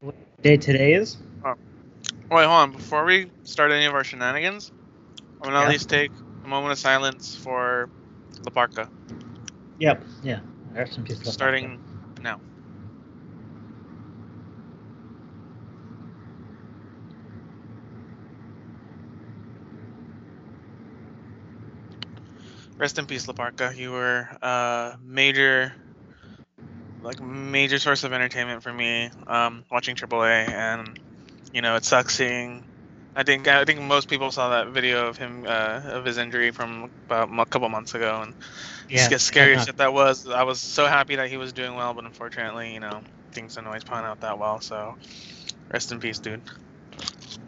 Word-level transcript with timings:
what 0.00 0.14
day 0.42 0.56
today 0.56 0.94
is? 0.94 1.16
Oh. 1.44 1.54
Wait, 2.30 2.44
hold 2.44 2.48
on. 2.48 2.72
Before 2.72 3.04
we 3.04 3.30
start 3.44 3.72
any 3.72 3.86
of 3.86 3.94
our 3.94 4.04
shenanigans, 4.04 4.70
I'm 5.40 5.48
gonna 5.48 5.60
Yeah. 5.60 5.64
at 5.64 5.70
least 5.70 5.88
take 5.88 6.12
a 6.44 6.48
moment 6.48 6.72
of 6.72 6.78
silence 6.78 7.34
for 7.36 7.88
La 8.44 8.50
Parca. 8.50 8.88
Yep. 9.78 10.04
Yeah. 10.22 10.40
Rest 10.74 10.98
in 10.98 11.04
peace. 11.04 11.20
Starting 11.22 11.80
now. 12.22 12.40
Rest 22.78 22.98
in 22.98 23.06
peace, 23.06 23.26
La 23.26 23.34
Parca. 23.34 23.76
You 23.76 23.90
were 23.90 24.28
a 24.40 24.98
major, 25.02 25.72
like 27.02 27.20
major 27.20 27.78
source 27.78 28.04
of 28.04 28.12
entertainment 28.12 28.62
for 28.62 28.72
me. 28.72 29.10
Um, 29.26 29.64
watching 29.70 29.96
AAA, 29.96 30.48
and 30.48 30.98
you 31.52 31.62
know 31.62 31.76
it 31.76 31.84
sucks 31.84 32.16
seeing. 32.16 32.66
I 33.16 33.24
think 33.24 33.48
I 33.48 33.64
think 33.64 33.80
most 33.80 34.08
people 34.08 34.30
saw 34.30 34.50
that 34.50 34.72
video 34.72 35.08
of 35.08 35.16
him 35.16 35.44
uh, 35.46 35.80
of 35.84 36.04
his 36.04 36.18
injury 36.18 36.50
from 36.50 36.90
about 37.08 37.30
a 37.36 37.46
couple 37.46 37.68
months 37.68 37.94
ago, 37.94 38.22
and 38.22 38.34
Yeah. 38.88 39.08
as 39.10 39.22
scary 39.22 39.54
as 39.56 39.64
shit 39.64 39.76
that 39.78 39.92
was. 39.92 40.26
I 40.26 40.44
was 40.44 40.60
so 40.60 40.86
happy 40.86 41.16
that 41.16 41.28
he 41.28 41.36
was 41.36 41.52
doing 41.52 41.74
well, 41.74 41.94
but 41.94 42.04
unfortunately, 42.04 42.74
you 42.74 42.80
know, 42.80 43.02
things 43.32 43.54
don't 43.54 43.66
always 43.66 43.84
pan 43.84 44.04
out 44.04 44.20
that 44.20 44.38
well. 44.38 44.60
So, 44.60 44.96
rest 45.72 45.92
in 45.92 46.00
peace, 46.00 46.18
dude. 46.20 46.42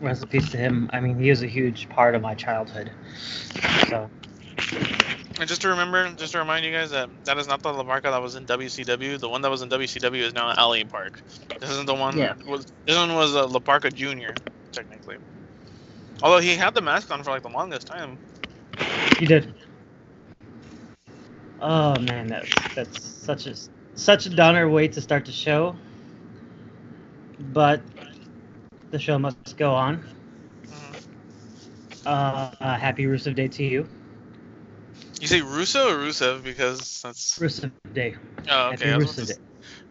Rest 0.01 0.23
in 0.23 0.29
peace 0.29 0.51
to 0.51 0.57
him. 0.57 0.91
I 0.93 1.01
mean, 1.01 1.19
he 1.19 1.31
was 1.31 1.43
a 1.43 1.47
huge 1.47 1.89
part 1.89 2.15
of 2.15 2.23
my 2.23 2.35
childhood. 2.35 2.91
So 3.89 4.11
And 5.41 5.49
just 5.49 5.63
to 5.63 5.69
remember, 5.69 6.13
just 6.19 6.33
to 6.33 6.39
remind 6.39 6.67
you 6.67 6.71
guys 6.71 6.91
that 6.91 7.09
that 7.25 7.39
is 7.39 7.49
not 7.49 7.63
the 7.63 7.73
La 7.73 7.83
Parca 7.83 8.03
that 8.03 8.21
was 8.21 8.35
in 8.35 8.45
WCW. 8.45 9.19
The 9.19 9.29
one 9.29 9.41
that 9.41 9.51
was 9.51 9.63
in 9.63 9.71
WCW 9.71 10.21
is 10.23 10.35
now 10.35 10.53
L.A. 10.57 10.85
Park. 10.85 11.23
This 11.59 11.71
isn't 11.71 11.87
the 11.87 11.95
one. 11.95 12.17
Yeah. 12.19 12.35
Was 12.47 12.67
this 12.85 12.97
one 12.97 13.15
was 13.15 13.35
uh, 13.35 13.47
La 13.47 13.59
Parca 13.59 13.93
Junior, 13.93 14.35
technically. 14.73 15.17
Although 16.23 16.41
he 16.41 16.55
had 16.57 16.75
the 16.75 16.83
mask 16.83 17.11
on 17.11 17.23
for 17.25 17.31
like 17.31 17.43
the 17.43 17.49
longest 17.49 17.87
time. 17.87 18.19
he 19.19 19.25
did. 19.25 19.55
Oh 21.63 21.99
man, 22.01 22.27
that's 22.29 22.51
that's 22.75 23.03
such 23.03 23.47
a 23.47 23.55
such 23.95 24.27
a 24.27 24.31
downer 24.31 24.69
way 24.69 24.89
to 24.89 25.01
start 25.01 25.25
the 25.25 25.33
show. 25.33 25.75
But 27.55 27.81
the 28.91 28.99
show 28.99 29.19
must 29.19 29.57
go 29.57 29.73
on. 29.73 30.05
Mhm. 30.67 31.05
Uh, 32.05 32.51
uh 32.61 32.77
happy 32.77 33.05
Rusev 33.05 33.35
Day 33.35 33.49
to 33.49 33.65
you. 33.65 33.89
You 35.21 35.29
say 35.29 35.43
Russo 35.43 35.91
or 35.91 35.99
Rusev 35.99 36.43
because 36.43 37.03
that's. 37.03 37.39
Rusev 37.39 37.71
Day. 37.93 38.17
Oh, 38.49 38.71
okay. 38.71 38.91
I 38.91 38.97
was 38.97 39.17
Rusev 39.17 39.29
Day. 39.29 39.35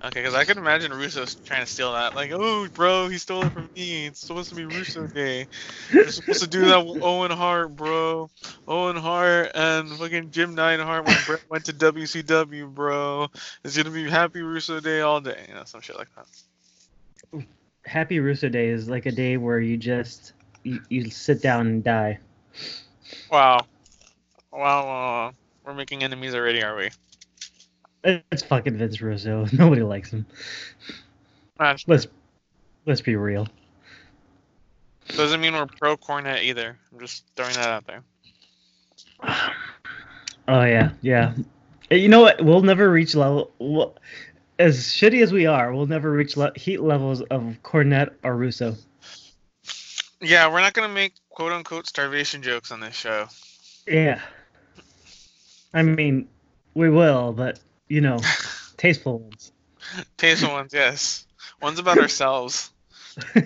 Okay, 0.06 0.22
because 0.22 0.34
I 0.34 0.46
could 0.46 0.58
imagine 0.58 0.94
Russo's 0.94 1.36
trying 1.36 1.62
to 1.62 1.72
steal 1.72 1.92
that. 1.92 2.16
Like, 2.16 2.32
oh, 2.34 2.68
bro, 2.70 3.10
he 3.10 3.18
stole 3.18 3.44
it 3.44 3.52
from 3.52 3.70
me. 3.76 4.08
It's 4.08 4.26
supposed 4.26 4.50
to 4.50 4.56
be 4.56 4.66
Russo 4.66 5.08
Day. 5.08 5.46
You're 5.92 6.10
supposed 6.10 6.42
to 6.42 6.48
do 6.48 6.66
that 6.66 6.86
with 6.86 7.04
Owen 7.04 7.32
Hart, 7.32 7.76
bro. 7.76 8.30
Owen 8.68 8.96
Hart 8.96 9.52
and 9.54 9.90
fucking 9.92 10.32
Jim 10.32 10.56
Neidhart 10.56 11.06
when 11.06 11.18
Brett 11.26 11.44
went 11.50 11.66
to 11.66 11.74
WCW, 11.74 12.74
bro. 12.74 13.28
It's 13.64 13.76
gonna 13.76 13.92
be 13.92 14.10
Happy 14.10 14.42
Russo 14.42 14.80
Day 14.80 15.02
all 15.02 15.20
day. 15.20 15.46
You 15.48 15.54
know, 15.54 15.64
some 15.66 15.82
shit 15.82 15.98
like 15.98 16.10
that. 16.16 17.46
Happy 17.86 18.20
Russo 18.20 18.48
Day 18.48 18.70
is 18.70 18.90
like 18.90 19.06
a 19.06 19.12
day 19.12 19.38
where 19.38 19.60
you 19.60 19.76
just 19.78 20.34
you, 20.64 20.82
you 20.90 21.10
sit 21.10 21.42
down 21.42 21.68
and 21.68 21.84
die. 21.84 22.20
Wow. 23.30 23.66
Wow, 24.52 24.86
wow, 24.86 24.86
wow. 24.86 25.34
We're 25.66 25.74
making 25.74 26.04
enemies 26.04 26.34
already, 26.34 26.64
are 26.64 26.76
we? 26.76 26.90
It's 28.04 28.44
fucking 28.44 28.78
Vince 28.78 29.02
Russo. 29.02 29.46
Nobody 29.54 29.82
likes 29.84 30.12
him. 30.12 30.26
That's, 31.58 31.88
Let's 31.88 32.08
let's 32.86 33.02
be 33.02 33.16
real. 33.16 33.48
doesn't 35.10 35.42
mean 35.42 35.54
we're 35.54 35.66
pro 35.66 35.98
Cornette 35.98 36.44
either. 36.44 36.78
I'm 36.92 37.00
just 37.00 37.26
throwing 37.36 37.54
that 37.56 37.68
out 37.70 37.86
there. 37.88 38.04
Oh 40.48 40.64
yeah, 40.64 40.94
yeah. 41.02 41.34
Uh, 41.92 41.96
You 41.96 42.08
know 42.10 42.22
what? 42.22 42.44
We'll 42.44 42.64
never 42.64 42.90
reach 42.90 43.14
level. 43.14 43.52
Well, 43.60 43.96
as 44.58 44.80
shitty 44.88 45.22
as 45.22 45.32
we 45.32 45.46
are, 45.46 45.72
we'll 45.72 45.86
never 45.86 46.12
reach 46.12 46.36
le- 46.36 46.54
heat 46.56 46.82
levels 46.82 47.22
of 47.22 47.58
Cornette 47.62 48.16
or 48.24 48.36
Russo. 48.36 48.76
Yeah, 50.20 50.52
we're 50.52 50.62
not 50.62 50.74
gonna 50.74 50.92
make 50.92 51.14
quote 51.30 51.52
unquote 51.52 51.86
starvation 51.86 52.42
jokes 52.42 52.72
on 52.72 52.80
this 52.80 52.96
show. 52.96 53.28
Yeah. 53.86 54.22
I 55.74 55.84
mean, 55.84 56.28
we 56.74 56.90
will, 56.90 57.34
but 57.34 57.60
you 57.88 58.02
know, 58.02 58.20
tasteful 58.78 59.20
ones. 59.20 59.52
Tasteful 60.18 60.52
ones, 60.52 60.74
yes. 60.74 61.28
One's 61.62 61.80
about 61.80 61.98
ourselves. 62.06 62.72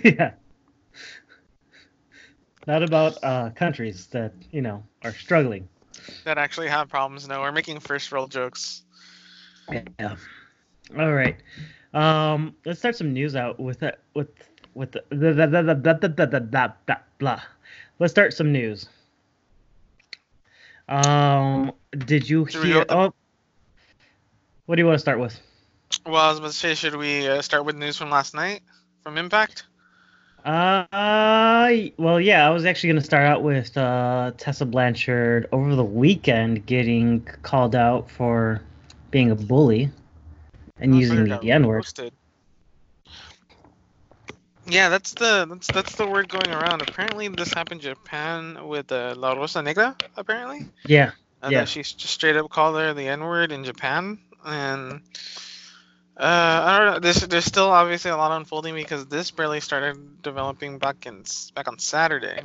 yeah. 0.03 0.34
Not 2.66 2.84
about 2.84 3.17
uh, 3.23 3.50
countries 3.51 4.07
that 4.07 4.34
you 4.51 4.61
know 4.61 4.84
are 5.03 5.13
struggling. 5.13 5.67
that 6.23 6.38
actually 6.38 6.69
have 6.69 6.89
problems. 6.89 7.28
No, 7.28 7.41
we're 7.41 7.51
making 7.51 7.79
first 7.79 8.11
world 8.11 8.31
jokes. 8.31 8.84
Yeah. 9.72 10.16
All 10.97 11.13
right. 11.13 11.38
Um, 11.94 12.55
let's 12.66 12.79
start 12.79 12.95
some 12.95 13.13
news 13.13 13.35
out 13.35 13.59
with 13.59 13.79
that 13.79 14.00
with 14.13 14.29
with 14.73 14.91
the, 14.91 15.03
the, 15.09 15.34
the, 15.34 15.47
the, 15.47 15.63
the, 15.63 15.73
the, 15.73 15.94
the, 15.94 16.07
the, 16.07 16.40
the, 16.40 16.73
the, 16.88 16.97
blah. 17.19 17.41
Let's 18.00 18.11
start 18.11 18.34
some 18.34 18.51
news. 18.51 18.90
Um, 20.90 21.72
did 21.98 22.30
you 22.30 22.48
Should 22.48 22.64
hear? 22.66 22.86
the- 22.86 22.94
Oh, 22.96 23.14
what 24.66 24.76
do 24.76 24.81
you 24.81 24.86
want 24.86 24.96
to 24.96 25.00
start 25.00 25.20
with? 25.20 25.40
Well, 26.06 26.16
I 26.16 26.30
was 26.30 26.40
about 26.40 26.52
to 26.52 26.58
say, 26.58 26.74
should 26.76 26.96
we 26.96 27.28
uh, 27.28 27.42
start 27.42 27.66
with 27.66 27.76
news 27.76 27.98
from 27.98 28.09
last 28.09 28.34
night 28.34 28.62
from 29.04 29.18
Impact? 29.18 29.66
Uh, 30.44 31.72
well, 31.98 32.20
yeah, 32.20 32.46
I 32.46 32.50
was 32.50 32.66
actually 32.66 32.90
gonna 32.90 33.02
start 33.02 33.26
out 33.26 33.44
with 33.44 33.78
uh, 33.78 34.32
Tessa 34.38 34.66
Blanchard 34.66 35.48
over 35.53 35.76
the 35.76 35.84
weekend 35.86 36.66
getting 36.66 37.22
called 37.44 37.76
out 37.76 38.09
for 38.12 38.62
being 39.09 39.32
a 39.32 39.36
bully 39.36 39.90
and 40.80 41.00
using 41.00 41.26
the 41.26 41.52
N 41.52 41.66
word. 41.66 41.86
Yeah, 44.66 44.90
that's 44.90 45.14
the 45.14 45.46
that's 45.50 45.68
that's 45.68 45.96
the 45.96 46.08
word 46.08 46.28
going 46.30 46.50
around. 46.50 46.82
Apparently, 46.82 47.28
this 47.30 47.53
happened 47.53 47.82
in 47.82 47.92
Japan 47.96 48.68
with 48.68 48.92
uh, 48.92 49.14
La 49.18 49.34
Rosa 49.34 49.62
Negra. 49.62 49.96
Apparently, 50.18 50.66
Yeah, 50.86 51.12
uh, 51.44 51.50
Yeah. 51.52 51.59
that 51.59 51.70
she 51.70 51.84
just 51.84 52.06
straight 52.08 52.36
up 52.36 52.50
called 52.50 52.76
her 52.78 52.94
the 52.94 53.08
N 53.08 53.24
word 53.24 53.52
in 53.52 53.64
Japan, 53.64 54.20
and 54.46 55.02
uh, 56.18 56.62
I 56.66 56.80
don't 56.80 56.94
know. 56.94 57.00
There's 57.00 57.22
there's 57.22 57.46
still 57.46 57.70
obviously 57.70 58.12
a 58.12 58.18
lot 58.18 58.31
unfolding 58.36 58.76
because 58.76 59.08
this 59.08 59.31
barely 59.31 59.59
started 59.59 60.22
developing 60.24 60.78
back 60.80 61.06
in 61.06 61.24
back 61.56 61.68
on 61.68 61.80
Saturday. 61.80 62.42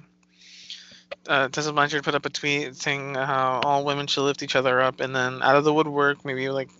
Uh, 1.26 1.48
Tessa 1.48 1.72
Blanchard 1.72 2.04
put 2.04 2.14
up 2.14 2.26
a 2.26 2.30
tweet 2.30 2.76
saying 2.76 3.14
how 3.14 3.60
all 3.64 3.84
women 3.84 4.06
should 4.06 4.22
lift 4.24 4.42
each 4.42 4.56
other 4.56 4.80
up, 4.80 5.00
and 5.00 5.14
then 5.14 5.42
out 5.42 5.56
of 5.56 5.64
the 5.64 5.72
woodwork, 5.72 6.24
maybe 6.24 6.48
like 6.50 6.70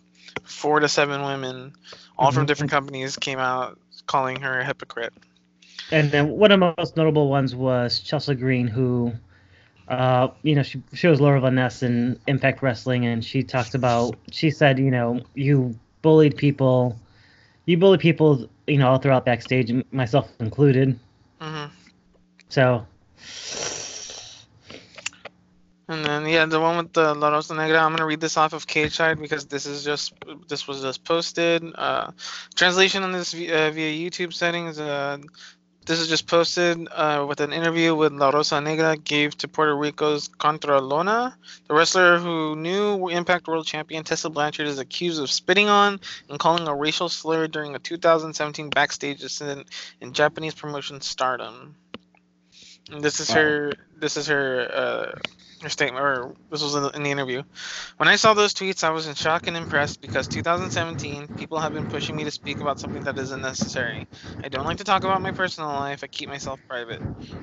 four 0.45 0.81
to 0.81 0.89
seven 0.89 1.23
women, 1.23 1.73
all 2.19 2.33
from 2.33 2.45
Mhm. 2.45 2.47
different 2.49 2.71
companies, 2.71 3.17
came 3.17 3.39
out 3.39 3.79
calling 4.07 4.41
her 4.41 4.61
a 4.61 4.65
hypocrite. 4.65 5.13
and 5.91 6.11
then 6.11 6.29
one 6.29 6.53
of 6.53 6.61
the 6.61 6.75
most 6.77 6.97
notable 6.99 7.29
ones 7.29 7.55
was 7.55 8.01
Chelsea 8.01 8.35
Green, 8.35 8.67
who, 8.67 9.13
uh, 9.89 10.29
you 10.43 10.55
know, 10.55 10.63
she 10.63 10.83
she 10.93 11.07
was 11.09 11.21
Laurel 11.21 11.43
Van 11.43 11.55
Ness 11.55 11.83
in 11.83 12.19
Impact 12.27 12.63
Wrestling, 12.63 13.07
and 13.07 13.25
she 13.25 13.43
talked 13.43 13.75
about. 13.75 14.17
She 14.31 14.51
said, 14.51 14.79
you 14.79 14.91
know, 14.91 15.21
you 15.35 15.79
bullied 16.03 16.37
people, 16.37 16.97
you 17.67 17.77
bullied 17.77 18.01
people, 18.01 18.49
you 18.67 18.79
know, 18.79 18.89
all 18.89 18.99
throughout 18.99 19.25
backstage, 19.25 19.73
myself 19.93 20.31
included. 20.41 20.99
hmm 21.41 21.67
So 22.49 22.85
And 25.89 26.05
then 26.05 26.27
yeah, 26.27 26.45
the 26.45 26.61
one 26.61 26.77
with 26.77 26.93
the 26.93 27.15
La 27.15 27.31
Rosa 27.31 27.55
Negra. 27.55 27.79
I'm 27.79 27.93
gonna 27.93 28.05
read 28.05 28.21
this 28.21 28.37
off 28.37 28.53
of 28.53 28.67
Cage 28.67 28.95
Side 28.95 29.19
because 29.19 29.47
this 29.47 29.65
is 29.65 29.85
just 29.85 30.13
this 30.47 30.69
was 30.69 30.83
just 30.83 31.03
posted. 31.05 31.65
Uh, 31.75 32.11
translation 32.55 33.03
on 33.03 33.13
this 33.13 33.33
via, 33.33 33.69
uh, 33.69 33.71
via 33.71 33.91
YouTube 34.11 34.35
settings. 34.35 34.79
Uh, 34.79 35.17
this 35.89 36.01
is 36.01 36.09
just 36.09 36.27
posted 36.27 36.87
uh, 36.93 37.25
with 37.27 37.41
an 37.41 37.51
interview 37.51 37.95
with 37.95 38.13
La 38.13 38.29
Rosa 38.29 38.61
Negra 38.61 38.95
gave 38.99 39.35
to 39.39 39.49
Puerto 39.49 39.75
Rico's 39.75 40.29
Contra 40.29 40.83
Lona. 40.83 41.35
The 41.67 41.73
wrestler 41.73 42.19
who 42.19 42.55
new 42.57 43.09
Impact 43.09 43.49
World 43.49 43.67
Champion 43.67 44.05
Tessa 44.05 44.29
Blanchard 44.29 44.67
is 44.67 44.79
accused 44.79 45.19
of 45.19 45.31
spitting 45.31 45.71
on 45.71 45.99
and 46.29 46.39
calling 46.39 46.69
a 46.69 46.75
racial 46.75 47.09
slur 47.09 47.49
during 47.49 47.75
a 47.75 47.79
2017 47.79 48.69
backstage 48.69 49.23
incident 49.23 49.67
in 50.03 50.13
Japanese 50.13 50.55
promotion 50.55 51.01
Stardom. 51.01 51.75
This 52.91 53.21
is 53.21 53.31
her. 53.31 53.73
This 53.97 54.19
is 54.19 54.27
her. 54.27 54.71
Uh, 54.71 55.19
her 55.63 55.69
statement, 55.69 56.05
or 56.05 56.35
this 56.51 56.63
was 56.63 56.75
in 56.75 56.83
the, 56.83 56.91
in 56.91 57.03
the 57.03 57.11
interview. 57.11 57.43
When 57.97 58.09
I 58.09 58.17
saw 58.17 58.35
those 58.35 58.55
tweets, 58.55 58.85
I 58.85 58.91
was 58.91 59.07
in 59.07 59.15
shock 59.15 59.47
and 59.47 59.57
impressed 59.57 60.01
because 60.01 60.29
2017, 60.29 61.29
people 61.37 61.59
have 61.59 61.73
been 61.73 61.87
pushing 61.87 62.17
me 62.17 62.25
to 62.25 62.31
speak 62.31 62.61
about 62.61 62.81
something 62.81 63.03
that 63.03 63.19
isn't 63.19 63.43
necessary. 63.43 64.07
I 64.43 64.49
don't 64.49 64.65
like 64.65 64.79
to 64.79 64.85
talk 64.85 65.05
about 65.05 65.23
my 65.23 65.33
personal 65.33 65.71
life. 65.71 66.05
I 66.05 66.07
keep 66.07 66.29
myself 66.29 66.61
private. 66.69 67.01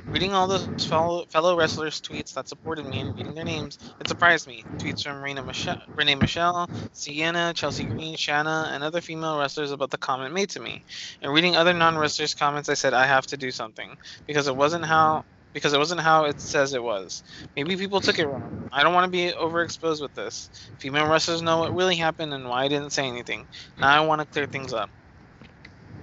Reading 0.07 0.33
all 0.33 0.47
those 0.47 0.85
fellow, 0.85 1.25
fellow 1.29 1.57
wrestlers' 1.57 2.01
tweets 2.01 2.33
that 2.33 2.47
supported 2.47 2.85
me 2.85 2.99
and 2.99 3.15
reading 3.15 3.35
their 3.35 3.45
names, 3.45 3.77
it 3.99 4.07
surprised 4.07 4.47
me. 4.47 4.63
Tweets 4.77 5.03
from 5.03 5.21
Michelle, 5.45 5.81
Renee 5.95 6.15
Michelle, 6.15 6.69
Sienna, 6.93 7.53
Chelsea 7.53 7.83
Green, 7.83 8.15
Shanna, 8.15 8.69
and 8.71 8.83
other 8.83 9.01
female 9.01 9.37
wrestlers 9.39 9.71
about 9.71 9.89
the 9.89 9.97
comment 9.97 10.33
made 10.33 10.49
to 10.51 10.59
me. 10.59 10.83
And 11.21 11.33
reading 11.33 11.55
other 11.55 11.73
non-wrestlers' 11.73 12.33
comments, 12.33 12.69
I 12.69 12.75
said 12.75 12.93
I 12.93 13.05
have 13.05 13.25
to 13.27 13.37
do 13.37 13.51
something 13.51 13.95
because 14.27 14.47
it 14.47 14.55
wasn't 14.55 14.85
how 14.85 15.25
because 15.55 15.73
it 15.73 15.79
wasn't 15.79 16.01
how 16.01 16.25
it 16.25 16.39
says 16.41 16.75
it 16.75 16.83
was. 16.83 17.23
Maybe 17.57 17.77
people 17.77 18.01
took 18.01 18.19
it 18.19 18.27
wrong. 18.27 18.59
I 18.71 18.83
don't 18.83 18.93
want 18.93 19.05
to 19.05 19.11
be 19.11 19.33
overexposed 19.33 20.01
with 20.03 20.13
this. 20.15 20.51
Female 20.79 21.07
wrestlers 21.07 21.41
know 21.43 21.59
what 21.59 21.75
really 21.75 21.97
happened 21.97 22.35
and 22.35 22.49
why 22.49 22.65
I 22.65 22.69
didn't 22.69 22.91
say 22.91 23.07
anything. 23.07 23.47
Now 23.79 23.89
I 23.89 24.05
want 24.05 24.21
to 24.21 24.27
clear 24.27 24.47
things 24.47 24.73
up. 24.73 24.91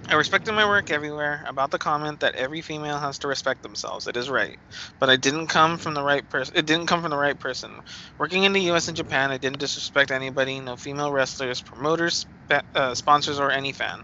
I 0.09 0.15
respected 0.15 0.53
my 0.53 0.67
work 0.67 0.91
everywhere. 0.91 1.43
About 1.47 1.71
the 1.71 1.79
comment 1.79 2.21
that 2.21 2.35
every 2.35 2.61
female 2.61 2.99
has 2.99 3.19
to 3.19 3.29
respect 3.29 3.63
themselves, 3.63 4.07
it 4.07 4.17
is 4.17 4.29
right. 4.29 4.59
But 4.99 5.09
I 5.09 5.17
didn't 5.17 5.47
come 5.47 5.77
from 5.77 5.95
the 5.95 6.03
right 6.03 6.27
person. 6.29 6.55
It 6.57 6.65
didn't 6.67 6.87
come 6.87 7.01
from 7.01 7.11
the 7.11 7.17
right 7.17 7.39
person. 7.39 7.81
Working 8.19 8.43
in 8.43 8.53
the 8.53 8.61
U.S. 8.73 8.87
and 8.89 8.97
Japan, 8.97 9.31
I 9.31 9.39
didn't 9.39 9.59
disrespect 9.59 10.11
anybody. 10.11 10.59
No 10.61 10.77
female 10.77 11.11
wrestlers, 11.11 11.61
promoters, 11.61 12.25
uh, 12.75 12.95
sponsors, 12.95 13.39
or 13.39 13.51
any 13.51 13.73
fan. 13.73 14.03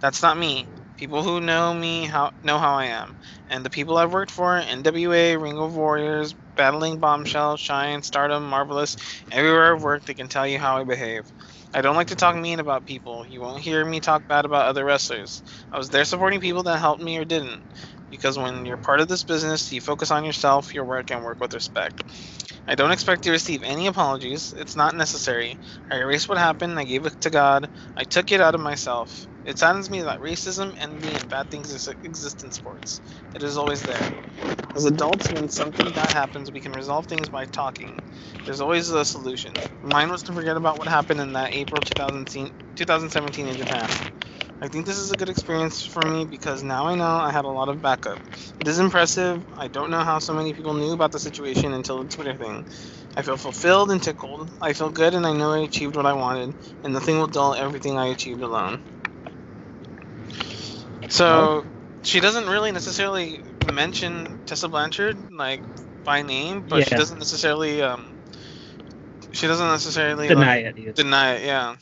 That's 0.00 0.22
not 0.22 0.38
me. 0.38 0.70
People 0.98 1.22
who 1.24 1.40
know 1.40 1.74
me 1.74 2.06
how 2.06 2.32
know 2.42 2.58
how 2.58 2.74
I 2.76 2.86
am, 2.86 3.16
and 3.48 3.64
the 3.64 3.70
people 3.70 3.96
I've 3.98 4.12
worked 4.12 4.32
for: 4.32 4.60
NWA, 4.60 5.40
Ring 5.42 5.58
of 5.58 5.76
Warriors, 5.76 6.34
Battling 6.56 7.00
Bombshell, 7.00 7.56
Shine, 7.56 8.02
Stardom, 8.02 8.48
Marvelous. 8.48 8.96
Everywhere 9.30 9.74
I've 9.76 9.82
worked, 9.82 10.06
they 10.08 10.14
can 10.14 10.28
tell 10.28 10.46
you 10.46 10.58
how 10.58 10.78
I 10.78 10.84
behave. 10.84 11.24
I 11.74 11.82
don't 11.82 11.96
like 11.96 12.08
to 12.08 12.16
talk 12.16 12.36
mean 12.36 12.60
about 12.60 12.86
people. 12.86 13.26
You 13.26 13.40
won't 13.40 13.62
hear 13.62 13.84
me 13.84 14.00
talk 14.00 14.28
bad 14.28 14.44
about 14.44 14.66
other 14.66 14.84
wrestlers. 14.84 15.42
I 15.72 15.78
was 15.78 15.90
there 15.90 16.04
supporting 16.04 16.40
people 16.40 16.64
that 16.64 16.78
helped 16.80 17.02
me 17.02 17.18
or 17.18 17.24
didn't. 17.24 17.62
Because 18.10 18.38
when 18.38 18.66
you're 18.66 18.78
part 18.78 19.00
of 19.00 19.08
this 19.08 19.24
business, 19.24 19.72
you 19.72 19.80
focus 19.80 20.10
on 20.10 20.24
yourself, 20.24 20.74
your 20.74 20.86
work, 20.86 21.12
and 21.12 21.24
work 21.24 21.40
with 21.40 21.54
respect. 21.54 22.02
I 22.66 22.74
don't 22.74 22.92
expect 22.92 23.24
to 23.24 23.30
receive 23.30 23.62
any 23.62 23.86
apologies. 23.86 24.52
It's 24.56 24.76
not 24.76 24.96
necessary. 24.96 25.58
I 25.90 25.98
erased 25.98 26.28
what 26.28 26.38
happened. 26.38 26.78
I 26.78 26.84
gave 26.84 27.06
it 27.06 27.14
to 27.20 27.30
God. 27.30 27.70
I 27.96 28.04
took 28.04 28.32
it 28.32 28.40
out 28.40 28.56
of 28.56 28.62
myself. 28.62 29.27
It 29.48 29.58
saddens 29.58 29.90
me 29.90 30.02
that 30.02 30.20
racism, 30.20 30.76
envy, 30.78 31.16
and 31.16 31.28
bad 31.28 31.50
things 31.50 31.88
exist 32.04 32.44
in 32.44 32.52
sports. 32.52 33.00
It 33.34 33.42
is 33.42 33.58
always 33.58 33.82
there. 33.82 34.14
As 34.76 34.84
adults, 34.84 35.30
when 35.30 35.48
something 35.48 35.92
bad 35.92 36.12
happens, 36.12 36.52
we 36.52 36.60
can 36.60 36.72
resolve 36.72 37.08
things 37.08 37.30
by 37.30 37.46
talking. 37.46 37.98
There's 38.46 38.60
always 38.60 38.90
a 38.90 39.04
solution. 39.04 39.54
Mine 39.82 40.10
was 40.10 40.22
to 40.24 40.34
forget 40.34 40.56
about 40.56 40.78
what 40.78 40.88
happened 40.88 41.20
in 41.20 41.32
that 41.34 41.54
April 41.54 41.82
2017 41.82 42.52
2017 42.76 43.48
in 43.48 43.56
Japan. 43.58 43.90
I 44.62 44.68
think 44.68 44.86
this 44.86 44.98
is 44.98 45.10
a 45.12 45.16
good 45.16 45.30
experience 45.30 45.82
for 45.84 46.04
me 46.04 46.26
because 46.26 46.62
now 46.62 46.86
I 46.86 46.94
know 46.96 47.16
I 47.18 47.32
had 47.32 47.44
a 47.46 47.48
lot 47.48 47.68
of 47.68 47.82
backup. 47.82 48.20
It 48.60 48.68
is 48.68 48.78
impressive. 48.78 49.44
I 49.56 49.68
don't 49.68 49.90
know 49.90 50.04
how 50.04 50.20
so 50.20 50.34
many 50.34 50.54
people 50.54 50.74
knew 50.74 50.92
about 50.92 51.12
the 51.12 51.20
situation 51.20 51.74
until 51.74 52.02
the 52.02 52.08
Twitter 52.08 52.36
thing. 52.36 52.64
I 53.16 53.22
feel 53.22 53.38
fulfilled 53.38 53.90
and 53.90 54.02
tickled. 54.02 54.50
I 54.60 54.74
feel 54.74 54.90
good 54.90 55.14
and 55.14 55.26
I 55.26 55.32
know 55.32 55.52
I 55.52 55.60
achieved 55.64 55.96
what 55.96 56.06
I 56.06 56.14
wanted, 56.14 56.54
and 56.84 56.94
nothing 56.94 57.18
will 57.18 57.28
dull 57.28 57.54
everything 57.54 57.98
I 57.98 58.08
achieved 58.08 58.42
alone. 58.42 58.82
So, 61.08 61.66
she 62.02 62.20
doesn't 62.20 62.46
really 62.48 62.72
necessarily 62.72 63.42
mention 63.62 64.40
Tessa 64.46 64.68
Blanchard, 64.68 65.16
like, 65.30 65.62
by 66.04 66.22
name, 66.22 66.62
but 66.68 66.84
she 66.84 66.94
doesn't 66.94 67.18
necessarily, 67.18 67.82
um, 67.82 68.16
she 69.32 69.46
doesn't 69.46 69.68
necessarily 69.68 70.28
Deny 70.28 70.56
like, 70.56 70.64
it. 70.68 70.78
either. 70.78 70.92
Deny 70.94 71.34
it, 71.34 71.44
yeah. 71.46 71.76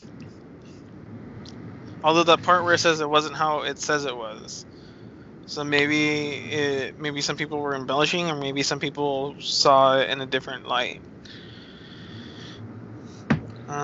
Although 2.03 2.23
that 2.23 2.41
part 2.43 2.63
where 2.63 2.73
it 2.73 2.79
says 2.79 2.99
it 3.01 3.09
wasn't 3.09 3.35
how 3.35 3.61
it 3.63 3.79
says 3.79 4.05
it 4.05 4.15
was. 4.15 4.65
So 5.45 5.63
maybe 5.63 6.29
it, 6.51 6.99
maybe 6.99 7.21
some 7.21 7.37
people 7.37 7.59
were 7.59 7.75
embellishing, 7.75 8.29
or 8.29 8.35
maybe 8.35 8.63
some 8.63 8.79
people 8.79 9.35
saw 9.39 9.97
it 9.99 10.09
in 10.09 10.21
a 10.21 10.25
different 10.25 10.67
light. 10.67 11.01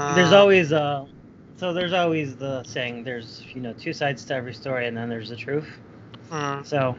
there's 0.07 0.31
Uh, 0.31 0.34
always 0.34 0.72
uh 0.72 1.06
so 1.55 1.73
there's 1.73 1.94
always 1.94 2.35
the 2.35 2.63
saying 2.63 3.03
there's 3.03 3.44
you 3.53 3.61
know 3.61 3.73
two 3.73 3.94
sides 3.94 4.25
to 4.25 4.33
every 4.33 4.53
story 4.53 4.88
and 4.88 4.95
then 4.95 5.09
there's 5.09 5.29
the 5.29 5.35
truth 5.35 5.67
hmm, 6.29 6.61
so 6.63 6.95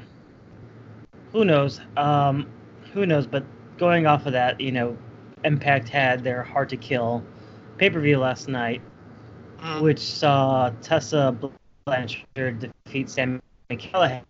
who 1.33 1.45
knows 1.45 1.81
um 1.97 2.47
who 2.93 3.07
knows 3.07 3.27
but 3.27 3.45
going 3.77 4.07
off 4.07 4.27
of 4.27 4.33
that 4.33 4.61
you 4.61 4.73
know 4.73 4.97
impact 5.45 5.89
had 5.89 6.23
their 6.23 6.43
hard 6.43 6.69
to 6.69 6.77
kill 6.77 7.23
pay-per-view 7.79 8.19
last 8.19 8.49
night 8.49 8.81
hmm. 9.59 9.81
which 9.81 9.99
saw 9.99 10.71
tessa 10.81 11.37
blanchard 11.85 12.73
defeat 12.85 13.11
sami 13.11 13.41
callihan 13.71 14.23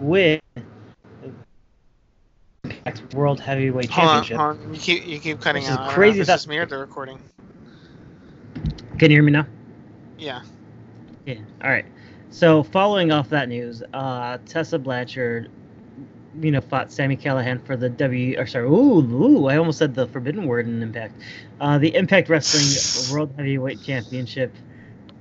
with 0.00 0.40
Impact 2.64 3.14
world 3.14 3.40
heavyweight 3.40 3.90
Hold 3.90 4.08
on, 4.08 4.24
championship 4.24 4.36
hold 4.36 4.66
on. 4.68 4.74
You 4.74 4.80
keep 4.80 5.06
you 5.06 5.18
keep 5.18 5.40
cutting 5.40 5.62
is 5.62 5.68
out. 5.70 5.86
Know 5.86 5.92
crazy 5.92 6.20
if 6.20 6.26
that- 6.26 6.36
It's 6.36 6.46
me 6.46 6.58
or 6.58 6.66
the 6.66 6.78
recording. 6.78 7.18
Can 8.98 9.10
you 9.10 9.16
hear 9.16 9.22
me 9.22 9.32
now 9.32 9.46
Yeah. 10.18 10.42
Yeah. 11.26 11.38
All 11.62 11.70
right. 11.70 11.86
So 12.30 12.62
following 12.62 13.12
off 13.12 13.28
that 13.30 13.48
news, 13.48 13.82
uh, 13.92 14.38
Tessa 14.46 14.78
Blanchard, 14.78 15.50
you 16.40 16.50
know, 16.50 16.60
fought 16.60 16.90
Sami 16.90 17.16
Callihan 17.16 17.64
for 17.64 17.76
the 17.76 17.88
W. 17.88 18.38
Or 18.38 18.46
sorry, 18.46 18.66
ooh, 18.66 19.00
ooh, 19.00 19.46
I 19.46 19.56
almost 19.56 19.78
said 19.78 19.94
the 19.94 20.06
forbidden 20.08 20.46
word 20.46 20.66
in 20.66 20.82
Impact. 20.82 21.14
Uh, 21.60 21.78
the 21.78 21.94
Impact 21.94 22.28
Wrestling 22.28 23.12
World 23.12 23.32
Heavyweight 23.36 23.82
Championship, 23.82 24.52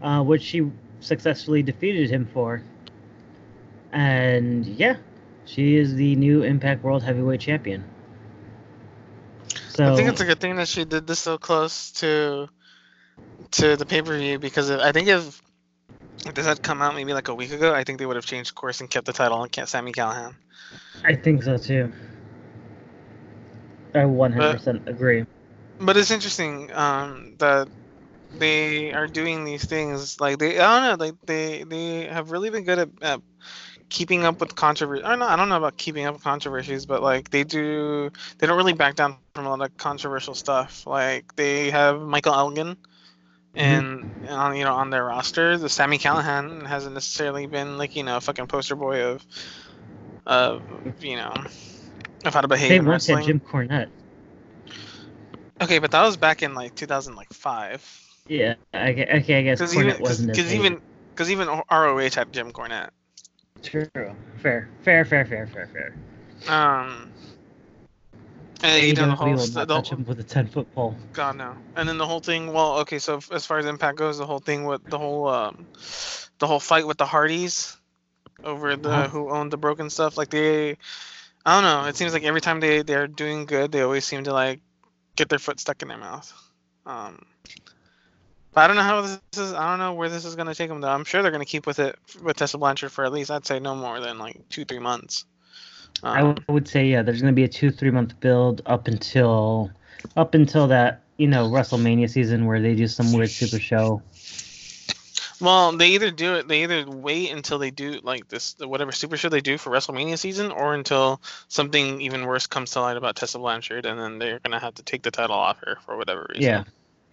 uh, 0.02 0.24
which 0.24 0.42
she 0.42 0.70
successfully 1.02 1.62
defeated 1.62 2.10
him 2.10 2.28
for. 2.34 2.64
And 3.92 4.66
yeah, 4.66 4.96
she 5.46 5.76
is 5.76 5.96
the 5.96 6.16
new 6.16 6.44
Impact 6.44 6.84
World 6.84 7.04
Heavyweight 7.04 7.42
Champion. 7.42 7.84
So 9.70 9.94
I 9.94 9.96
think 9.96 10.10
it's 10.10 10.22
a 10.22 10.26
good 10.26 10.40
thing 10.40 10.56
that 10.56 10.68
she 10.68 10.86
did 10.86 11.06
this 11.08 11.20
so 11.20 11.38
close 11.38 11.92
to 11.92 12.50
to 13.52 13.76
the 13.76 13.86
pay 13.86 14.02
per 14.02 14.18
view 14.18 14.40
because 14.40 14.70
if, 14.70 14.80
I 14.80 14.92
think 14.92 15.08
if, 15.08 15.42
if 16.26 16.34
this 16.34 16.46
had 16.46 16.62
come 16.62 16.82
out 16.82 16.96
maybe 16.96 17.14
like 17.14 17.28
a 17.28 17.36
week 17.36 17.52
ago, 17.52 17.74
I 17.74 17.84
think 17.84 18.00
they 18.00 18.06
would 18.06 18.16
have 18.16 18.26
changed 18.26 18.56
course 18.56 18.82
and 18.82 18.90
kept 18.90 19.06
the 19.06 19.14
title 19.14 19.38
on 19.38 19.50
Sami 19.66 19.92
Callihan. 19.92 20.36
I 21.04 21.16
think 21.16 21.44
so 21.44 21.58
too. 21.58 21.92
I 23.94 24.00
100% 24.00 24.88
agree. 24.88 25.26
But 25.80 25.98
it's 25.98 26.12
interesting 26.12 26.72
um, 26.74 27.36
that 27.40 27.68
they 28.40 28.92
are 28.94 29.08
doing 29.08 29.46
these 29.46 29.64
things 29.66 30.20
like 30.20 30.40
they 30.40 30.60
I 30.60 30.80
don't 30.80 31.00
know 31.00 31.06
like 31.06 31.16
they 31.26 31.64
they 31.64 32.06
have 32.06 32.32
really 32.32 32.50
been 32.50 32.64
good 32.64 32.80
at, 32.80 32.90
at 33.02 33.22
keeping 33.90 34.26
up 34.26 34.40
with 34.40 34.56
controversy. 34.56 35.04
I 35.04 35.10
don't 35.10 35.20
know 35.20 35.28
I 35.28 35.36
don't 35.36 35.50
know 35.50 35.58
about 35.58 35.78
keeping 35.78 36.06
up 36.06 36.16
with 36.16 36.24
controversies, 36.24 36.86
but 36.86 37.04
like 37.04 37.30
they 37.30 37.44
do 37.44 38.12
they 38.38 38.48
don't 38.48 38.58
really 38.58 38.74
back 38.74 38.96
down 38.96 39.18
from 39.36 39.46
a 39.46 39.50
lot 39.50 39.62
of 39.62 39.78
controversial 39.78 40.34
stuff. 40.34 40.88
Like 40.88 41.36
they 41.36 41.70
have 41.70 42.02
Michael 42.02 42.34
Elgin. 42.34 42.78
And 43.56 44.28
on 44.30 44.56
you 44.56 44.64
know 44.64 44.74
on 44.74 44.90
their 44.90 45.06
roster, 45.06 45.58
the 45.58 45.70
Sami 45.70 45.98
Callihan 45.98 46.66
hasn't 46.66 46.94
necessarily 46.94 47.46
been 47.46 47.78
like 47.78 47.96
you 47.96 48.04
know 48.04 48.18
a 48.18 48.22
fucking 48.22 48.48
poster 48.48 48.76
boy 48.76 49.04
of, 49.04 49.26
of 50.26 50.62
you 51.02 51.16
know, 51.18 51.34
of 52.26 52.34
how 52.34 52.42
to 52.42 52.48
behave 52.48 52.70
They 52.70 52.80
wrestling. 52.80 53.26
Jim 53.26 53.40
Cornette. 53.40 53.90
Okay, 55.62 55.80
but 55.80 55.92
that 55.92 56.04
was 56.04 56.18
back 56.18 56.42
in 56.44 56.56
like 56.56 56.76
2005. 56.76 58.00
Yeah, 58.28 58.56
I, 58.74 58.94
gue- 58.94 59.06
okay, 59.18 59.40
I 59.40 59.42
guess 59.44 59.60
Because 59.60 59.76
Cornette 59.76 59.86
even 59.88 60.02
wasn't 60.02 60.32
as 60.32 60.38
because 60.38 60.54
even 60.54 60.82
because 61.12 61.32
even 61.32 61.48
ROH 61.48 62.10
had 62.16 62.34
Jim 62.34 62.52
Cornette. 62.52 62.90
True. 63.62 63.88
Fair. 64.42 64.70
Fair, 64.82 65.06
fair, 65.06 65.26
fair, 65.26 65.48
fair, 65.48 65.70
fair. 65.72 66.54
Um, 66.54 67.12
and 68.64 68.84
you 68.88 68.94
know 68.94 69.08
the 69.08 69.16
whole 69.16 69.38
st- 69.38 69.68
the, 69.68 69.76
touch 69.76 69.90
him 69.92 70.06
with 70.06 70.20
a 70.20 70.24
10 70.24 70.48
foot 70.48 70.74
pole. 70.74 70.96
God 71.14 71.36
no. 71.38 71.56
And 71.76 71.88
then 71.88 71.98
the 71.98 72.06
whole 72.08 72.20
thing. 72.22 72.52
Well, 72.54 72.80
okay, 72.80 73.00
so 73.00 73.20
as 73.32 73.46
far 73.46 73.60
as 73.60 73.66
Impact 73.66 73.98
goes, 73.98 74.18
the 74.18 74.26
whole 74.26 74.40
thing 74.40 74.64
with 74.66 74.84
the 74.90 74.98
whole 74.98 75.28
um, 75.28 75.68
the 76.40 76.48
whole 76.48 76.60
fight 76.60 76.88
with 76.88 76.98
the 76.98 77.06
Hardys 77.06 77.78
over 78.44 78.76
the 78.76 78.90
Uh-huh. 78.90 79.08
who 79.10 79.30
owned 79.30 79.52
the 79.52 79.58
broken 79.58 79.90
stuff. 79.90 80.18
Like 80.18 80.30
they, 80.30 80.78
I 81.46 81.54
don't 81.62 81.64
know. 81.64 81.88
It 81.88 81.96
seems 81.96 82.14
like 82.14 82.24
every 82.24 82.42
time 82.42 82.60
they 82.60 82.82
they're 82.84 83.08
doing 83.08 83.46
good, 83.46 83.72
they 83.72 83.82
always 83.82 84.06
seem 84.06 84.24
to 84.24 84.34
like 84.34 84.62
get 85.16 85.30
their 85.30 85.40
foot 85.40 85.60
stuck 85.60 85.82
in 85.82 85.90
their 85.90 85.98
mouth. 85.98 86.32
Um. 86.86 87.26
But 88.54 88.62
I 88.62 88.68
don't 88.68 88.76
know 88.76 88.84
how 88.84 89.02
this 89.02 89.20
is. 89.36 89.52
I 89.54 89.70
don't 89.70 89.80
know 89.80 89.94
where 89.94 90.10
this 90.10 90.26
is 90.26 90.36
gonna 90.36 90.54
take 90.54 90.70
them 90.70 90.80
though. 90.80 90.90
I'm 90.90 91.06
sure 91.06 91.22
they're 91.22 91.32
gonna 91.32 91.44
keep 91.44 91.66
with 91.66 91.80
it 91.80 91.98
with 92.22 92.38
Tessa 92.38 92.58
Blanchard 92.60 92.92
for 92.92 93.04
at 93.04 93.12
least 93.12 93.32
I'd 93.32 93.46
say 93.48 93.60
no 93.60 93.76
more 93.76 94.00
than 94.00 94.20
like 94.20 94.48
two 94.50 94.64
three 94.64 94.80
months. 94.80 95.26
I 96.04 96.22
Um, 96.22 96.36
would 96.50 96.68
say, 96.68 96.86
yeah, 96.88 97.02
there's 97.02 97.22
going 97.22 97.34
to 97.34 97.36
be 97.36 97.44
a 97.46 97.48
two, 97.48 97.72
three 97.72 97.92
month 97.92 98.20
build 98.20 98.62
up 98.66 98.88
until, 98.88 99.72
up 100.18 100.34
until 100.34 100.68
that, 100.68 101.02
you 101.18 101.28
know, 101.28 101.50
WrestleMania 101.50 102.10
season 102.10 102.46
where 102.46 102.62
they 102.62 102.76
do 102.76 102.88
some 102.88 103.14
weird 103.14 103.30
super 103.30 103.60
show. 103.60 104.02
Well, 105.42 105.76
they 105.76 105.90
either 105.90 106.10
do 106.12 106.36
it. 106.36 106.48
They 106.48 106.64
either 106.64 106.86
wait 106.90 107.32
until 107.32 107.58
they 107.58 107.72
do 107.72 108.00
like 108.04 108.28
this, 108.30 108.56
whatever 108.60 108.92
super 108.92 109.18
show 109.18 109.30
they 109.30 109.42
do 109.42 109.58
for 109.58 109.72
WrestleMania 109.72 110.18
season, 110.18 110.52
or 110.52 110.74
until 110.74 111.22
something 111.50 112.00
even 112.02 112.26
worse 112.26 112.48
comes 112.48 112.72
to 112.72 112.82
light 112.82 112.96
about 112.98 113.16
Tessa 113.18 113.40
Blanchard, 113.40 113.86
and 113.86 114.00
then 114.00 114.20
they're 114.20 114.40
gonna 114.40 114.60
have 114.60 114.76
to 114.76 114.84
take 114.84 115.02
the 115.04 115.12
title 115.12 115.36
off 115.36 115.58
her 115.66 115.78
for 115.86 115.98
whatever 115.98 116.28
reason. 116.30 116.44
Yeah. 116.44 116.64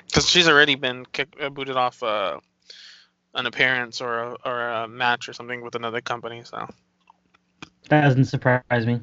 because 0.06 0.28
she's 0.28 0.48
already 0.48 0.74
been 0.74 1.06
kicked, 1.06 1.40
uh, 1.40 1.50
booted 1.50 1.76
off 1.76 2.02
uh, 2.02 2.38
an 3.34 3.46
appearance 3.46 4.00
or 4.00 4.18
a, 4.18 4.36
or 4.44 4.68
a 4.68 4.88
match 4.88 5.28
or 5.28 5.32
something 5.32 5.62
with 5.62 5.74
another 5.74 6.00
company. 6.00 6.42
So 6.44 6.68
That 7.88 8.02
doesn't 8.02 8.26
surprise 8.26 8.86
me. 8.86 9.00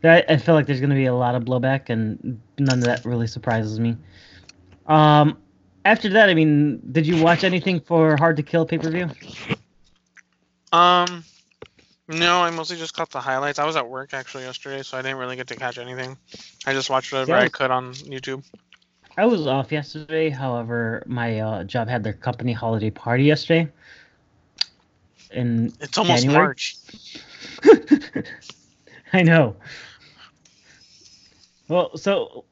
That 0.00 0.30
I 0.30 0.36
feel 0.36 0.54
like 0.54 0.66
there's 0.66 0.80
going 0.80 0.90
to 0.90 0.96
be 0.96 1.06
a 1.06 1.14
lot 1.14 1.34
of 1.34 1.44
blowback, 1.44 1.88
and 1.88 2.40
none 2.58 2.78
of 2.78 2.84
that 2.84 3.04
really 3.04 3.26
surprises 3.26 3.78
me. 3.78 3.96
Um, 4.86 5.38
after 5.84 6.08
that, 6.10 6.28
I 6.28 6.34
mean, 6.34 6.80
did 6.92 7.06
you 7.06 7.22
watch 7.22 7.44
anything 7.44 7.80
for 7.80 8.16
Hard 8.16 8.36
to 8.36 8.42
Kill 8.42 8.66
pay 8.66 8.78
per 8.78 8.90
view? 8.90 9.08
Um, 10.72 11.24
no, 12.08 12.42
I 12.42 12.50
mostly 12.50 12.76
just 12.76 12.94
caught 12.94 13.10
the 13.10 13.20
highlights. 13.20 13.58
I 13.58 13.64
was 13.64 13.76
at 13.76 13.88
work 13.88 14.12
actually 14.12 14.44
yesterday, 14.44 14.82
so 14.82 14.98
I 14.98 15.02
didn't 15.02 15.18
really 15.18 15.36
get 15.36 15.46
to 15.48 15.56
catch 15.56 15.78
anything. 15.78 16.16
I 16.66 16.72
just 16.72 16.90
watched 16.90 17.12
whatever 17.12 17.32
Yeah, 17.32 17.40
I 17.40 17.48
could 17.48 17.70
on 17.70 17.94
YouTube. 17.94 18.44
I 19.16 19.26
was 19.26 19.46
off 19.46 19.70
yesterday. 19.70 20.28
However, 20.28 21.02
my 21.06 21.40
uh, 21.40 21.64
job 21.64 21.88
had 21.88 22.02
their 22.02 22.12
company 22.12 22.52
holiday 22.52 22.90
party 22.90 23.24
yesterday. 23.24 23.70
And 25.30 25.72
It's 25.80 25.96
almost 25.96 26.24
January? 26.24 26.46
March. 26.46 26.76
I 29.12 29.22
know. 29.22 29.56
Well, 31.68 31.96
so 31.96 32.44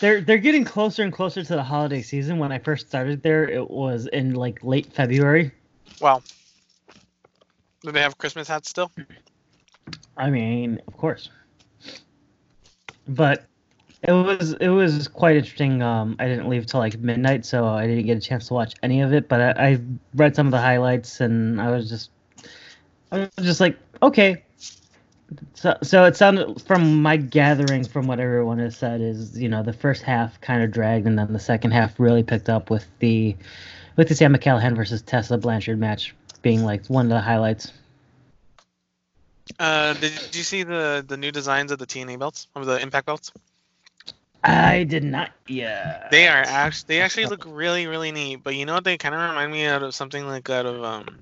they're 0.00 0.20
they're 0.20 0.38
getting 0.38 0.64
closer 0.64 1.02
and 1.02 1.12
closer 1.12 1.42
to 1.42 1.54
the 1.54 1.62
holiday 1.62 2.02
season. 2.02 2.38
When 2.38 2.52
I 2.52 2.58
first 2.58 2.88
started 2.88 3.22
there, 3.22 3.48
it 3.48 3.70
was 3.70 4.06
in 4.06 4.34
like 4.34 4.62
late 4.64 4.92
February. 4.92 5.52
Wow. 6.00 6.22
Do 7.82 7.92
they 7.92 8.00
have 8.00 8.18
Christmas 8.18 8.48
hats 8.48 8.70
still? 8.70 8.90
I 10.16 10.30
mean, 10.30 10.80
of 10.88 10.96
course. 10.96 11.30
But 13.06 13.46
it 14.02 14.12
was 14.12 14.54
it 14.54 14.68
was 14.68 15.08
quite 15.08 15.36
interesting. 15.36 15.82
Um, 15.82 16.16
I 16.18 16.26
didn't 16.26 16.48
leave 16.48 16.66
till 16.66 16.80
like 16.80 16.98
midnight, 16.98 17.46
so 17.46 17.66
I 17.66 17.86
didn't 17.86 18.06
get 18.06 18.16
a 18.16 18.20
chance 18.20 18.48
to 18.48 18.54
watch 18.54 18.74
any 18.82 19.02
of 19.02 19.12
it. 19.12 19.28
But 19.28 19.40
I, 19.40 19.68
I 19.68 19.80
read 20.14 20.34
some 20.34 20.46
of 20.46 20.52
the 20.52 20.60
highlights, 20.60 21.20
and 21.20 21.60
I 21.60 21.70
was 21.70 21.88
just 21.88 22.10
I 23.12 23.18
was 23.18 23.46
just 23.46 23.60
like, 23.60 23.78
okay. 24.02 24.42
So 25.54 25.76
so 25.82 26.04
it 26.04 26.16
sounded 26.16 26.62
from 26.62 27.02
my 27.02 27.16
gathering 27.16 27.84
from 27.84 28.06
what 28.06 28.20
everyone 28.20 28.58
has 28.60 28.76
said 28.76 29.00
is 29.00 29.38
you 29.38 29.48
know 29.48 29.62
the 29.62 29.72
first 29.72 30.02
half 30.02 30.40
kind 30.40 30.62
of 30.62 30.70
dragged, 30.70 31.06
and 31.06 31.18
then 31.18 31.32
the 31.32 31.40
second 31.40 31.72
half 31.72 31.98
really 31.98 32.22
picked 32.22 32.48
up 32.48 32.70
with 32.70 32.86
the 33.00 33.36
with 33.96 34.08
the 34.08 34.14
Sami 34.14 34.38
Callihan 34.38 34.76
versus 34.76 35.02
Tessa 35.02 35.36
Blanchard 35.36 35.78
match 35.78 36.14
being 36.42 36.64
like 36.64 36.86
one 36.86 37.06
of 37.06 37.10
the 37.10 37.20
highlights. 37.20 37.72
Uh, 39.58 39.94
did, 39.94 40.12
did 40.14 40.36
you 40.36 40.42
see 40.42 40.62
the 40.62 41.04
the 41.06 41.16
new 41.16 41.32
designs 41.32 41.72
of 41.72 41.78
the 41.78 41.86
TNA 41.86 42.18
belts 42.18 42.46
of 42.54 42.66
the 42.66 42.80
Impact 42.80 43.06
belts? 43.06 43.32
I 44.44 44.84
did 44.84 45.02
not. 45.02 45.30
Yeah. 45.48 46.06
They 46.10 46.28
are 46.28 46.42
actually 46.46 46.84
they 46.86 47.00
actually 47.00 47.26
look 47.26 47.44
really 47.46 47.86
really 47.86 48.12
neat. 48.12 48.44
But 48.44 48.54
you 48.54 48.64
know 48.64 48.74
what? 48.74 48.84
They 48.84 48.96
kind 48.96 49.14
of 49.14 49.20
remind 49.20 49.50
me 49.50 49.66
out 49.66 49.82
of 49.82 49.94
something 49.94 50.26
like 50.26 50.48
out 50.50 50.66
of 50.66 50.84
um 50.84 51.18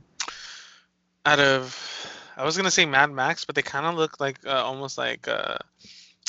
out 1.25 1.41
of 1.41 2.07
I 2.37 2.45
was 2.45 2.57
gonna 2.57 2.71
say 2.71 2.87
Mad 2.87 3.11
Max, 3.11 3.45
but 3.45 3.55
they 3.55 3.63
kind 3.63 3.87
of 3.87 3.95
look 3.95 4.21
like 4.21 4.39
uh, 4.47 4.63
almost 4.63 4.99
like 4.99 5.29
uh 5.29 5.57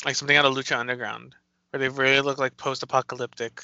like 0.04 0.14
something 0.14 0.36
out 0.36 0.44
of 0.44 0.54
Lucha 0.54 0.78
Underground, 0.78 1.34
where 1.70 1.80
they 1.80 1.88
really 1.88 2.20
look 2.20 2.38
like 2.38 2.56
post-apocalyptic. 2.56 3.62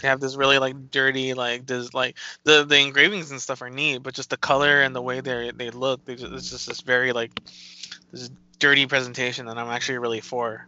They 0.00 0.08
have 0.08 0.20
this 0.20 0.36
really 0.36 0.58
like 0.58 0.90
dirty 0.90 1.34
like 1.34 1.66
this 1.66 1.92
like 1.92 2.16
the 2.44 2.64
the 2.64 2.78
engravings 2.78 3.30
and 3.30 3.40
stuff 3.40 3.60
are 3.60 3.70
neat, 3.70 4.02
but 4.02 4.14
just 4.14 4.30
the 4.30 4.38
color 4.38 4.82
and 4.82 4.94
the 4.94 5.02
way 5.02 5.20
they 5.20 5.50
they 5.54 5.70
look, 5.70 6.04
they 6.04 6.14
just, 6.14 6.32
it's 6.32 6.50
just 6.50 6.66
this 6.66 6.80
very 6.80 7.12
like 7.12 7.30
this 8.12 8.30
dirty 8.58 8.86
presentation 8.86 9.46
that 9.46 9.58
I'm 9.58 9.68
actually 9.68 9.98
really 9.98 10.20
for. 10.20 10.66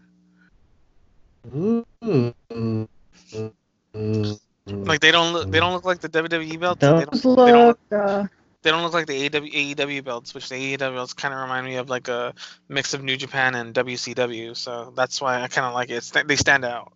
Like 4.66 5.00
they 5.00 5.10
don't 5.10 5.32
look 5.32 5.50
they 5.50 5.60
don't 5.60 5.72
look 5.72 5.86
like 5.86 6.00
the 6.00 6.08
WWE 6.10 6.60
belts. 6.60 6.82
and 6.82 6.98
They 6.98 7.04
don't, 7.04 7.22
they 7.46 7.52
don't 7.52 7.66
look. 7.66 7.78
Uh, 7.90 8.26
they 8.68 8.72
don't 8.72 8.82
look 8.82 8.92
like 8.92 9.06
the 9.06 9.30
AEW, 9.30 9.76
AEW 9.76 10.04
belts, 10.04 10.34
which 10.34 10.50
the 10.50 10.76
AEW 10.76 10.92
belts 10.92 11.14
kind 11.14 11.32
of 11.32 11.40
remind 11.40 11.64
me 11.64 11.76
of 11.76 11.88
like 11.88 12.08
a 12.08 12.34
mix 12.68 12.92
of 12.92 13.02
New 13.02 13.16
Japan 13.16 13.54
and 13.54 13.74
WCW. 13.74 14.54
So 14.54 14.92
that's 14.94 15.22
why 15.22 15.40
I 15.40 15.48
kind 15.48 15.66
of 15.66 15.72
like 15.72 15.88
it. 15.88 15.94
It's, 15.94 16.10
they 16.10 16.36
stand 16.36 16.66
out. 16.66 16.92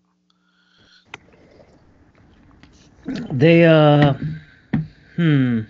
they 3.07 3.64
uh. 3.64 4.12
Hmm. 5.17 5.61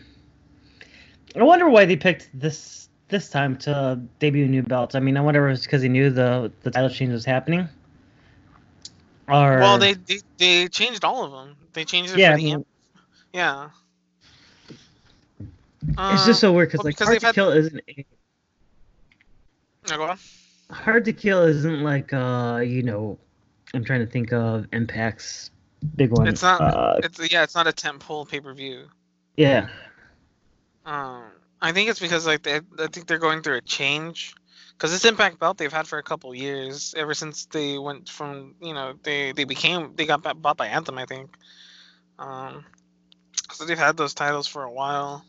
I 1.36 1.42
wonder 1.44 1.68
why 1.68 1.84
they 1.84 1.94
picked 1.96 2.30
this 2.34 2.88
this 3.06 3.28
time 3.28 3.56
to 3.58 4.00
debut 4.18 4.48
new 4.48 4.64
belts. 4.64 4.96
I 4.96 5.00
mean, 5.00 5.16
I 5.16 5.20
wonder 5.20 5.46
if 5.46 5.50
it 5.50 5.52
was 5.52 5.62
because 5.62 5.82
they 5.82 5.88
knew 5.88 6.10
the 6.10 6.50
the 6.62 6.72
title 6.72 6.90
change 6.90 7.12
was 7.12 7.24
happening. 7.24 7.68
Or 9.28 9.58
Well, 9.60 9.78
they, 9.78 9.94
they 9.94 10.18
they 10.38 10.66
changed 10.66 11.04
all 11.04 11.22
of 11.22 11.30
them. 11.30 11.56
They 11.74 11.84
changed 11.84 12.12
it 12.12 12.18
yeah, 12.18 12.30
for 12.30 12.34
I 12.34 12.36
mean, 12.38 12.54
Am- 12.54 12.64
yeah. 15.96 16.14
it's 16.14 16.26
just 16.26 16.40
so 16.40 16.52
weird 16.52 16.68
because 16.70 16.78
well, 16.78 16.84
like 16.86 16.94
because 16.96 17.08
hard 17.08 17.20
to 17.20 17.26
had- 17.26 17.34
kill 17.34 17.50
isn't 17.50 17.80
No, 19.88 19.96
go 19.96 20.04
on. 20.04 20.18
hard 20.70 21.04
to 21.06 21.12
kill 21.12 21.42
isn't 21.42 21.82
like 21.82 22.12
uh 22.12 22.62
you 22.64 22.82
know 22.82 23.18
I'm 23.74 23.84
trying 23.84 24.00
to 24.00 24.06
think 24.06 24.32
of 24.32 24.66
Impact's 24.72 25.50
big 25.96 26.10
one. 26.10 26.26
It's 26.28 26.42
not. 26.42 26.60
Uh, 26.60 27.00
it's 27.02 27.32
yeah. 27.32 27.42
It's 27.42 27.54
not 27.54 27.66
a 27.66 27.72
temple 27.72 28.26
pay 28.26 28.40
per 28.40 28.52
view. 28.54 28.86
yeah. 29.36 29.68
Um, 30.84 31.24
I 31.60 31.72
think 31.72 31.88
it's 31.90 32.00
because 32.00 32.26
like 32.26 32.42
they, 32.42 32.56
I 32.78 32.86
think 32.88 33.06
they're 33.06 33.18
going 33.18 33.42
through 33.42 33.56
a 33.56 33.60
change. 33.60 34.34
Because 34.72 34.90
this 34.90 35.04
Impact 35.04 35.38
belt 35.38 35.58
they've 35.58 35.72
had 35.72 35.86
for 35.86 35.98
a 35.98 36.02
couple 36.02 36.34
years, 36.34 36.92
ever 36.96 37.14
since 37.14 37.46
they 37.46 37.78
went 37.78 38.08
from 38.08 38.54
you 38.60 38.74
know 38.74 38.94
they 39.02 39.32
they 39.32 39.44
became 39.44 39.94
they 39.96 40.06
got 40.06 40.22
bought 40.42 40.56
by 40.56 40.66
Anthem, 40.66 40.98
I 40.98 41.06
think. 41.06 41.30
Um, 42.18 42.64
so 43.52 43.64
they've 43.64 43.78
had 43.78 43.96
those 43.96 44.12
titles 44.12 44.46
for 44.46 44.64
a 44.64 44.70
while. 44.72 45.24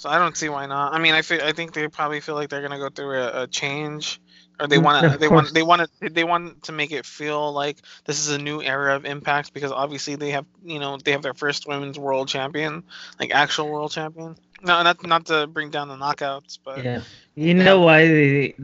So 0.00 0.10
I 0.10 0.18
don't 0.18 0.36
see 0.36 0.48
why 0.48 0.66
not. 0.66 0.94
I 0.94 0.98
mean, 0.98 1.14
I 1.14 1.22
feel 1.22 1.42
I 1.42 1.52
think 1.52 1.74
they 1.74 1.88
probably 1.88 2.20
feel 2.20 2.34
like 2.36 2.48
they're 2.50 2.62
gonna 2.62 2.78
go 2.78 2.90
through 2.90 3.18
a, 3.18 3.42
a 3.44 3.48
change, 3.48 4.20
or 4.60 4.66
they 4.66 4.78
Mm, 4.78 4.86
want 4.86 5.12
to 5.12 5.18
they 5.18 5.28
want 5.28 5.54
they 5.54 5.62
want 5.62 5.82
to 6.02 6.10
they 6.10 6.24
want 6.24 6.64
to 6.64 6.72
make 6.72 6.92
it 6.92 7.06
feel 7.06 7.52
like 7.52 7.78
this 8.06 8.20
is 8.20 8.30
a 8.30 8.38
new 8.38 8.62
era 8.62 8.96
of 8.96 9.04
Impact 9.04 9.52
because 9.54 9.72
obviously 9.72 10.16
they 10.16 10.30
have 10.30 10.46
you 10.64 10.80
know 10.80 10.98
they 11.04 11.12
have 11.12 11.22
their 11.22 11.34
first 11.34 11.66
women's 11.66 11.98
world 11.98 12.28
champion, 12.28 12.84
like 13.20 13.30
actual 13.32 13.70
world 13.70 13.92
champion. 13.92 14.36
No, 14.62 14.82
not 14.82 15.06
not 15.06 15.26
to 15.26 15.46
bring 15.46 15.70
down 15.70 15.88
the 15.88 15.96
knockouts, 15.96 16.58
but 16.64 16.86
Yeah. 16.86 17.04
You 17.34 17.54
know 17.54 17.80
why 17.80 18.06
they 18.06 18.54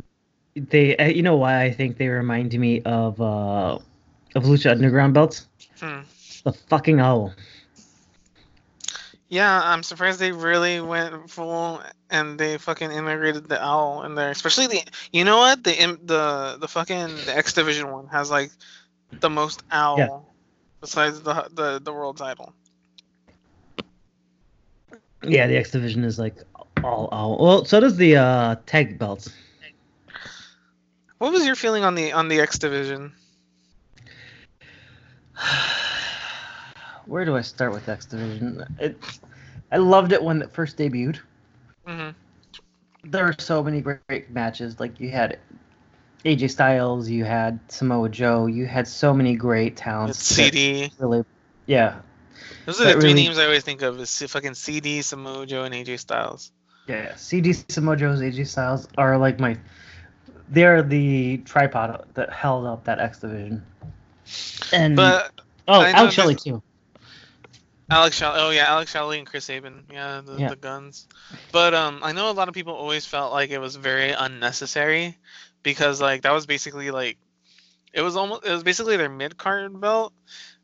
they 0.55 0.97
uh, 0.97 1.09
you 1.09 1.23
know 1.23 1.37
why 1.37 1.63
I 1.65 1.71
think 1.71 1.99
they 1.99 2.09
remind 2.09 2.59
me 2.59 2.83
of 2.83 3.21
uh 3.21 3.79
of 4.35 4.45
Lucha 4.45 4.71
Underground 4.73 5.15
belts? 5.15 5.49
hmm. 5.81 6.03
The 6.45 6.53
fucking 6.53 7.01
owl. 7.01 7.35
Yeah, 9.29 9.61
I'm 9.65 9.83
surprised 9.83 10.21
they 10.21 10.33
really 10.33 10.81
went 10.81 11.29
full 11.31 11.83
and 12.11 12.39
they 12.39 12.59
fucking 12.59 12.93
integrated 12.93 13.49
the 13.49 13.63
owl 13.63 14.05
in 14.05 14.15
there. 14.15 14.31
Especially 14.31 14.69
the 14.69 14.83
you 15.13 15.25
know 15.25 15.39
what 15.39 15.65
the 15.65 15.73
the 16.05 16.59
the 16.61 16.69
fucking 16.69 17.09
the 17.25 17.37
X 17.37 17.53
Division 17.53 17.91
one 17.91 18.07
has 18.09 18.31
like 18.31 18.51
the 19.21 19.31
most 19.31 19.63
owl 19.71 19.99
Yeah. 19.99 20.19
besides 20.81 21.23
the 21.23 21.49
the 21.53 21.81
the 21.83 21.93
world 21.93 22.19
title. 22.19 22.55
Yeah, 25.23 25.49
the 25.49 25.57
X 25.57 25.73
division 25.73 26.05
is 26.05 26.21
like 26.21 26.37
all 26.85 27.09
owl. 27.11 27.39
Well, 27.41 27.65
so 27.65 27.81
does 27.81 27.97
the 27.97 28.17
uh 28.17 28.57
tag 28.67 28.97
belts. 28.97 29.29
What 31.19 31.33
was 31.33 31.45
your 31.45 31.57
feeling 31.57 31.83
on 31.83 31.97
the 31.97 32.13
on 32.13 32.29
the 32.29 32.41
X 32.41 32.59
Division? 32.59 33.13
Where 37.07 37.25
do 37.25 37.37
I 37.37 37.41
start 37.41 37.73
with 37.73 37.89
X 37.89 38.07
division? 38.07 38.65
It 38.81 38.97
I 39.73 39.79
loved 39.79 40.13
it 40.13 40.23
when 40.23 40.43
it 40.43 40.53
first 40.53 40.77
debuted. 40.77 41.19
hmm 41.87 42.11
There 43.05 43.25
were 43.25 43.35
so 43.39 43.63
many 43.63 43.81
great, 43.81 44.07
great 44.09 44.31
matches. 44.31 44.79
Like 44.81 45.01
you 45.01 45.11
had 45.11 45.39
AJ 46.25 46.51
Styles, 46.51 47.09
you 47.09 47.25
had 47.25 47.59
Samoa 47.69 48.09
Joe, 48.09 48.47
you 48.47 48.67
had 48.67 48.89
so 48.89 49.15
many 49.15 49.37
great 49.37 49.77
talents. 49.77 50.19
It's 50.19 50.27
CD. 50.29 50.91
Really, 50.99 51.25
yeah, 51.67 52.01
Those 52.65 52.81
are 52.81 52.85
the 52.85 52.93
three 52.93 53.03
really- 53.11 53.15
names 53.15 53.39
I 53.39 53.45
always 53.45 53.63
think 53.63 53.83
of: 53.83 53.99
is 54.01 54.23
fucking 54.23 54.55
CD, 54.55 55.03
Samoa 55.03 55.47
Joe, 55.47 55.65
and 55.65 55.75
AJ 55.75 56.01
Styles. 56.01 56.51
Yeah, 56.89 57.15
CD 57.17 57.53
Samoa 57.53 57.97
Joe's 57.97 58.21
AJ 58.21 58.47
Styles 58.49 58.89
are 58.99 59.19
like 59.19 59.39
my. 59.41 59.57
They're 60.49 60.83
the 60.83 61.39
tripod 61.39 62.07
that 62.15 62.33
held 62.33 62.67
up 62.67 62.85
that 62.85 63.01
X 63.01 63.19
division. 63.19 63.65
And 64.73 64.95
But 64.95 65.33
oh, 65.67 65.81
I 65.81 65.91
know 65.93 65.99
Alex 65.99 66.15
Shelley 66.15 66.37
too. 66.37 66.63
Alex 67.89 68.17
Shelley, 68.17 68.41
oh 68.41 68.51
yeah, 68.51 68.65
Alex 68.67 68.91
Shelley 68.91 69.19
and 69.19 69.27
Chris 69.27 69.45
Sabin, 69.45 69.85
yeah, 69.93 70.21
the, 70.25 70.37
Yeah. 70.37 70.49
the 70.49 70.57
guns. 70.57 71.07
But 71.53 71.73
um, 71.75 72.01
I 72.03 72.13
know 72.13 72.31
a 72.31 72.33
lot 72.33 72.49
of 72.49 72.55
people 72.55 72.75
always 72.75 73.07
felt 73.07 73.33
like 73.33 73.51
it 73.51 73.59
was 73.59 73.77
very 73.77 74.11
unnecessary 74.11 75.17
because 75.63 76.01
like 76.01 76.23
that 76.23 76.33
was 76.33 76.47
basically 76.47 76.91
like 76.91 77.17
it 77.93 78.03
was 78.03 78.17
almost 78.17 78.45
it 78.45 78.51
was 78.51 78.63
basically 78.63 78.97
their 78.97 79.09
mid 79.09 79.37
card 79.39 79.81
belt, 79.81 80.13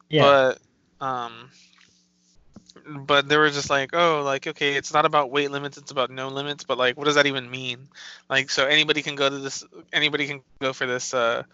Yeah, 0.08 0.54
but 1.00 1.06
um, 1.06 1.50
but 2.86 3.28
they 3.28 3.36
were 3.36 3.50
just 3.50 3.70
like, 3.70 3.90
oh, 3.94 4.22
like 4.24 4.46
okay, 4.46 4.74
it's 4.74 4.92
not 4.92 5.04
about 5.04 5.30
weight 5.30 5.50
limits, 5.50 5.78
it's 5.78 5.92
about 5.92 6.10
no 6.10 6.28
limits. 6.28 6.64
But 6.64 6.76
like, 6.78 6.96
what 6.96 7.04
does 7.04 7.14
that 7.14 7.26
even 7.26 7.50
mean? 7.50 7.88
Like, 8.28 8.50
so 8.50 8.66
anybody 8.66 9.02
can 9.02 9.14
go 9.14 9.28
to 9.28 9.38
this, 9.38 9.64
anybody 9.92 10.26
can 10.26 10.40
go 10.60 10.72
for 10.72 10.86
this, 10.86 11.14
uh, 11.14 11.44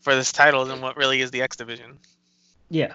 for 0.00 0.14
this 0.14 0.32
title, 0.32 0.68
and 0.70 0.82
what 0.82 0.96
really 0.96 1.20
is 1.20 1.30
the 1.30 1.42
X 1.42 1.56
division? 1.56 1.98
Yeah. 2.68 2.94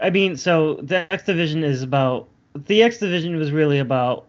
I 0.00 0.10
mean, 0.10 0.36
so 0.36 0.74
the 0.82 1.12
X 1.12 1.24
division 1.24 1.64
is 1.64 1.82
about 1.82 2.28
the 2.54 2.82
X 2.82 2.98
division 2.98 3.36
was 3.36 3.52
really 3.52 3.78
about 3.78 4.26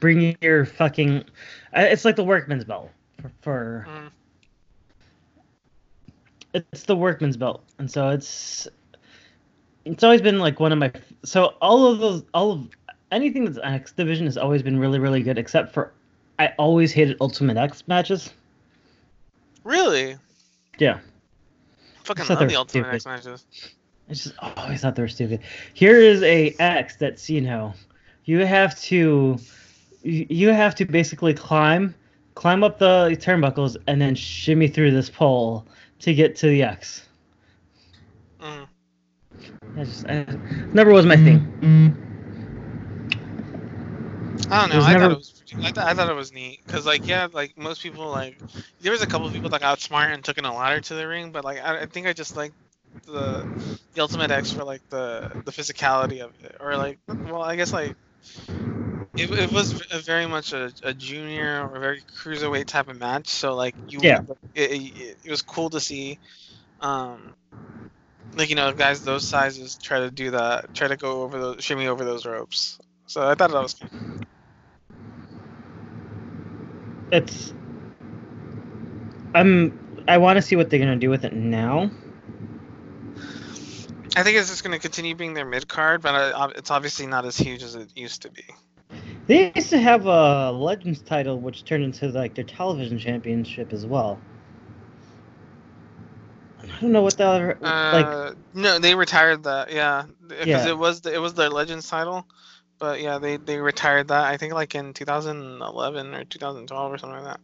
bringing 0.00 0.36
your 0.40 0.64
fucking. 0.64 1.24
It's 1.72 2.04
like 2.04 2.16
the 2.16 2.24
workman's 2.24 2.64
belt 2.64 2.90
for. 3.20 3.32
for 3.40 3.86
Mm. 3.88 4.10
it's 6.54 6.84
the 6.84 6.96
workman's 6.96 7.36
belt, 7.36 7.64
and 7.78 7.90
so 7.90 8.10
it's 8.10 8.68
it's 9.84 10.02
always 10.04 10.22
been 10.22 10.38
like 10.38 10.60
one 10.60 10.72
of 10.72 10.78
my. 10.78 10.92
So 11.24 11.54
all 11.60 11.86
of 11.86 11.98
those, 11.98 12.24
all 12.32 12.52
of 12.52 12.68
anything 13.10 13.44
that's 13.44 13.58
X 13.62 13.92
division 13.92 14.26
has 14.26 14.36
always 14.36 14.62
been 14.62 14.78
really, 14.78 14.98
really 14.98 15.22
good, 15.22 15.38
except 15.38 15.72
for 15.72 15.92
I 16.38 16.48
always 16.58 16.92
hated 16.92 17.16
Ultimate 17.20 17.56
X 17.56 17.86
matches. 17.86 18.32
Really? 19.62 20.16
Yeah. 20.78 20.98
Fucking 22.04 22.26
love 22.26 22.48
the 22.48 22.56
Ultimate 22.56 22.84
stupid. 22.84 22.94
X 22.94 23.06
matches. 23.06 23.46
I 24.08 24.12
just 24.12 24.34
always 24.38 24.82
thought 24.82 24.96
they 24.96 25.02
were 25.02 25.08
stupid. 25.08 25.40
Here 25.72 25.98
is 25.98 26.22
a 26.22 26.54
X 26.58 26.96
that's 26.96 27.30
you 27.30 27.40
know, 27.40 27.74
you 28.24 28.44
have 28.44 28.78
to, 28.82 29.38
you 30.02 30.48
have 30.50 30.74
to 30.76 30.84
basically 30.84 31.34
climb, 31.34 31.94
climb 32.34 32.62
up 32.62 32.78
the 32.78 33.16
turnbuckles 33.20 33.76
and 33.86 34.00
then 34.00 34.14
shimmy 34.14 34.68
through 34.68 34.90
this 34.90 35.08
pole 35.08 35.66
to 36.00 36.14
get 36.14 36.36
to 36.36 36.48
the 36.48 36.62
X. 36.62 37.06
Mm. 38.40 38.66
That's 39.74 39.88
just 39.88 40.06
I, 40.06 40.26
never 40.72 40.92
was 40.92 41.06
my 41.06 41.16
thing. 41.16 42.00
I 44.50 44.60
don't 44.60 44.70
know. 44.70 44.84
I 44.84 44.92
never- 44.92 45.00
thought 45.00 45.12
it 45.12 45.16
was. 45.16 45.30
Pretty, 45.30 45.66
I, 45.66 45.70
th- 45.70 45.86
I 45.86 45.94
thought 45.94 46.10
it 46.10 46.14
was 46.14 46.32
neat 46.32 46.60
because, 46.66 46.84
like, 46.84 47.06
yeah, 47.06 47.28
like 47.32 47.56
most 47.56 47.82
people, 47.82 48.08
like, 48.10 48.38
there 48.80 48.92
was 48.92 49.02
a 49.02 49.06
couple 49.06 49.26
of 49.26 49.32
people 49.32 49.50
that 49.50 49.60
got 49.60 49.80
smart 49.80 50.10
and 50.10 50.24
took 50.24 50.38
in 50.38 50.44
a 50.44 50.54
ladder 50.54 50.80
to 50.80 50.94
the 50.94 51.06
ring, 51.06 51.32
but 51.32 51.44
like, 51.44 51.58
I, 51.62 51.82
I 51.82 51.86
think 51.86 52.06
I 52.06 52.12
just 52.12 52.36
like 52.36 52.52
the 53.06 53.46
the 53.94 54.00
Ultimate 54.02 54.30
X 54.30 54.52
for 54.52 54.64
like 54.64 54.82
the 54.90 55.30
the 55.44 55.52
physicality 55.52 56.24
of 56.24 56.32
it, 56.42 56.56
or 56.60 56.76
like, 56.76 56.98
well, 57.24 57.42
I 57.42 57.56
guess 57.56 57.72
like. 57.72 57.96
It, 59.16 59.30
it 59.30 59.52
was 59.52 59.80
a 59.92 60.00
very 60.00 60.26
much 60.26 60.52
a, 60.52 60.72
a 60.82 60.92
junior 60.92 61.68
or 61.68 61.78
very 61.78 62.02
cruiserweight 62.02 62.66
type 62.66 62.88
of 62.88 62.98
match, 62.98 63.28
so 63.28 63.54
like 63.54 63.76
you, 63.88 64.00
Yeah. 64.02 64.20
it, 64.54 64.72
it, 64.72 65.18
it 65.24 65.30
was 65.30 65.42
cool 65.42 65.70
to 65.70 65.80
see, 65.80 66.18
um, 66.80 67.34
like 68.34 68.48
you 68.50 68.56
know 68.56 68.72
guys 68.72 69.04
those 69.04 69.24
sizes 69.24 69.76
try 69.76 70.00
to 70.00 70.10
do 70.10 70.30
that, 70.32 70.74
try 70.74 70.88
to 70.88 70.96
go 70.96 71.22
over 71.22 71.38
those, 71.38 71.64
shimmy 71.64 71.86
over 71.86 72.04
those 72.04 72.26
ropes. 72.26 72.78
So 73.06 73.22
I 73.28 73.34
thought 73.34 73.50
that 73.52 73.62
was 73.62 73.74
cool. 73.74 73.90
It's. 77.12 77.54
I'm. 79.34 80.04
I 80.08 80.18
want 80.18 80.36
to 80.36 80.42
see 80.42 80.56
what 80.56 80.70
they're 80.70 80.80
gonna 80.80 80.96
do 80.96 81.10
with 81.10 81.24
it 81.24 81.32
now. 81.32 81.90
I 84.16 84.22
think 84.22 84.36
it's 84.36 84.48
just 84.48 84.62
going 84.62 84.72
to 84.72 84.78
continue 84.80 85.14
being 85.14 85.34
their 85.34 85.44
mid 85.44 85.66
card, 85.68 86.02
but 86.02 86.14
uh, 86.14 86.50
it's 86.56 86.70
obviously 86.70 87.06
not 87.06 87.24
as 87.24 87.36
huge 87.36 87.62
as 87.62 87.74
it 87.74 87.90
used 87.96 88.22
to 88.22 88.30
be. 88.30 88.44
They 89.26 89.52
used 89.54 89.70
to 89.70 89.78
have 89.78 90.06
a 90.06 90.52
Legends 90.52 91.00
title, 91.00 91.40
which 91.40 91.64
turned 91.64 91.84
into 91.84 92.08
like 92.08 92.34
their 92.34 92.44
television 92.44 92.98
championship 92.98 93.72
as 93.72 93.86
well. 93.86 94.20
I 96.60 96.80
don't 96.80 96.92
know 96.92 97.02
what 97.02 97.16
the 97.16 97.24
other 97.24 97.58
like. 97.60 98.06
Uh, 98.06 98.32
no, 98.52 98.78
they 98.78 98.94
retired 98.94 99.44
that. 99.44 99.72
Yeah, 99.72 100.04
because 100.28 100.46
Yeah. 100.46 100.68
it 100.68 100.78
was 100.78 101.00
the, 101.00 101.14
it 101.14 101.18
was 101.18 101.34
their 101.34 101.50
Legends 101.50 101.88
title, 101.88 102.26
but 102.78 103.00
yeah, 103.00 103.18
they 103.18 103.36
they 103.36 103.58
retired 103.58 104.08
that. 104.08 104.24
I 104.24 104.36
think 104.36 104.52
like 104.54 104.74
in 104.74 104.92
2011 104.92 106.14
or 106.14 106.24
2012 106.24 106.92
or 106.92 106.98
something 106.98 107.16
like 107.24 107.34
that. 107.34 107.40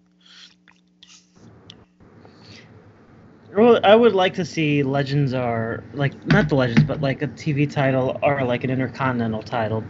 Well, 3.57 3.80
I 3.83 3.97
would 3.97 4.14
like 4.14 4.35
to 4.35 4.45
see 4.45 4.83
Legends 4.83 5.35
are 5.35 5.83
like 5.92 6.14
not 6.26 6.49
the 6.49 6.54
Legends, 6.54 6.85
but 6.85 7.00
like 7.00 7.23
a 7.23 7.28
TV 7.28 7.71
title 7.71 8.19
or 8.23 8.45
like 8.45 8.64
an 8.64 8.71
Intercontinental 8.71 9.42
title. 9.42 9.85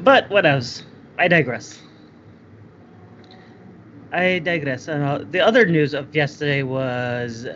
But 0.00 0.28
what 0.30 0.46
else? 0.46 0.84
I 1.18 1.28
digress. 1.28 1.80
I 4.12 4.40
digress. 4.40 4.88
Uh, 4.88 5.24
the 5.30 5.40
other 5.40 5.66
news 5.66 5.94
of 5.94 6.14
yesterday 6.14 6.62
was 6.62 7.46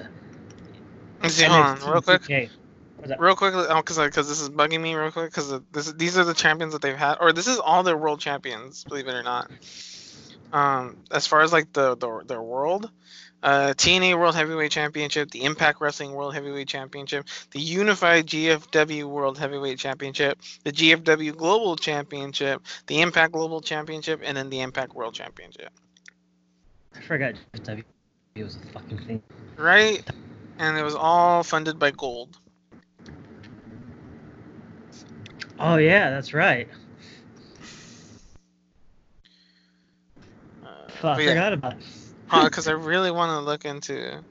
See, 1.29 1.45
hold 1.45 1.61
on, 1.61 1.91
real 1.91 2.03
quick. 2.03 2.23
2K. 2.23 2.51
What's 2.99 3.13
up? 3.13 3.21
Real 3.21 3.35
quick, 3.35 3.55
because 3.55 3.99
because 3.99 4.29
this 4.29 4.41
is 4.41 4.51
bugging 4.51 4.81
me 4.81 4.95
real 4.95 5.11
quick 5.11 5.31
because 5.31 5.61
this 5.73 5.93
these 5.93 6.17
are 6.19 6.25
the 6.25 6.35
champions 6.35 6.73
that 6.73 6.83
they've 6.83 6.97
had, 6.97 7.17
or 7.21 7.33
this 7.33 7.47
is 7.47 7.59
all 7.59 7.83
their 7.83 7.97
world 7.97 8.21
champions, 8.21 8.85
believe 8.85 9.09
it 9.09 9.15
or 9.15 9.23
not. 9.23 9.51
Um, 10.53 10.99
as 11.11 11.27
far 11.27 11.43
as 11.43 11.53
like 11.53 11.73
the 11.73 11.97
the 11.97 12.23
their 12.27 12.43
world, 12.43 12.91
uh, 13.45 13.75
TNA 13.77 14.19
World 14.19 14.35
Heavyweight 14.35 14.73
Championship, 14.73 15.31
the 15.31 15.45
Impact 15.45 15.81
Wrestling 15.81 16.13
World 16.13 16.33
Heavyweight 16.35 16.67
Championship, 16.67 17.27
the 17.51 17.61
Unified 17.61 18.27
GFW 18.27 19.05
World 19.05 19.39
Heavyweight 19.39 19.79
Championship, 19.79 20.41
the 20.65 20.73
GFW 20.73 21.37
Global 21.37 21.77
Championship, 21.77 22.63
the 22.87 23.03
Impact 23.03 23.33
Global 23.33 23.61
Championship, 23.61 24.23
and 24.25 24.35
then 24.35 24.49
the 24.49 24.63
Impact 24.63 24.95
World 24.95 25.15
Championship. 25.15 25.69
I 26.97 27.01
forgot 27.03 27.35
W 27.65 27.85
was 28.39 28.57
a 28.57 28.73
fucking 28.73 28.99
thing. 29.07 29.23
Right, 29.59 30.03
and 30.59 30.79
it 30.79 30.83
was 30.83 30.95
all 30.95 31.43
funded 31.43 31.79
by 31.79 31.91
gold. 31.91 32.39
Oh 35.59 35.77
yeah, 35.77 36.11
that's 36.11 36.33
right. 36.33 36.67
Uh, 40.65 40.89
Fuck, 40.89 41.05
I 41.05 41.15
but 41.17 41.23
yeah. 41.23 41.29
forgot 41.29 41.53
about 41.53 41.73
it. 41.75 42.04
Because 42.31 42.69
I 42.69 42.73
really 42.73 43.11
want 43.11 43.31
to 43.31 43.41
look 43.41 43.65
into 43.65 44.25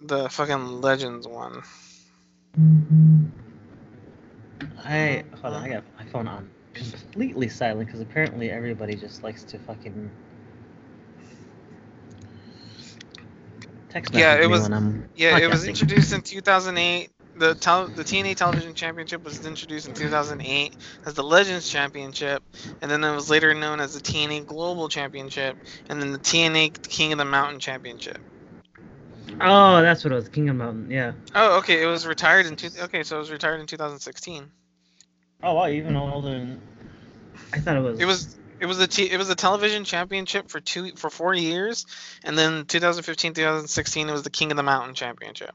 the 0.00 0.28
fucking 0.28 0.80
Legends 0.80 1.26
one. 1.26 1.62
I 4.84 5.24
hold 5.40 5.54
on, 5.54 5.62
I 5.62 5.68
got 5.68 5.84
my 5.98 6.04
phone 6.06 6.28
on 6.28 6.50
completely 6.74 7.48
silent 7.48 7.86
because 7.86 8.00
apparently 8.00 8.50
everybody 8.50 8.94
just 8.94 9.22
likes 9.22 9.42
to 9.44 9.58
fucking 9.58 10.10
text 13.88 14.12
Yeah, 14.14 14.34
it 14.34 14.48
was- 14.48 14.68
Yeah, 15.14 15.38
it 15.38 15.48
was 15.50 15.66
introduced 15.66 16.12
in 16.12 16.20
2008. 16.22 17.10
The 17.38 17.54
tel- 17.54 17.88
the 17.88 18.02
TNA 18.02 18.34
Television 18.34 18.74
Championship 18.74 19.22
was 19.22 19.44
introduced 19.44 19.88
in 19.88 19.94
2008 19.94 20.74
as 21.04 21.14
the 21.14 21.22
Legends 21.22 21.68
Championship, 21.68 22.42
and 22.80 22.90
then 22.90 23.04
it 23.04 23.14
was 23.14 23.28
later 23.28 23.52
known 23.52 23.78
as 23.80 23.94
the 23.94 24.00
TNA 24.00 24.46
Global 24.46 24.88
Championship, 24.88 25.56
and 25.88 26.00
then 26.00 26.12
the 26.12 26.18
TNA 26.18 26.82
King 26.88 27.12
of 27.12 27.18
the 27.18 27.24
Mountain 27.26 27.60
Championship. 27.60 28.18
Oh, 29.40 29.82
that's 29.82 30.02
what 30.02 30.12
it 30.12 30.16
was. 30.16 30.28
King 30.28 30.48
of 30.48 30.56
the 30.56 30.64
Mountain. 30.64 30.90
Yeah. 30.90 31.12
Oh, 31.34 31.58
okay, 31.58 31.82
it 31.82 31.86
was 31.86 32.06
retired 32.06 32.46
in 32.46 32.56
two- 32.56 32.70
okay, 32.84 33.02
so 33.02 33.16
it 33.16 33.18
was 33.18 33.30
retired 33.30 33.60
in 33.60 33.66
2016. 33.66 34.50
Oh 35.42 35.54
wow, 35.54 35.68
even 35.68 35.94
older 35.94 36.30
than 36.30 36.60
I 37.52 37.60
thought 37.60 37.76
it 37.76 37.80
was. 37.80 38.00
It 38.00 38.06
was 38.06 38.36
it 38.60 38.66
was 38.66 38.78
the 38.78 38.86
t- 38.86 39.10
it 39.10 39.18
was 39.18 39.28
the 39.28 39.34
television 39.34 39.84
championship 39.84 40.48
for 40.48 40.60
two 40.60 40.92
for 40.96 41.10
four 41.10 41.34
years, 41.34 41.84
and 42.24 42.38
then 42.38 42.64
2015 42.64 43.34
2016 43.34 44.08
it 44.08 44.12
was 44.12 44.22
the 44.22 44.30
King 44.30 44.50
of 44.50 44.56
the 44.56 44.62
Mountain 44.62 44.94
Championship. 44.94 45.54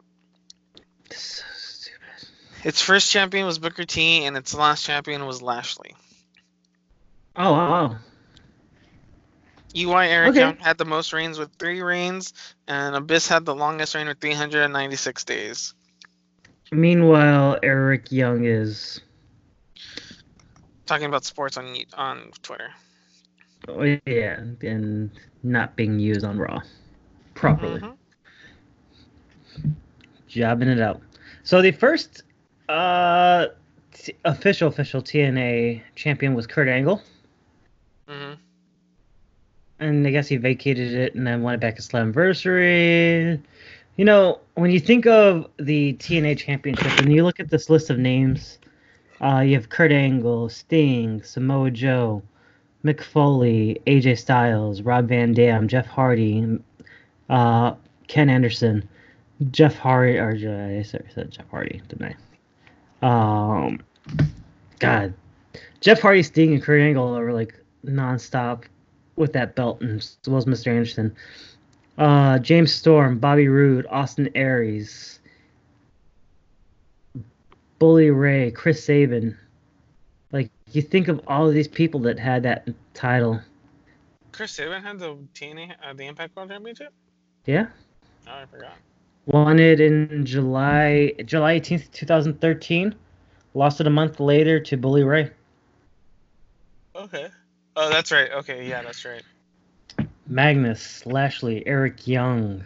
Its 2.63 2.81
first 2.81 3.11
champion 3.11 3.45
was 3.45 3.59
Booker 3.59 3.85
T, 3.85 4.25
and 4.25 4.37
its 4.37 4.53
last 4.53 4.85
champion 4.85 5.25
was 5.25 5.41
Lashley. 5.41 5.95
Oh 7.35 7.51
wow. 7.53 7.97
UI 9.75 10.07
Eric 10.07 10.31
Okay. 10.31 10.39
Young 10.39 10.57
had 10.57 10.77
the 10.77 10.85
most 10.85 11.13
reigns 11.13 11.39
with 11.39 11.49
three 11.57 11.81
reigns, 11.81 12.33
and 12.67 12.95
Abyss 12.95 13.27
had 13.27 13.45
the 13.45 13.55
longest 13.55 13.95
reign 13.95 14.07
with 14.07 14.19
396 14.19 15.23
days. 15.23 15.73
Meanwhile, 16.71 17.59
Eric 17.63 18.11
Young 18.11 18.45
is. 18.45 19.01
Talking 20.85 21.05
about 21.07 21.23
sports 21.23 21.57
on 21.57 21.75
on 21.93 22.31
Twitter. 22.41 22.69
Oh, 23.67 23.83
yeah, 24.05 24.41
and 24.61 25.09
not 25.43 25.75
being 25.75 25.99
used 25.99 26.25
on 26.25 26.37
Raw 26.37 26.61
properly. 27.33 27.79
Mhm. 27.79 27.95
jobbing 30.27 30.69
it 30.69 30.79
out. 30.79 31.01
So 31.43 31.61
the 31.61 31.71
first 31.71 32.23
uh, 32.71 33.47
t- 33.93 34.15
official 34.25 34.67
official 34.69 35.01
TNA 35.01 35.81
champion 35.95 36.33
was 36.33 36.47
Kurt 36.47 36.67
Angle, 36.67 37.01
Mhm. 38.07 38.37
and 39.79 40.07
I 40.07 40.11
guess 40.11 40.27
he 40.27 40.37
vacated 40.37 40.93
it 40.93 41.15
and 41.15 41.27
then 41.27 41.41
won 41.41 41.53
it 41.53 41.59
back 41.59 41.75
at 41.75 41.81
Slammiversary. 41.81 43.39
You 43.97 44.05
know, 44.05 44.39
when 44.55 44.71
you 44.71 44.79
think 44.79 45.05
of 45.05 45.49
the 45.57 45.93
TNA 45.93 46.35
championship 46.35 46.97
and 46.99 47.11
you 47.13 47.23
look 47.23 47.39
at 47.39 47.49
this 47.49 47.69
list 47.69 47.89
of 47.89 47.99
names, 47.99 48.57
uh, 49.19 49.39
you 49.45 49.53
have 49.55 49.69
Kurt 49.69 49.91
Angle, 49.91 50.49
Sting, 50.49 51.21
Samoa 51.23 51.71
Joe, 51.71 52.23
Mick 52.85 53.01
Foley, 53.01 53.79
AJ 53.85 54.15
Styles, 54.17 54.81
Rob 54.81 55.09
Van 55.09 55.33
Dam, 55.33 55.67
Jeff 55.67 55.85
Hardy, 55.87 56.57
uh, 57.29 57.75
Ken 58.07 58.29
Anderson. 58.29 58.87
Jeff 59.49 59.75
Hardy, 59.75 60.17
or 60.19 60.29
uh, 60.29 60.79
I 60.79 60.83
said 60.83 61.31
Jeff 61.31 61.49
Hardy, 61.49 61.81
didn't 61.89 62.15
Um, 63.01 63.81
God, 64.79 65.13
Jeff 65.79 66.01
Hardy, 66.01 66.23
Sting, 66.23 66.53
and 66.53 66.61
Kurt 66.61 66.81
Angle 66.81 67.17
are 67.17 67.33
like 67.33 67.55
nonstop 67.85 68.63
with 69.15 69.33
that 69.33 69.55
belt, 69.55 69.81
and 69.81 69.99
as 69.99 70.17
well 70.27 70.37
as 70.37 70.45
Mr. 70.45 70.67
Anderson. 70.67 71.15
Uh, 71.97 72.39
James 72.39 72.73
Storm, 72.73 73.19
Bobby 73.19 73.47
Roode, 73.47 73.85
Austin 73.89 74.29
Aries, 74.33 75.19
Bully 77.79 78.11
Ray, 78.11 78.51
Chris 78.51 78.83
Sabin. 78.83 79.37
Like 80.31 80.49
you 80.71 80.81
think 80.81 81.07
of 81.07 81.21
all 81.27 81.47
of 81.47 81.53
these 81.53 81.67
people 81.67 81.99
that 82.01 82.17
had 82.17 82.43
that 82.43 82.67
title. 82.93 83.41
Chris 84.31 84.51
Sabin 84.53 84.81
had 84.81 84.99
the 84.99 85.17
TNA, 85.33 85.75
uh, 85.83 85.93
the 85.93 86.05
Impact 86.05 86.35
World 86.35 86.49
Championship. 86.49 86.93
Yeah. 87.45 87.67
Oh, 88.27 88.31
I 88.31 88.45
forgot. 88.45 88.77
It 89.27 89.79
in 89.79 90.25
July 90.25 91.13
July 91.25 91.59
18th, 91.59 91.91
2013. 91.91 92.95
Lost 93.53 93.81
it 93.81 93.87
a 93.87 93.89
month 93.89 94.19
later 94.19 94.59
to 94.61 94.77
Bully 94.77 95.03
Ray. 95.03 95.31
Okay. 96.95 97.27
Oh, 97.75 97.89
that's 97.89 98.11
right. 98.11 98.31
Okay, 98.31 98.67
yeah, 98.67 98.81
that's 98.81 99.05
right. 99.05 99.23
Magnus, 100.27 101.05
Lashley, 101.05 101.65
Eric 101.67 102.07
Young, 102.07 102.63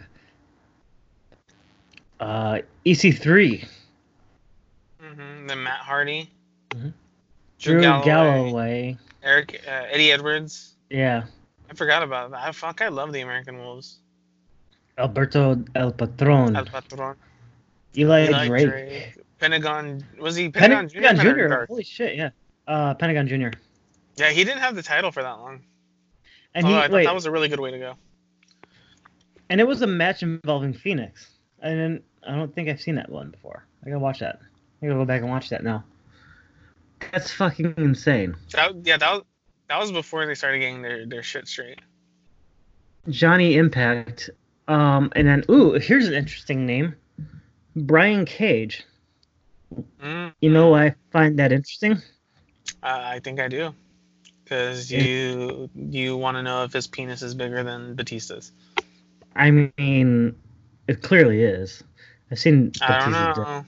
uh, 2.20 2.60
EC3, 2.84 3.66
hmm 5.00 5.46
Then 5.46 5.62
Matt 5.62 5.78
Hardy, 5.78 6.30
Mhm. 6.70 6.92
Drew, 7.58 7.72
Drew 7.72 7.80
Galloway, 7.80 8.04
Galloway. 8.04 8.98
Eric, 9.22 9.62
uh, 9.66 9.70
Eddie 9.90 10.12
Edwards. 10.12 10.74
Yeah. 10.90 11.24
I 11.68 11.74
forgot 11.74 12.02
about 12.02 12.30
that. 12.30 12.54
Fuck, 12.54 12.80
I 12.82 12.88
love 12.88 13.12
the 13.12 13.20
American 13.22 13.58
Wolves. 13.58 13.98
Alberto 14.98 15.62
El 15.74 15.92
Patron. 15.92 16.56
El 16.56 16.64
Patron, 16.64 17.16
Eli, 17.96 18.26
Eli 18.26 18.46
Drake. 18.48 18.68
Drake, 18.68 19.14
Pentagon. 19.38 20.04
Was 20.18 20.36
he 20.36 20.48
Pentagon, 20.48 20.88
Pentagon, 20.88 21.16
Junior? 21.24 21.48
Jr. 21.48 21.64
Holy 21.68 21.84
shit, 21.84 22.16
yeah. 22.16 22.30
Uh, 22.66 22.94
Pentagon 22.94 23.28
Jr. 23.28 23.56
Yeah, 24.16 24.30
he 24.30 24.44
didn't 24.44 24.60
have 24.60 24.74
the 24.74 24.82
title 24.82 25.12
for 25.12 25.22
that 25.22 25.38
long. 25.38 25.62
And 26.54 26.64
Although 26.64 26.78
he 26.78 26.82
I 26.82 26.86
thought 26.86 26.94
wait, 26.94 27.04
that 27.04 27.14
was 27.14 27.26
a 27.26 27.30
really 27.30 27.48
good 27.48 27.60
way 27.60 27.70
to 27.70 27.78
go. 27.78 27.94
and 29.50 29.60
it 29.60 29.66
was 29.66 29.82
a 29.82 29.86
match 29.86 30.22
involving 30.22 30.72
Fénix. 30.72 31.26
And 31.60 32.02
I 32.26 32.34
don't 32.34 32.54
think 32.54 32.68
I've 32.68 32.80
seen 32.80 32.94
that 32.94 33.10
one 33.10 33.30
before. 33.30 33.66
I 33.84 33.88
gotta 33.88 33.98
watch 33.98 34.20
that. 34.20 34.40
I 34.82 34.86
gotta 34.86 34.98
go 34.98 35.04
back 35.04 35.20
and 35.20 35.30
watch 35.30 35.50
that 35.50 35.62
now. 35.62 35.84
That's 37.12 37.30
fucking 37.32 37.74
insane. 37.76 38.34
That, 38.52 38.72
yeah, 38.84 38.96
that 38.96 39.12
was 39.12 39.22
that 39.68 39.78
was 39.78 39.92
before 39.92 40.26
they 40.26 40.34
started 40.34 40.60
getting 40.60 40.80
their, 40.80 41.06
their 41.06 41.22
shit 41.22 41.46
straight. 41.48 41.80
Johnny 43.08 43.56
Impact. 43.56 44.30
Um, 44.68 45.12
and 45.14 45.28
then 45.28 45.44
ooh, 45.50 45.72
here's 45.74 46.08
an 46.08 46.14
interesting 46.14 46.66
name. 46.66 46.94
Brian 47.74 48.24
Cage. 48.24 48.84
Mm, 50.02 50.32
You 50.40 50.50
know 50.50 50.74
I 50.74 50.94
find 51.12 51.38
that 51.38 51.52
interesting? 51.52 51.92
uh, 52.82 53.02
I 53.04 53.20
think 53.20 53.40
I 53.40 53.48
do, 53.48 53.74
because 54.44 54.90
you 54.90 55.68
you 55.74 56.16
want 56.16 56.36
to 56.36 56.42
know 56.42 56.64
if 56.64 56.72
his 56.72 56.86
penis 56.86 57.22
is 57.22 57.34
bigger 57.34 57.62
than 57.62 57.94
Batista's. 57.94 58.52
I 59.34 59.50
mean, 59.50 60.34
it 60.88 61.02
clearly 61.02 61.42
is. 61.42 61.82
I've 62.30 62.38
seen. 62.38 62.72
I 62.80 62.98
don't 62.98 63.12
know. 63.12 63.64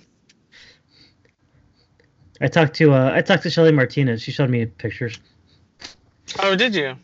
I 2.41 2.47
talked 2.47 2.75
to 2.77 2.93
uh, 2.93 3.13
I 3.15 3.23
talked 3.23 3.43
to 3.43 3.51
Shelly 3.51 3.73
Martinez. 3.73 4.23
She 4.23 4.31
showed 4.31 4.51
me 4.51 4.67
pictures. 4.67 5.19
Oh, 6.39 6.55
did 6.55 6.75
you? 6.75 6.95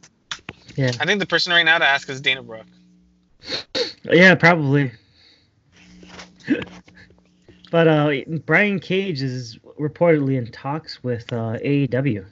Yeah. 0.77 0.93
I 1.01 1.07
think 1.07 1.21
the 1.21 1.27
person 1.27 1.53
right 1.53 1.65
now 1.65 1.79
to 1.79 1.85
ask 1.85 2.09
is 2.09 2.21
Dana 2.21 2.43
Brooke. 2.43 2.67
Yeah, 4.05 4.35
probably. 4.35 4.93
but 7.71 7.89
uh, 7.89 8.13
Brian 8.45 8.79
Cage 8.81 9.23
is 9.23 9.59
reportedly 9.81 10.37
in 10.37 10.51
talks 10.51 11.03
with 11.03 11.33
uh, 11.33 11.59
AEW. 11.65 12.25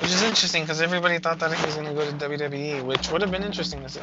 Which 0.00 0.10
is 0.10 0.22
interesting 0.22 0.62
because 0.62 0.80
everybody 0.80 1.18
thought 1.18 1.38
that 1.40 1.52
he 1.52 1.66
was 1.66 1.74
going 1.74 1.88
to 1.88 1.94
go 1.94 2.08
to 2.08 2.16
WWE, 2.28 2.84
which 2.84 3.10
would 3.10 3.20
have 3.20 3.30
been 3.30 3.42
interesting 3.42 3.82
to 3.82 3.88
see. 3.88 4.00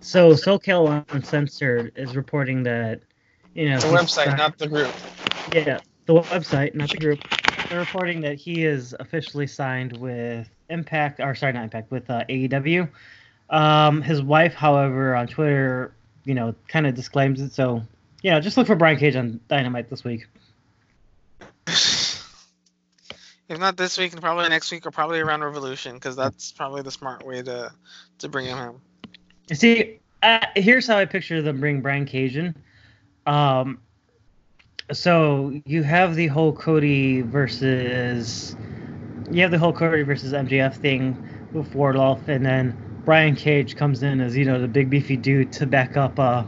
So 0.00 0.32
SoCal 0.32 1.04
Uncensored 1.10 1.92
is 1.96 2.14
reporting 2.14 2.62
that 2.62 3.00
you 3.54 3.68
know 3.70 3.80
The 3.80 3.88
website, 3.88 4.08
signed- 4.26 4.38
not 4.38 4.56
the 4.56 4.68
group. 4.68 4.92
yeah 5.52 5.80
the 6.06 6.14
website, 6.14 6.74
not 6.74 6.90
the 6.90 6.98
group. 6.98 7.18
They're 7.68 7.80
reporting 7.80 8.20
that 8.20 8.36
he 8.36 8.64
is 8.64 8.94
officially 9.00 9.48
signed 9.48 9.96
with 9.98 10.48
Impact, 10.70 11.18
or 11.18 11.34
sorry, 11.34 11.52
not 11.52 11.64
Impact, 11.64 11.90
with 11.90 12.08
uh, 12.08 12.22
AEW. 12.28 12.88
Um, 13.50 14.02
his 14.02 14.22
wife, 14.22 14.54
however, 14.54 15.14
on 15.14 15.26
Twitter, 15.26 15.94
you 16.24 16.34
know, 16.34 16.54
kind 16.68 16.86
of 16.86 16.94
disclaims 16.94 17.40
it. 17.40 17.52
So, 17.52 17.82
you 18.22 18.30
know, 18.30 18.40
just 18.40 18.56
look 18.56 18.66
for 18.66 18.76
Brian 18.76 18.98
Cage 18.98 19.16
on 19.16 19.40
Dynamite 19.48 19.88
this 19.90 20.04
week. 20.04 20.26
If 23.48 23.60
not 23.60 23.76
this 23.76 23.96
week, 23.96 24.12
and 24.12 24.20
probably 24.20 24.48
next 24.48 24.72
week, 24.72 24.86
or 24.86 24.90
probably 24.90 25.20
around 25.20 25.44
Revolution, 25.44 25.94
because 25.94 26.16
that's 26.16 26.50
probably 26.50 26.82
the 26.82 26.90
smart 26.90 27.24
way 27.24 27.42
to 27.42 27.72
to 28.18 28.28
bring 28.28 28.46
him 28.46 28.58
home. 28.58 28.80
See, 29.52 30.00
uh, 30.22 30.46
here's 30.56 30.88
how 30.88 30.98
I 30.98 31.04
picture 31.04 31.40
them 31.42 31.60
bring 31.60 31.80
Brian 31.80 32.06
Cage 32.06 32.36
in. 32.36 32.56
Um, 33.26 33.78
so 34.92 35.60
you 35.64 35.84
have 35.84 36.16
the 36.16 36.26
whole 36.26 36.52
Cody 36.52 37.20
versus, 37.20 38.56
you 39.30 39.42
have 39.42 39.52
the 39.52 39.58
whole 39.58 39.72
Cody 39.72 40.02
versus 40.02 40.32
MJF 40.32 40.74
thing 40.74 41.16
with 41.52 41.72
Wardlow, 41.72 42.26
and 42.26 42.44
then 42.44 42.76
Brian 43.06 43.36
Cage 43.36 43.76
comes 43.76 44.02
in 44.02 44.20
as 44.20 44.36
you 44.36 44.44
know 44.44 44.60
the 44.60 44.66
big 44.66 44.90
beefy 44.90 45.16
dude 45.16 45.52
to 45.52 45.64
back 45.64 45.96
up, 45.96 46.18
uh, 46.18 46.42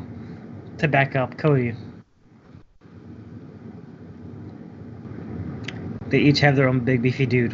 to 0.79 0.88
back 0.88 1.14
up 1.14 1.38
Cody. 1.38 1.73
They 6.09 6.18
each 6.18 6.40
have 6.40 6.57
their 6.57 6.68
own 6.68 6.81
big 6.81 7.01
beefy 7.01 7.27
dude. 7.27 7.53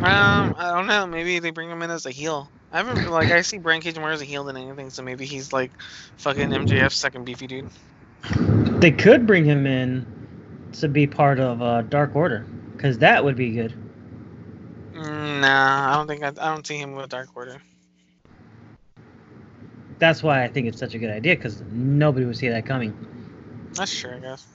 Um, 0.00 0.54
I 0.56 0.72
don't 0.74 0.86
know. 0.86 1.06
Maybe 1.06 1.38
they 1.40 1.50
bring 1.50 1.68
him 1.68 1.82
in 1.82 1.90
as 1.90 2.06
a 2.06 2.10
heel. 2.10 2.48
I 2.72 2.78
haven't 2.78 3.10
like 3.10 3.30
I 3.30 3.42
see 3.42 3.58
Brian 3.58 3.82
Cage 3.82 3.98
more 3.98 4.12
as 4.12 4.22
a 4.22 4.24
heel 4.24 4.44
than 4.44 4.56
anything, 4.56 4.88
so 4.88 5.02
maybe 5.02 5.26
he's 5.26 5.52
like 5.52 5.70
fucking 6.16 6.48
MJF's 6.48 6.96
second 6.96 7.26
beefy 7.26 7.46
dude. 7.46 7.68
They 8.80 8.92
could 8.92 9.26
bring 9.26 9.44
him 9.44 9.66
in 9.66 10.06
to 10.72 10.88
be 10.88 11.06
part 11.06 11.38
of 11.38 11.60
uh, 11.60 11.82
Dark 11.82 12.16
Order, 12.16 12.46
because 12.72 12.96
that 12.98 13.22
would 13.22 13.36
be 13.36 13.50
good. 13.50 13.83
Nah, 15.44 15.92
I 15.92 15.96
don't 15.96 16.06
think 16.06 16.22
I, 16.22 16.28
I 16.28 16.54
don't 16.54 16.66
see 16.66 16.78
him 16.78 16.92
with 16.94 17.10
Dark 17.10 17.28
Order. 17.34 17.60
That's 19.98 20.22
why 20.22 20.42
I 20.42 20.48
think 20.48 20.66
it's 20.66 20.78
such 20.78 20.94
a 20.94 20.98
good 20.98 21.10
idea, 21.10 21.36
because 21.36 21.60
nobody 21.70 22.24
would 22.24 22.38
see 22.38 22.48
that 22.48 22.64
coming. 22.64 22.96
That's 23.74 23.94
true, 23.94 24.14
I 24.14 24.20
guess. 24.20 24.46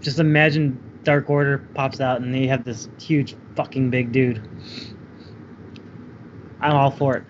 Just 0.00 0.18
imagine 0.18 0.80
Dark 1.04 1.28
Order 1.28 1.58
pops 1.74 2.00
out 2.00 2.22
and 2.22 2.34
you 2.34 2.48
have 2.48 2.64
this 2.64 2.88
huge 2.98 3.36
fucking 3.54 3.90
big 3.90 4.12
dude. 4.12 4.40
I'm 6.62 6.72
all 6.72 6.90
for 6.90 7.18
it. 7.18 7.24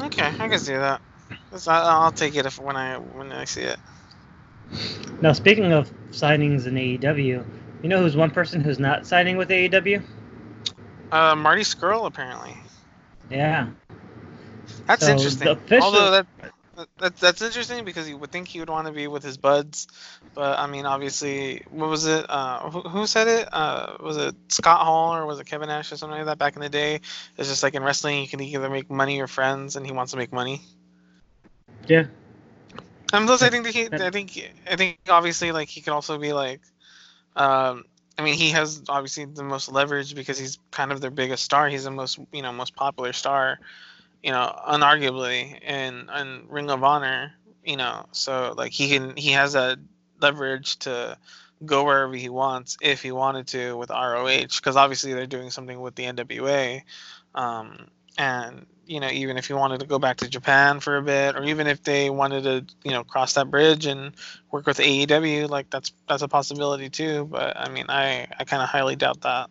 Okay, 0.00 0.32
I 0.38 0.48
can 0.48 0.58
see 0.58 0.72
that. 0.72 1.02
I'll 1.66 2.12
take 2.12 2.34
it 2.34 2.46
if 2.46 2.58
when 2.58 2.76
I 2.76 2.96
when 2.96 3.30
I 3.30 3.44
see 3.44 3.62
it. 3.62 3.78
Now, 5.20 5.32
speaking 5.34 5.72
of 5.72 5.92
signings 6.12 6.66
in 6.66 6.74
AEW, 6.76 7.44
you 7.84 7.90
know 7.90 8.00
who's 8.00 8.16
one 8.16 8.30
person 8.30 8.62
who's 8.62 8.78
not 8.78 9.06
signing 9.06 9.36
with 9.36 9.50
AEW? 9.50 10.02
Uh, 11.12 11.36
Marty 11.36 11.60
Scurll 11.60 12.06
apparently. 12.06 12.56
Yeah. 13.30 13.68
That's 14.86 15.04
So, 15.04 15.12
interesting. 15.12 15.48
official- 15.48 15.84
Although 15.84 16.10
that, 16.10 16.26
that 16.98 17.16
that's 17.18 17.42
interesting 17.42 17.84
because 17.84 18.08
you 18.08 18.16
would 18.16 18.32
think 18.32 18.48
he 18.48 18.58
would 18.58 18.70
want 18.70 18.86
to 18.86 18.92
be 18.92 19.06
with 19.06 19.22
his 19.22 19.36
buds, 19.36 19.86
but 20.32 20.58
I 20.58 20.66
mean, 20.66 20.86
obviously, 20.86 21.62
what 21.70 21.90
was 21.90 22.06
it? 22.06 22.24
Uh, 22.28 22.70
who, 22.70 22.80
who 22.80 23.06
said 23.06 23.28
it? 23.28 23.48
Uh, 23.52 23.98
was 24.00 24.16
it 24.16 24.34
Scott 24.48 24.80
Hall 24.80 25.14
or 25.14 25.26
was 25.26 25.38
it 25.38 25.46
Kevin 25.46 25.68
Nash 25.68 25.92
or 25.92 25.96
something 25.98 26.16
like 26.16 26.26
that 26.26 26.38
back 26.38 26.56
in 26.56 26.62
the 26.62 26.70
day? 26.70 27.02
It's 27.36 27.48
just 27.50 27.62
like 27.62 27.74
in 27.74 27.82
wrestling, 27.82 28.22
you 28.22 28.28
can 28.28 28.40
either 28.40 28.70
make 28.70 28.90
money 28.90 29.20
or 29.20 29.26
friends, 29.26 29.76
and 29.76 29.84
he 29.84 29.92
wants 29.92 30.12
to 30.12 30.18
make 30.18 30.32
money. 30.32 30.62
Yeah. 31.86 32.06
And 33.12 33.26
plus, 33.26 33.42
I 33.42 33.50
think 33.50 33.64
that 33.66 33.74
he, 33.74 33.88
I 33.92 34.10
think, 34.10 34.50
I 34.68 34.74
think 34.76 34.98
obviously, 35.08 35.52
like 35.52 35.68
he 35.68 35.82
could 35.82 35.92
also 35.92 36.18
be 36.18 36.32
like, 36.32 36.60
um, 37.36 37.84
I 38.18 38.22
mean, 38.22 38.34
he 38.34 38.50
has 38.50 38.82
obviously 38.88 39.24
the 39.24 39.42
most 39.42 39.70
leverage 39.70 40.14
because 40.14 40.38
he's 40.38 40.58
kind 40.70 40.92
of 40.92 41.00
their 41.00 41.10
biggest 41.10 41.44
star. 41.44 41.68
He's 41.68 41.84
the 41.84 41.90
most, 41.90 42.18
you 42.32 42.42
know, 42.42 42.52
most 42.52 42.76
popular 42.76 43.12
star, 43.12 43.58
you 44.22 44.30
know, 44.30 44.54
unarguably 44.68 45.60
in 45.62 46.08
in 46.16 46.44
Ring 46.48 46.70
of 46.70 46.84
Honor, 46.84 47.32
you 47.64 47.76
know. 47.76 48.06
So 48.12 48.54
like 48.56 48.72
he 48.72 48.88
can, 48.88 49.16
he 49.16 49.32
has 49.32 49.54
that 49.54 49.78
leverage 50.20 50.78
to 50.80 51.18
go 51.64 51.84
wherever 51.84 52.14
he 52.14 52.28
wants 52.28 52.76
if 52.80 53.02
he 53.02 53.10
wanted 53.10 53.46
to 53.48 53.76
with 53.76 53.90
ROH 53.90 54.46
because 54.56 54.76
obviously 54.76 55.12
they're 55.12 55.26
doing 55.26 55.50
something 55.50 55.80
with 55.80 55.94
the 55.96 56.04
NWA, 56.04 56.82
um, 57.34 57.88
and 58.16 58.66
you 58.86 59.00
know 59.00 59.08
even 59.08 59.36
if 59.36 59.46
he 59.46 59.52
wanted 59.54 59.80
to 59.80 59.86
go 59.86 59.98
back 59.98 60.18
to 60.18 60.28
Japan 60.28 60.80
for 60.80 60.96
a 60.96 61.02
bit 61.02 61.36
or 61.36 61.44
even 61.44 61.66
if 61.66 61.82
they 61.82 62.10
wanted 62.10 62.42
to 62.44 62.64
you 62.84 62.92
know 62.92 63.04
cross 63.04 63.34
that 63.34 63.50
bridge 63.50 63.86
and 63.86 64.12
work 64.50 64.66
with 64.66 64.78
AEW 64.78 65.48
like 65.48 65.70
that's 65.70 65.92
that's 66.08 66.22
a 66.22 66.28
possibility 66.28 66.90
too 66.90 67.26
but 67.30 67.56
I 67.56 67.68
mean 67.68 67.86
I 67.88 68.26
I 68.38 68.44
kind 68.44 68.62
of 68.62 68.68
highly 68.68 68.96
doubt 68.96 69.20
that 69.22 69.50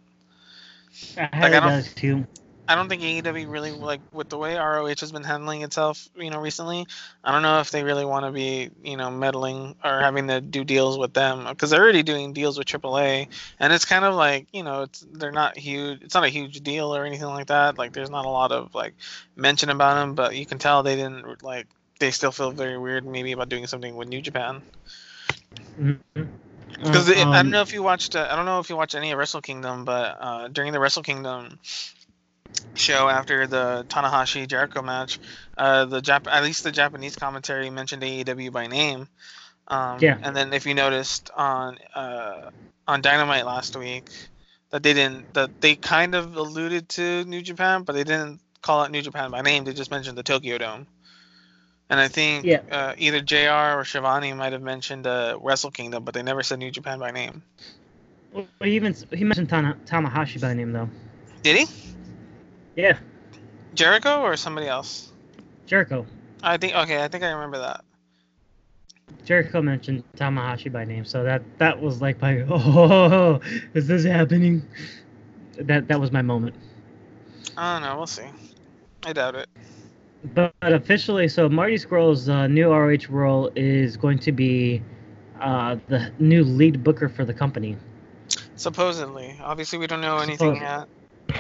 I 1.18 1.30
I 1.32 1.36
highly 1.38 1.52
don't- 1.52 1.70
doubt 1.70 1.92
too. 1.96 2.26
I 2.68 2.76
don't 2.76 2.88
think 2.90 3.02
AEW 3.04 3.46
really 3.46 3.72
like 3.72 4.02
with 4.14 4.30
the 4.30 4.38
way 4.38 4.56
ROH 4.56 5.00
has 5.02 5.12
been 5.12 5.24
handling 5.24 5.64
itself, 5.64 6.08
you 6.16 6.30
know, 6.30 6.40
recently. 6.40 6.88
I 7.24 7.32
don't 7.32 7.42
know 7.42 7.60
if 7.60 7.72
they 7.72 7.84
really 7.84 8.06
want 8.06 8.26
to 8.26 8.32
be, 8.32 8.70
you 8.84 8.96
know, 8.98 9.12
meddling 9.12 9.76
or 9.84 10.00
having 10.00 10.28
to 10.30 10.40
do 10.42 10.64
deals 10.64 10.98
with 10.98 11.14
them 11.14 11.46
because 11.50 11.70
they're 11.70 11.82
already 11.84 12.04
doing 12.04 12.34
deals 12.34 12.58
with 12.58 12.68
AAA, 12.68 13.28
and 13.60 13.74
it's 13.74 13.86
kind 13.86 14.06
of 14.06 14.16
like, 14.16 14.48
you 14.54 14.64
know, 14.64 14.84
it's 14.84 15.06
they're 15.12 15.32
not 15.32 15.58
huge. 15.58 16.02
It's 16.04 16.14
not 16.16 16.24
a 16.24 16.30
huge 16.30 16.62
deal 16.62 16.96
or 16.96 17.06
anything 17.06 17.28
like 17.28 17.48
that. 17.48 17.78
Like, 17.78 17.94
there's 17.94 18.10
not 18.10 18.26
a 18.26 18.30
lot 18.30 18.52
of 18.52 18.74
like 18.74 18.96
mention 19.36 19.70
about 19.70 19.96
them, 19.96 20.16
but 20.16 20.36
you 20.36 20.46
can 20.46 20.58
tell 20.60 20.84
they 20.84 20.96
didn't 20.96 21.44
like. 21.44 21.68
They 22.00 22.12
still 22.12 22.32
feel 22.32 22.52
very 22.52 22.78
weird, 22.78 23.06
maybe 23.06 23.32
about 23.34 23.50
doing 23.50 23.68
something 23.68 23.96
with 23.96 24.08
New 24.08 24.22
Japan. 24.22 24.64
Because 26.70 27.10
I 27.10 27.24
Um, 27.24 27.44
don't 27.44 27.52
know 27.52 27.62
if 27.62 27.74
you 27.74 27.84
watched. 27.84 28.16
Uh, 28.16 28.28
I 28.30 28.36
don't 28.36 28.46
know 28.46 28.60
if 28.60 28.70
you 28.70 28.76
watched 28.76 28.96
any 28.96 29.12
of 29.12 29.18
Wrestle 29.18 29.42
Kingdom, 29.42 29.86
but 29.86 30.18
uh, 30.20 30.48
during 30.50 30.74
the 30.74 30.80
Wrestle 30.80 31.04
Kingdom 31.04 31.60
show 32.76 33.08
after 33.08 33.48
the 33.48 33.86
Tanahashi 33.90 34.48
Jericho 34.48 34.82
match, 34.82 35.20
uh, 35.58 35.86
the 35.86 36.02
Jap- 36.02 36.28
at 36.32 36.44
least 36.44 36.64
the 36.64 36.72
Japanese 36.72 37.16
commentary 37.16 37.70
mentioned 37.70 38.04
AEW 38.04 38.52
by 38.52 38.68
name. 38.68 39.08
Um, 39.68 40.00
Yeah. 40.00 40.18
And 40.22 40.36
then 40.36 40.54
if 40.54 40.66
you 40.66 40.74
noticed 40.74 41.30
on 41.36 41.78
uh, 41.96 42.50
on 42.88 43.02
Dynamite 43.02 43.46
last 43.46 43.76
week, 43.76 44.10
that 44.72 44.84
they 44.84 44.94
didn't 44.94 45.34
that 45.34 45.52
they 45.62 45.76
kind 45.76 46.16
of 46.16 46.36
alluded 46.36 46.90
to 46.90 47.24
New 47.26 47.42
Japan, 47.42 47.84
but 47.84 47.94
they 47.94 48.04
didn't 48.04 48.42
call 48.62 48.82
out 48.82 48.92
New 48.92 49.02
Japan 49.02 49.32
by 49.32 49.42
name. 49.42 49.64
They 49.64 49.74
just 49.74 49.92
mentioned 49.92 50.18
the 50.18 50.24
Tokyo 50.24 50.58
Dome. 50.58 50.88
And 51.90 52.00
I 52.00 52.08
think 52.08 52.46
Yeah. 52.46 52.62
uh, 52.72 52.94
either 52.98 53.22
JR 53.22 53.78
or 53.80 53.86
Schiavone 53.86 54.34
might 54.34 54.54
have 54.54 54.62
mentioned 54.62 55.06
uh, 55.06 55.38
Wrestle 55.40 55.70
Kingdom, 55.70 56.04
but 56.04 56.14
they 56.14 56.24
never 56.24 56.42
said 56.42 56.58
New 56.60 56.72
Japan 56.72 56.98
by 56.98 57.12
name. 57.12 57.44
Well, 58.32 58.48
he 58.64 58.76
even 58.76 58.96
he 59.14 59.24
mentioned 59.24 59.50
Tana, 59.50 59.78
Tamahashi 59.86 60.42
by 60.42 60.54
name 60.54 60.72
though. 60.72 60.90
Did 61.44 61.58
he? 61.58 61.68
Yeah, 62.76 62.98
Jericho 63.74 64.22
or 64.22 64.38
somebody 64.38 64.68
else? 64.68 65.12
Jericho. 65.66 66.06
I 66.42 66.58
think 66.58 66.76
okay, 66.76 67.04
I 67.04 67.08
think 67.08 67.24
I 67.24 67.32
remember 67.32 67.60
that. 67.60 67.84
Jericho 69.26 69.62
mentioned 69.62 70.04
Tamahashi 70.18 70.72
by 70.72 70.86
name, 70.86 71.06
so 71.06 71.24
that 71.24 71.42
that 71.58 71.82
was 71.82 72.02
like 72.02 72.22
my 72.22 72.42
oh, 72.50 73.40
is 73.74 73.88
this 73.88 74.04
happening? 74.04 74.64
That 75.58 75.88
that 75.88 76.00
was 76.00 76.12
my 76.12 76.22
moment. 76.22 76.56
I 77.56 77.80
don't 77.80 77.88
know. 77.88 77.98
We'll 77.98 78.08
see. 78.08 78.28
I 79.06 79.14
doubt 79.14 79.36
it. 79.36 79.50
But, 80.34 80.54
but 80.62 80.74
officially, 80.74 81.28
so 81.28 81.50
Marty 81.50 81.76
Scurll's 81.76 82.30
uh, 82.30 82.48
new 82.48 82.72
ROH 82.72 83.10
role 83.10 83.52
is 83.56 83.98
going 83.98 84.20
to 84.20 84.32
be 84.32 84.82
uh, 85.42 85.76
the 85.88 86.12
new 86.20 86.44
lead 86.44 86.84
booker 86.84 87.10
for 87.10 87.26
the 87.26 87.34
company. 87.34 87.78
Supposedly, 88.56 89.38
obviously, 89.42 89.78
we 89.80 89.88
don't 89.88 90.02
know 90.02 90.18
anything 90.20 90.56
yet. 90.56 90.88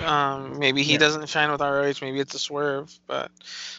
Um, 0.02 0.60
maybe 0.60 0.84
he 0.84 0.94
Yeah. 0.94 1.00
doesn't 1.00 1.30
shine 1.30 1.52
with 1.52 1.62
ROH. 1.62 2.02
Maybe 2.02 2.20
it's 2.20 2.34
a 2.34 2.40
swerve. 2.40 2.92
But 3.08 3.32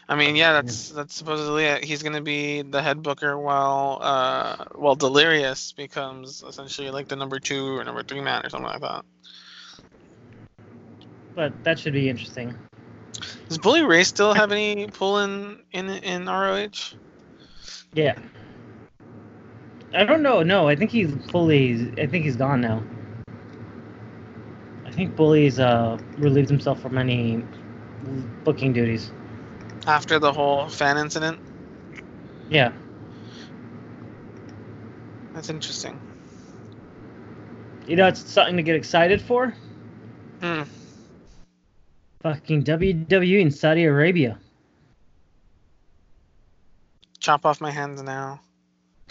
I 0.09 0.15
mean, 0.15 0.37
yeah, 0.37 0.53
that's 0.53 0.91
that's 0.91 1.15
supposedly 1.15 1.65
it. 1.65 1.85
He's 1.85 2.03
gonna 2.03 2.21
be 2.21 2.63
the 2.63 2.81
head 2.83 3.03
booker 3.03 3.37
while 3.39 3.99
uh 4.01 4.65
while 4.75 4.95
Delirious 4.95 5.73
becomes 5.73 6.43
essentially 6.47 6.91
like 6.91 7.09
the 7.09 7.17
number 7.17 7.41
two 7.41 7.79
or 7.79 7.85
number 7.85 8.03
three 8.03 8.21
man 8.21 8.45
or 8.45 8.51
something 8.51 8.71
like 8.71 8.81
that. 8.81 9.05
But 11.35 11.65
that 11.65 11.79
should 11.79 11.93
be 11.95 12.09
interesting. 12.09 12.55
Does 13.49 13.59
Bully 13.59 13.83
Ray 13.83 14.05
still 14.05 14.35
have 14.35 14.53
any 14.53 14.87
pull 14.87 15.19
in 15.19 15.59
in 15.73 15.89
in 15.91 16.27
ROH? 16.27 16.95
Yeah. 17.93 18.15
I 19.93 20.05
don't 20.05 20.23
know. 20.23 20.43
No, 20.43 20.69
I 20.69 20.75
think 20.77 20.91
he's 20.91 21.13
fully. 21.31 21.93
I 21.99 22.07
think 22.07 22.25
he's 22.25 22.37
gone 22.37 22.61
now. 22.61 22.83
I 24.95 24.97
think 24.97 25.17
Bully's 25.17 25.59
uh, 25.59 25.99
relieved 26.19 26.49
himself 26.49 26.81
from 26.81 26.99
any 26.99 27.45
booking 28.45 28.73
duties. 28.73 29.11
After 29.89 30.21
the 30.21 30.33
whole 30.33 30.69
fan 30.69 30.99
incident? 30.99 31.41
Yeah. 32.49 32.71
That's 35.35 35.51
interesting. 35.51 35.99
You 37.89 37.97
know, 37.97 38.07
it's 38.07 38.31
something 38.31 38.57
to 38.57 38.63
get 38.63 38.77
excited 38.77 39.21
for. 39.21 39.53
Hmm. 40.41 40.63
Fucking 42.23 42.63
WWE 42.63 43.41
in 43.41 43.51
Saudi 43.51 43.87
Arabia. 43.87 44.39
Chop 47.19 47.45
off 47.45 47.61
my 47.61 47.73
hands 47.73 48.01
now. 48.01 48.41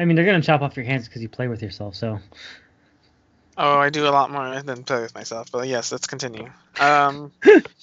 I 0.00 0.04
mean, 0.04 0.16
they're 0.16 0.26
gonna 0.26 0.42
chop 0.42 0.62
off 0.62 0.76
your 0.76 0.84
hands 0.84 1.06
because 1.06 1.22
you 1.22 1.28
play 1.28 1.46
with 1.46 1.62
yourself. 1.62 1.94
So 1.94 2.18
Oh, 3.60 3.76
I 3.78 3.90
do 3.90 4.06
a 4.06 4.10
lot 4.10 4.30
more 4.30 4.62
than 4.62 4.84
play 4.84 5.02
with 5.02 5.16
myself, 5.16 5.50
but 5.50 5.66
yes, 5.66 5.90
let's 5.92 6.06
continue. 6.06 6.48
Um, 6.80 7.32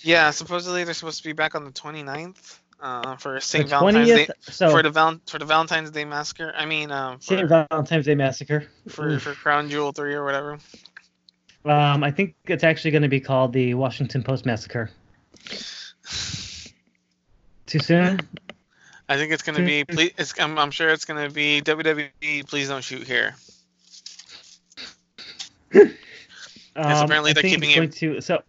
yeah, 0.03 0.31
supposedly 0.31 0.85
they're 0.85 0.93
supposed 0.93 1.17
to 1.17 1.27
be 1.27 1.33
back 1.33 1.53
on 1.53 1.65
the 1.65 1.71
29th 1.71 2.59
uh, 2.79 3.17
for 3.17 3.41
St. 3.41 3.67
Valentine's 3.67 4.07
Day. 4.07 4.29
So 4.43 4.69
for 4.69 4.81
the 4.81 4.89
val- 4.89 5.19
for 5.27 5.37
the 5.37 5.43
Valentine's 5.43 5.91
Day 5.91 6.05
massacre. 6.05 6.53
I 6.55 6.65
mean, 6.65 6.91
um, 6.91 7.19
St. 7.19 7.41
for, 7.41 7.67
Valentine's 7.69 8.05
Day 8.05 8.15
Massacre. 8.15 8.67
for 8.87 9.19
for 9.19 9.33
Crown 9.33 9.69
Jewel 9.69 9.91
three 9.91 10.13
or 10.13 10.23
whatever. 10.23 10.59
Um, 11.65 12.05
I 12.05 12.11
think 12.11 12.35
it's 12.45 12.63
actually 12.63 12.91
going 12.91 13.01
to 13.01 13.09
be 13.09 13.19
called 13.19 13.51
the 13.51 13.73
Washington 13.73 14.23
Post 14.23 14.45
Massacre. 14.45 14.89
Too 17.65 17.79
soon? 17.79 18.21
I 19.09 19.17
think 19.17 19.33
it's 19.33 19.43
gonna 19.43 19.65
be. 19.65 19.83
Please, 19.83 20.13
it's, 20.17 20.39
I'm, 20.39 20.57
I'm 20.57 20.71
sure 20.71 20.89
it's 20.89 21.03
gonna 21.05 21.29
be 21.29 21.61
WWE. 21.61 22.47
Please 22.47 22.69
don't 22.69 22.83
shoot 22.83 23.05
here. 23.05 23.35
Um, 26.77 27.05
apparently 27.05 27.31
I 27.31 27.33
they're 27.33 27.43
keeping 27.43 27.71
it- 27.71 27.93
to. 27.93 28.19
So 28.21 28.41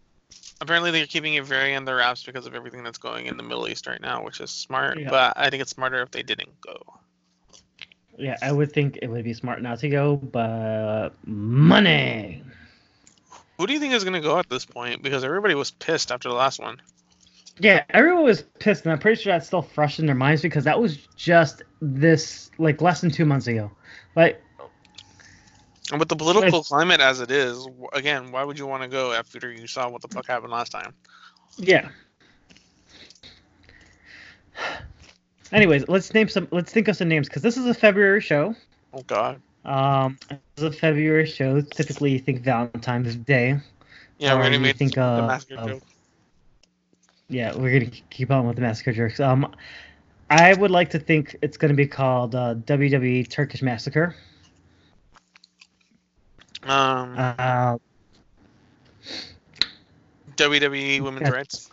Apparently, 0.59 0.89
they're 0.89 1.05
keeping 1.05 1.35
it 1.35 1.45
very 1.45 1.75
under 1.75 1.95
wraps 1.95 2.23
because 2.23 2.47
of 2.47 2.55
everything 2.55 2.83
that's 2.83 2.97
going 2.97 3.27
in 3.27 3.37
the 3.37 3.43
Middle 3.43 3.67
East 3.67 3.85
right 3.85 4.01
now, 4.01 4.23
which 4.23 4.41
is 4.41 4.49
smart. 4.49 4.99
Yeah. 4.99 5.09
But 5.09 5.33
I 5.37 5.51
think 5.51 5.61
it's 5.61 5.69
smarter 5.69 6.01
if 6.01 6.09
they 6.09 6.23
didn't 6.23 6.59
go. 6.61 6.81
yeah, 8.17 8.35
I 8.41 8.51
would 8.51 8.71
think 8.73 8.97
it 9.03 9.07
would 9.07 9.23
be 9.23 9.33
smart 9.35 9.61
not 9.61 9.79
to 9.79 9.89
go, 9.89 10.15
but 10.15 11.11
money. 11.25 12.41
Who 13.59 13.67
do 13.67 13.73
you 13.73 13.79
think 13.79 13.93
is 13.93 14.03
gonna 14.03 14.19
go 14.19 14.39
at 14.39 14.49
this 14.49 14.65
point? 14.65 15.03
Because 15.03 15.23
everybody 15.23 15.53
was 15.53 15.69
pissed 15.69 16.11
after 16.11 16.27
the 16.27 16.35
last 16.35 16.59
one. 16.59 16.81
Yeah, 17.59 17.83
everyone 17.91 18.23
was 18.23 18.41
pissed, 18.59 18.83
and 18.85 18.91
I'm 18.91 18.99
pretty 18.99 19.21
sure 19.21 19.33
that's 19.33 19.45
still 19.47 19.61
fresh 19.61 19.99
in 19.99 20.05
their 20.07 20.15
minds 20.15 20.41
because 20.41 20.63
that 20.63 20.79
was 20.79 20.97
just 21.15 21.61
this 21.81 22.49
like 22.57 22.81
less 22.81 23.01
than 23.01 23.11
two 23.11 23.25
months 23.25 23.45
ago. 23.47 23.69
Like, 24.15 24.41
And 25.91 25.99
with 25.99 26.09
the 26.09 26.15
political 26.15 26.63
climate 26.63 26.99
as 26.99 27.21
it 27.21 27.31
is, 27.31 27.67
again, 27.93 28.31
why 28.31 28.43
would 28.43 28.59
you 28.59 28.67
want 28.67 28.83
to 28.83 28.89
go 28.89 29.13
after 29.13 29.51
you 29.51 29.67
saw 29.67 29.89
what 29.89 30.01
the 30.01 30.09
fuck 30.09 30.27
happened 30.27 30.51
last 30.51 30.71
time? 30.71 30.93
yeah. 31.57 31.89
Anyways, 35.51 35.87
let's 35.87 36.13
name 36.13 36.27
some. 36.27 36.47
Let's 36.51 36.71
think 36.71 36.87
of 36.87 36.97
some 36.97 37.07
names 37.07 37.27
because 37.29 37.41
this 37.41 37.57
is 37.57 37.65
a 37.65 37.73
February 37.73 38.21
show. 38.21 38.53
Oh 38.93 39.01
God. 39.03 39.41
Um, 39.63 40.17
this 40.29 40.39
is 40.57 40.63
a 40.63 40.71
February 40.71 41.25
show. 41.25 41.61
Typically, 41.61 42.11
you 42.11 42.19
think 42.19 42.41
Valentine's 42.41 43.15
Day. 43.15 43.59
Yeah, 44.17 44.35
we're 44.35 44.43
gonna 44.43 44.59
make 44.59 44.77
think, 44.77 44.95
the 44.95 45.03
uh, 45.03 45.27
massacre 45.27 45.55
of- 45.55 45.69
joke. 45.69 45.83
Yeah, 47.29 47.55
we're 47.55 47.79
gonna 47.79 47.91
keep 48.09 48.31
on 48.31 48.47
with 48.47 48.55
the 48.55 48.61
massacre 48.61 48.93
jerks. 48.93 49.19
Um, 49.19 49.53
I 50.29 50.53
would 50.53 50.71
like 50.71 50.89
to 50.91 50.99
think 50.99 51.35
it's 51.41 51.57
gonna 51.57 51.73
be 51.73 51.87
called 51.87 52.35
uh, 52.35 52.55
WWE 52.55 53.29
Turkish 53.29 53.61
Massacre. 53.61 54.15
Um, 56.63 57.15
Uh, 57.17 57.77
WWE 60.35 61.01
Women's. 61.01 61.29
Rights. 61.29 61.69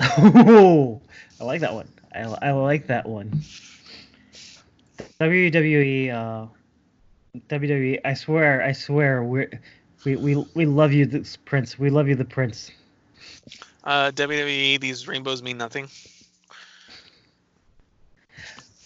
oh, 0.00 1.00
I 1.40 1.44
like 1.44 1.60
that 1.60 1.74
one. 1.74 1.88
I, 2.14 2.20
I 2.42 2.50
like 2.52 2.86
that 2.86 3.06
one. 3.06 3.42
WWE, 5.20 6.12
uh, 6.12 6.46
WWE. 7.48 8.00
I 8.04 8.14
swear, 8.14 8.62
I 8.62 8.72
swear, 8.72 9.22
we 9.24 9.46
we 10.04 10.16
we 10.16 10.36
we 10.54 10.66
love 10.66 10.92
you, 10.92 11.06
this 11.06 11.36
Prince. 11.36 11.78
We 11.78 11.90
love 11.90 12.08
you, 12.08 12.14
the 12.14 12.24
Prince. 12.24 12.70
Uh, 13.84 14.10
WWE. 14.14 14.80
These 14.80 15.06
rainbows 15.06 15.42
mean 15.42 15.58
nothing. 15.58 15.88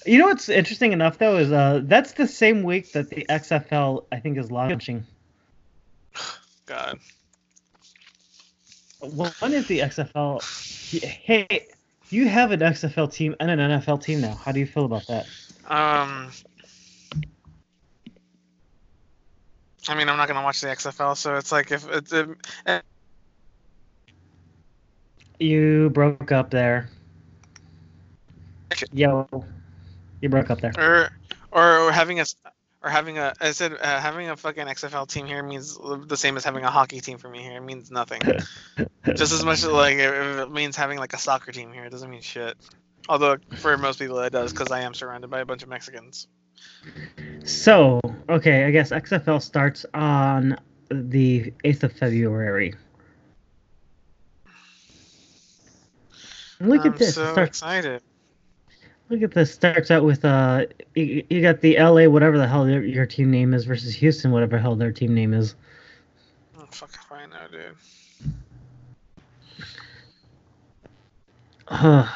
You 0.06 0.18
know 0.18 0.26
what's 0.26 0.48
interesting 0.48 0.92
enough 0.92 1.18
though 1.18 1.36
is 1.36 1.52
uh 1.52 1.80
that's 1.84 2.12
the 2.12 2.26
same 2.26 2.62
week 2.62 2.92
that 2.92 3.10
the 3.10 3.26
XFL 3.28 4.04
I 4.10 4.18
think 4.18 4.38
is 4.38 4.50
launching. 4.50 5.06
God. 6.66 6.98
Well, 9.00 9.32
When 9.40 9.52
is 9.52 9.66
the 9.66 9.80
XFL? 9.80 11.00
Hey, 11.00 11.68
you 12.10 12.28
have 12.28 12.52
an 12.52 12.60
XFL 12.60 13.12
team 13.12 13.34
and 13.40 13.50
an 13.50 13.58
NFL 13.58 14.02
team 14.02 14.20
now. 14.20 14.34
How 14.34 14.52
do 14.52 14.60
you 14.60 14.66
feel 14.66 14.84
about 14.84 15.06
that? 15.06 15.26
Um. 15.68 16.30
I 19.88 19.94
mean, 19.94 20.08
I'm 20.08 20.16
not 20.16 20.28
gonna 20.28 20.42
watch 20.42 20.60
the 20.60 20.68
XFL, 20.68 21.16
so 21.16 21.36
it's 21.36 21.52
like 21.52 21.72
if 21.72 21.86
it's 21.88 22.12
You 25.38 25.90
broke 25.90 26.32
up 26.32 26.50
there. 26.50 26.90
Yo, 28.92 29.26
you 30.20 30.28
broke 30.28 30.50
up 30.50 30.60
there. 30.60 30.72
or 30.78 31.10
or 31.52 31.92
having 31.92 32.20
a 32.20 32.24
or 32.82 32.90
having 32.90 33.18
a 33.18 33.34
I 33.40 33.52
said 33.52 33.72
uh, 33.80 34.00
having 34.00 34.28
a 34.28 34.36
fucking 34.36 34.66
XFL 34.66 35.08
team 35.08 35.26
here 35.26 35.42
means 35.42 35.78
the 36.06 36.16
same 36.16 36.36
as 36.36 36.44
having 36.44 36.64
a 36.64 36.70
hockey 36.70 37.00
team 37.00 37.18
for 37.18 37.28
me 37.28 37.42
here. 37.42 37.56
It 37.56 37.62
means 37.62 37.90
nothing. 37.90 38.20
Just 39.14 39.32
as 39.32 39.44
much 39.44 39.58
as 39.58 39.66
like 39.66 39.96
if 39.96 40.38
it 40.38 40.50
means 40.50 40.76
having 40.76 40.98
like 40.98 41.12
a 41.12 41.18
soccer 41.18 41.52
team 41.52 41.72
here, 41.72 41.84
it 41.84 41.90
doesn't 41.90 42.10
mean 42.10 42.22
shit. 42.22 42.56
Although 43.08 43.38
for 43.56 43.76
most 43.76 43.98
people 43.98 44.18
it 44.20 44.32
does 44.32 44.52
because 44.52 44.70
I 44.70 44.80
am 44.80 44.94
surrounded 44.94 45.30
by 45.30 45.40
a 45.40 45.44
bunch 45.44 45.62
of 45.62 45.68
Mexicans. 45.68 46.28
So, 47.44 48.00
okay, 48.28 48.64
I 48.64 48.70
guess 48.70 48.90
XFL 48.90 49.40
starts 49.40 49.86
on 49.94 50.58
the 50.90 51.52
8th 51.64 51.84
of 51.84 51.92
February. 51.92 52.74
Look 56.60 56.84
I'm 56.84 56.92
at 56.92 56.98
this. 56.98 57.14
so 57.14 57.22
it 57.22 57.32
starts, 57.32 57.58
excited. 57.58 58.02
Look 59.10 59.22
at 59.22 59.32
this. 59.32 59.52
Starts 59.52 59.90
out 59.90 60.04
with 60.04 60.24
uh, 60.24 60.66
you, 60.94 61.24
you 61.28 61.42
got 61.42 61.60
the 61.60 61.76
LA 61.78 62.06
whatever 62.06 62.38
the 62.38 62.48
hell 62.48 62.68
your, 62.68 62.82
your 62.82 63.06
team 63.06 63.30
name 63.30 63.52
is 63.52 63.64
versus 63.64 63.94
Houston 63.96 64.30
whatever 64.30 64.56
the 64.56 64.62
hell 64.62 64.76
their 64.76 64.92
team 64.92 65.14
name 65.14 65.34
is. 65.34 65.54
Oh, 66.58 66.64
fuck 66.70 66.90
if 66.94 67.12
I 67.12 67.26
know, 67.26 67.48
dude. 67.50 67.76
Uh, 71.68 72.08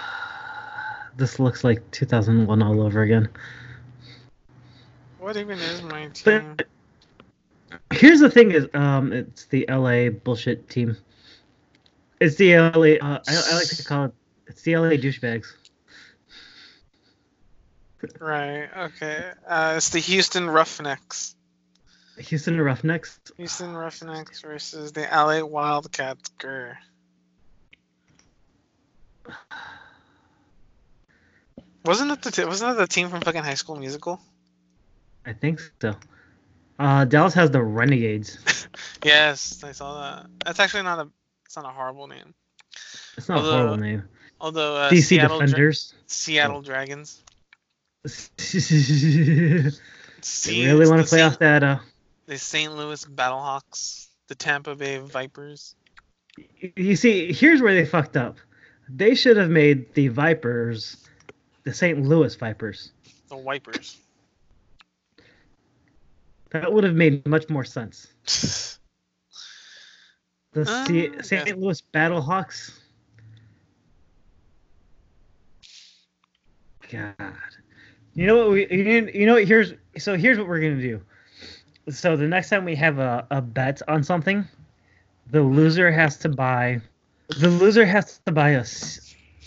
this 1.16 1.38
looks 1.38 1.62
like 1.62 1.88
2001 1.90 2.62
all 2.62 2.82
over 2.82 3.02
again. 3.02 3.28
What 5.18 5.36
even 5.36 5.58
is 5.58 5.82
my 5.82 6.06
team? 6.08 6.54
But 6.56 6.66
here's 7.92 8.20
the 8.20 8.30
thing: 8.30 8.52
is 8.52 8.68
um, 8.74 9.12
it's 9.12 9.46
the 9.46 9.66
LA 9.68 10.10
bullshit 10.10 10.68
team. 10.68 10.96
It's 12.20 12.36
the 12.36 12.56
LA. 12.56 12.96
Uh, 13.00 13.20
I, 13.26 13.42
I 13.50 13.54
like 13.54 13.68
to 13.68 13.84
call 13.84 14.04
it. 14.06 14.12
It's 14.46 14.62
the 14.62 14.76
LA 14.76 14.90
douchebags. 14.90 15.54
Right. 18.20 18.68
Okay. 18.76 19.30
Uh, 19.46 19.74
it's 19.76 19.90
the 19.90 19.98
Houston 20.00 20.48
Roughnecks. 20.48 21.34
Houston 22.18 22.60
Roughnecks. 22.60 23.18
Houston 23.36 23.74
Roughnecks 23.74 24.40
versus 24.42 24.92
the 24.92 25.02
LA 25.02 25.44
Wildcats. 25.44 26.30
Grr. 26.38 26.76
Wasn't 31.84 32.10
it 32.10 32.22
the 32.22 32.30
t- 32.30 32.44
wasn't 32.44 32.72
it 32.72 32.78
the 32.78 32.86
team 32.86 33.08
from 33.10 33.20
fucking 33.20 33.42
High 33.42 33.54
School 33.54 33.76
Musical? 33.76 34.20
I 35.26 35.32
think 35.32 35.60
so. 35.80 35.94
Uh, 36.78 37.04
Dallas 37.04 37.34
has 37.34 37.50
the 37.50 37.62
Renegades. 37.62 38.38
Yes, 39.04 39.62
I 39.62 39.72
saw 39.72 40.00
that. 40.00 40.26
That's 40.46 40.58
actually 40.58 40.82
not 40.84 40.98
a 40.98 41.08
it's 41.44 41.54
not 41.56 41.66
a 41.66 41.68
horrible 41.68 42.06
name. 42.08 42.34
It's 43.18 43.28
not 43.28 43.38
Although- 43.38 43.50
a 43.50 43.56
horrible 43.58 43.76
name. 43.76 44.04
Although 44.40 44.76
uh, 44.76 44.90
DC 44.90 45.02
Seattle, 45.04 45.38
Dra- 45.38 45.46
Defenders. 45.46 45.94
Seattle 46.06 46.62
Dragons. 46.62 47.22
See, 48.06 49.70
really 50.66 50.88
want 50.88 51.02
to 51.02 51.08
play 51.08 51.18
Saint- 51.18 51.32
off 51.32 51.38
that? 51.38 51.62
Uh, 51.62 51.78
the 52.26 52.38
St. 52.38 52.74
Louis 52.74 53.04
Battlehawks, 53.04 54.08
the 54.28 54.34
Tampa 54.34 54.74
Bay 54.74 54.98
Vipers. 54.98 55.74
you 56.76 56.96
see, 56.96 57.32
here's 57.32 57.62
where 57.62 57.74
they 57.74 57.84
fucked 57.84 58.16
up. 58.16 58.38
They 58.88 59.14
should 59.14 59.36
have 59.36 59.50
made 59.50 59.94
the 59.94 60.08
Vipers 60.08 60.96
the 61.64 61.72
St. 61.72 62.02
Louis 62.02 62.34
Vipers. 62.36 62.92
The 63.28 63.36
Wipers. 63.36 63.98
That 66.50 66.72
would 66.72 66.84
have 66.84 66.94
made 66.94 67.26
much 67.26 67.48
more 67.48 67.64
sense. 67.64 68.06
The 70.52 70.60
Uh, 70.68 70.84
C-. 70.86 71.10
St. 71.22 71.58
Louis 71.58 71.82
Battlehawks. 71.92 72.78
God. 76.92 77.14
You 78.14 78.26
know 78.26 78.36
what 78.38 78.50
we 78.50 78.66
you 79.12 79.26
know 79.26 79.34
what 79.34 79.44
here's 79.44 79.74
so 79.98 80.16
here's 80.16 80.38
what 80.38 80.46
we're 80.46 80.60
gonna 80.60 80.80
do. 80.80 81.00
So 81.90 82.16
the 82.16 82.26
next 82.26 82.48
time 82.48 82.64
we 82.64 82.76
have 82.76 82.98
a, 82.98 83.26
a 83.30 83.42
bet 83.42 83.82
on 83.88 84.02
something, 84.02 84.46
the 85.30 85.42
loser 85.42 85.90
has 85.90 86.16
to 86.18 86.28
buy 86.28 86.80
the 87.28 87.48
loser 87.48 87.84
has 87.84 88.20
to 88.26 88.32
buy 88.32 88.50
a 88.50 88.64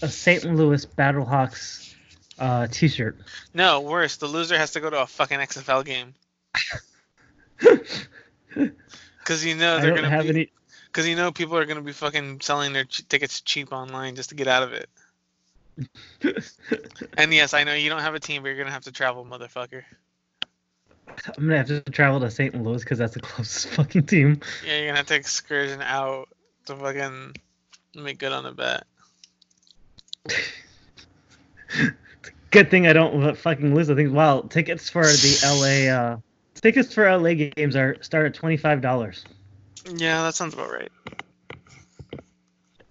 a 0.02 0.10
St. 0.10 0.44
Louis 0.44 0.86
Battlehawks 0.86 1.96
uh, 2.40 2.68
t-shirt. 2.68 3.18
no, 3.54 3.82
worse. 3.82 4.18
The 4.18 4.28
loser 4.28 4.58
has 4.58 4.72
to 4.74 4.80
go 4.80 4.90
to 4.90 5.02
a 5.02 5.08
fucking 5.08 5.40
XFL 5.40 5.84
game 5.84 6.14
because 9.18 9.46
you 9.46 9.56
know 9.56 9.80
they're 9.80 9.96
gonna 9.96 10.10
have 10.10 10.24
be 10.24 10.30
any 10.30 10.52
because 10.88 11.08
you 11.08 11.16
know 11.16 11.32
people 11.32 11.58
are 11.58 11.66
gonna 11.66 11.82
be 11.82 11.94
fucking 11.94 12.42
selling 12.42 12.74
their 12.74 12.84
ch- 12.84 13.08
tickets 13.08 13.42
cheap 13.42 13.72
online 13.72 14.16
just 14.16 14.30
to 14.30 14.36
get 14.36 14.48
out 14.48 14.64
of 14.64 14.74
it. 14.74 14.90
And 17.18 17.34
yes, 17.34 17.54
I 17.54 17.64
know 17.64 17.74
you 17.74 17.90
don't 17.90 18.02
have 18.02 18.16
a 18.16 18.20
team, 18.20 18.42
but 18.42 18.50
you're 18.50 18.58
gonna 18.58 18.72
have 18.72 18.84
to 18.86 18.92
travel, 18.92 19.26
motherfucker. 19.26 19.84
I'm 21.08 21.46
gonna 21.48 21.58
have 21.58 21.68
to 21.68 21.82
travel 21.82 22.20
to 22.20 22.32
St. 22.32 22.62
Louis 22.62 22.84
because 22.84 22.98
that's 22.98 23.14
the 23.14 23.20
closest 23.22 23.68
fucking 23.70 24.06
team. 24.06 24.40
Yeah, 24.66 24.78
you're 24.78 24.88
gonna 24.88 24.98
have 24.98 25.08
to 25.08 25.16
excursion 25.16 25.82
out 25.82 26.30
to 26.66 26.76
fucking 26.76 27.36
make 27.96 28.20
good 28.20 28.32
on 28.32 28.44
the 28.44 28.52
bet. 28.52 28.86
Good 32.52 32.72
thing 32.72 32.88
I 32.88 32.94
don't 32.94 33.36
fucking 33.36 33.76
lose. 33.76 33.90
I 33.90 33.96
think. 33.96 34.14
Wow, 34.14 34.42
tickets 34.42 34.90
for 34.90 35.04
the 35.04 35.40
LA 35.46 35.94
uh, 35.94 36.18
tickets 36.56 36.94
for 36.94 37.10
LA 37.10 37.34
games 37.34 37.76
are 37.76 38.02
start 38.02 38.26
at 38.26 38.34
twenty 38.34 38.58
five 38.58 38.82
dollars. 38.82 39.26
Yeah, 39.86 40.24
that 40.24 40.36
sounds 40.36 40.54
about 40.54 40.72
right. 40.72 40.92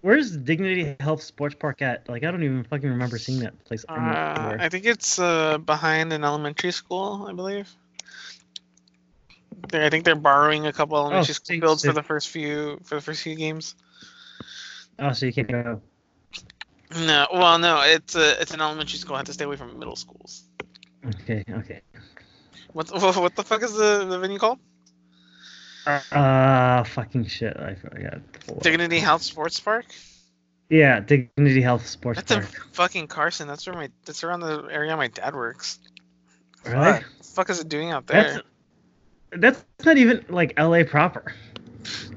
Where's 0.06 0.36
Dignity 0.36 0.94
Health 1.00 1.20
Sports 1.20 1.56
Park 1.58 1.82
at? 1.82 2.08
Like 2.08 2.22
I 2.22 2.30
don't 2.30 2.44
even 2.44 2.62
fucking 2.62 2.88
remember 2.88 3.18
seeing 3.18 3.40
that 3.40 3.64
place 3.64 3.84
Uh. 3.88 4.56
I 4.56 4.68
think 4.68 4.86
it's 4.86 5.18
uh, 5.18 5.58
behind 5.58 6.12
an 6.12 6.22
elementary 6.22 6.70
school, 6.70 7.26
I 7.28 7.32
believe. 7.32 7.68
I 9.72 9.90
think 9.90 10.04
they're 10.04 10.14
borrowing 10.14 10.64
a 10.68 10.72
couple 10.72 10.96
elementary 10.96 11.34
so 11.34 11.42
school 11.42 11.58
builds 11.58 11.84
for 11.84 11.92
the 11.92 12.04
first 12.04 12.28
few 12.28 12.78
for 12.84 12.94
the 12.94 13.00
first 13.00 13.20
few 13.20 13.34
games. 13.34 13.74
Oh, 15.00 15.10
so 15.10 15.26
you 15.26 15.32
can't 15.32 15.48
go. 15.48 15.82
No, 17.00 17.26
well, 17.32 17.58
no, 17.58 17.80
it's 17.82 18.14
a 18.14 18.40
it's 18.40 18.54
an 18.54 18.60
elementary 18.60 19.00
school. 19.00 19.16
I 19.16 19.18
have 19.18 19.26
to 19.26 19.32
stay 19.32 19.44
away 19.44 19.56
from 19.56 19.76
middle 19.76 19.96
schools. 19.96 20.44
Okay, 21.04 21.42
okay. 21.50 21.80
What 22.74 22.92
what, 22.92 23.16
what 23.24 23.34
the 23.34 23.42
fuck 23.42 23.64
is 23.64 23.72
the, 23.72 24.04
the 24.08 24.20
venue 24.20 24.38
called? 24.38 24.60
Uh, 25.86 26.84
fucking 26.84 27.26
shit. 27.26 27.56
I 27.56 27.74
forgot. 27.74 28.20
Dignity 28.62 28.98
Health 28.98 29.22
Sports 29.22 29.60
Park. 29.60 29.86
Yeah, 30.68 31.00
Dignity 31.00 31.60
Health 31.60 31.86
Sports 31.86 32.22
Park. 32.22 32.42
That's 32.42 32.52
in 32.52 32.62
fucking 32.72 33.06
Carson. 33.06 33.46
That's 33.46 33.66
where 33.66 33.76
my 33.76 33.90
that's 34.04 34.24
around 34.24 34.40
the 34.40 34.68
area 34.70 34.96
my 34.96 35.08
dad 35.08 35.34
works. 35.34 35.78
Really? 36.64 36.78
What 36.78 37.04
the 37.18 37.24
fuck 37.24 37.50
is 37.50 37.60
it 37.60 37.68
doing 37.68 37.92
out 37.92 38.06
there? 38.06 38.42
That's 39.30 39.64
that's 39.66 39.86
not 39.86 39.96
even 39.98 40.24
like 40.28 40.58
LA 40.58 40.82
proper. 40.82 41.34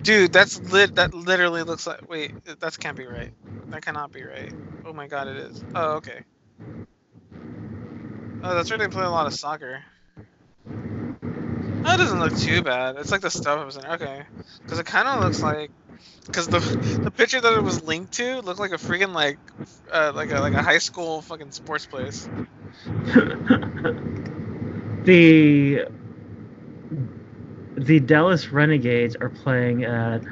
Dude, 0.01 0.33
that's 0.33 0.59
lit. 0.71 0.95
That 0.95 1.13
literally 1.13 1.61
looks 1.61 1.85
like. 1.85 2.09
Wait, 2.09 2.43
that 2.45 2.79
can't 2.79 2.97
be 2.97 3.05
right. 3.05 3.31
That 3.67 3.83
cannot 3.83 4.11
be 4.11 4.23
right. 4.23 4.51
Oh 4.85 4.93
my 4.93 5.07
god, 5.07 5.27
it 5.27 5.37
is. 5.37 5.63
Oh, 5.75 5.91
okay. 5.93 6.23
Oh, 8.41 8.55
that's 8.55 8.69
where 8.69 8.79
they 8.79 8.87
play 8.87 9.03
a 9.03 9.09
lot 9.09 9.27
of 9.27 9.33
soccer. 9.33 9.83
It 11.85 11.97
doesn't 11.97 12.19
look 12.19 12.33
too 12.35 12.61
bad. 12.61 12.97
It's 12.97 13.11
like 13.11 13.21
the 13.21 13.29
stuff 13.31 13.59
I 13.59 13.65
was 13.65 13.77
in. 13.77 13.85
Okay, 13.85 14.23
because 14.65 14.79
it 14.79 14.85
kind 14.85 15.07
of 15.07 15.19
looks 15.21 15.41
like. 15.41 15.71
Because 16.25 16.47
the 16.49 16.59
the 17.03 17.11
picture 17.11 17.39
that 17.41 17.53
it 17.53 17.63
was 17.63 17.81
linked 17.81 18.13
to 18.13 18.39
looked 18.41 18.59
like 18.59 18.71
a 18.71 18.75
freaking 18.75 19.13
like, 19.13 19.39
uh, 19.91 20.11
like 20.15 20.31
a 20.31 20.39
like 20.39 20.53
a 20.53 20.61
high 20.61 20.79
school 20.79 21.21
fucking 21.21 21.51
sports 21.51 21.85
place. 21.87 22.29
the 25.03 25.85
the 27.77 27.99
Dallas 27.99 28.51
Renegades 28.51 29.15
are 29.15 29.29
playing 29.29 29.83
at 29.85 30.23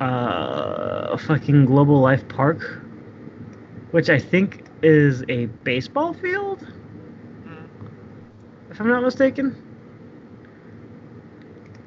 uh 0.00 1.16
fucking 1.16 1.64
Global 1.66 2.00
Life 2.00 2.26
Park, 2.28 2.80
which 3.90 4.08
I 4.10 4.18
think 4.18 4.64
is 4.82 5.24
a 5.28 5.46
baseball 5.64 6.12
field. 6.12 6.64
If 8.76 8.80
I'm 8.82 8.88
not 8.88 9.02
mistaken. 9.02 9.56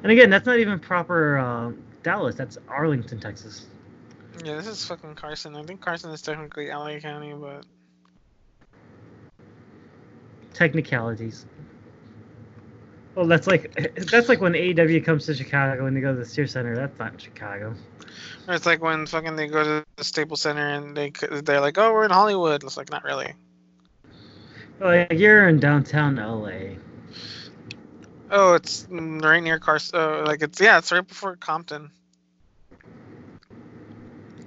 And 0.02 0.12
again, 0.12 0.32
that's 0.32 0.47
not 0.47 0.58
even 0.58 0.80
proper 0.80 1.38
uh, 1.38 1.71
Dallas. 2.02 2.34
That's 2.34 2.58
Arlington, 2.67 3.19
Texas. 3.19 3.67
Yeah, 4.43 4.56
this 4.56 4.65
is 4.65 4.84
fucking 4.88 5.13
Carson. 5.13 5.56
I 5.56 5.62
think 5.62 5.82
Carson 5.82 6.10
is 6.10 6.23
technically 6.23 6.69
LA 6.69 6.97
County, 6.97 7.34
but 7.34 7.63
Technicalities. 10.56 11.45
Well, 13.13 13.28
that's 13.28 13.45
like 13.45 13.71
that's 14.12 14.28
like 14.28 14.41
when 14.41 14.54
AEW 14.54 15.06
comes 15.06 15.28
to 15.28 15.36
Chicago 15.36 15.86
and 15.86 15.95
they 15.95 16.02
go 16.02 16.13
to 16.13 16.19
the 16.19 16.25
Sears 16.25 16.54
Center. 16.54 16.75
That's 16.75 16.97
not 16.97 17.21
Chicago. 17.21 17.75
Or 18.47 18.56
it's 18.56 18.65
like 18.65 18.82
when 18.82 19.06
fucking 19.06 19.36
they 19.36 19.47
go 19.47 19.63
to 19.63 19.86
the 19.95 20.04
Staples 20.04 20.41
Center 20.41 20.67
and 20.67 20.97
they 20.97 21.12
they're 21.43 21.62
like, 21.62 21.78
oh, 21.78 21.93
we're 21.93 22.06
in 22.06 22.12
Hollywood. 22.12 22.63
It's 22.63 22.78
like 22.78 22.89
not 22.89 23.04
really. 23.04 23.36
Like 24.80 25.12
you're 25.12 25.50
in 25.50 25.60
downtown 25.60 26.15
LA. 26.15 26.78
Oh, 28.32 28.54
it's 28.54 28.88
right 28.89 29.42
near 29.42 29.60
Carson. 29.60 30.00
Uh, 30.00 30.24
like 30.26 30.42
it's 30.42 30.62
yeah, 30.62 30.78
it's 30.78 30.92
right 30.92 31.06
before 31.06 31.36
Compton. 31.36 31.92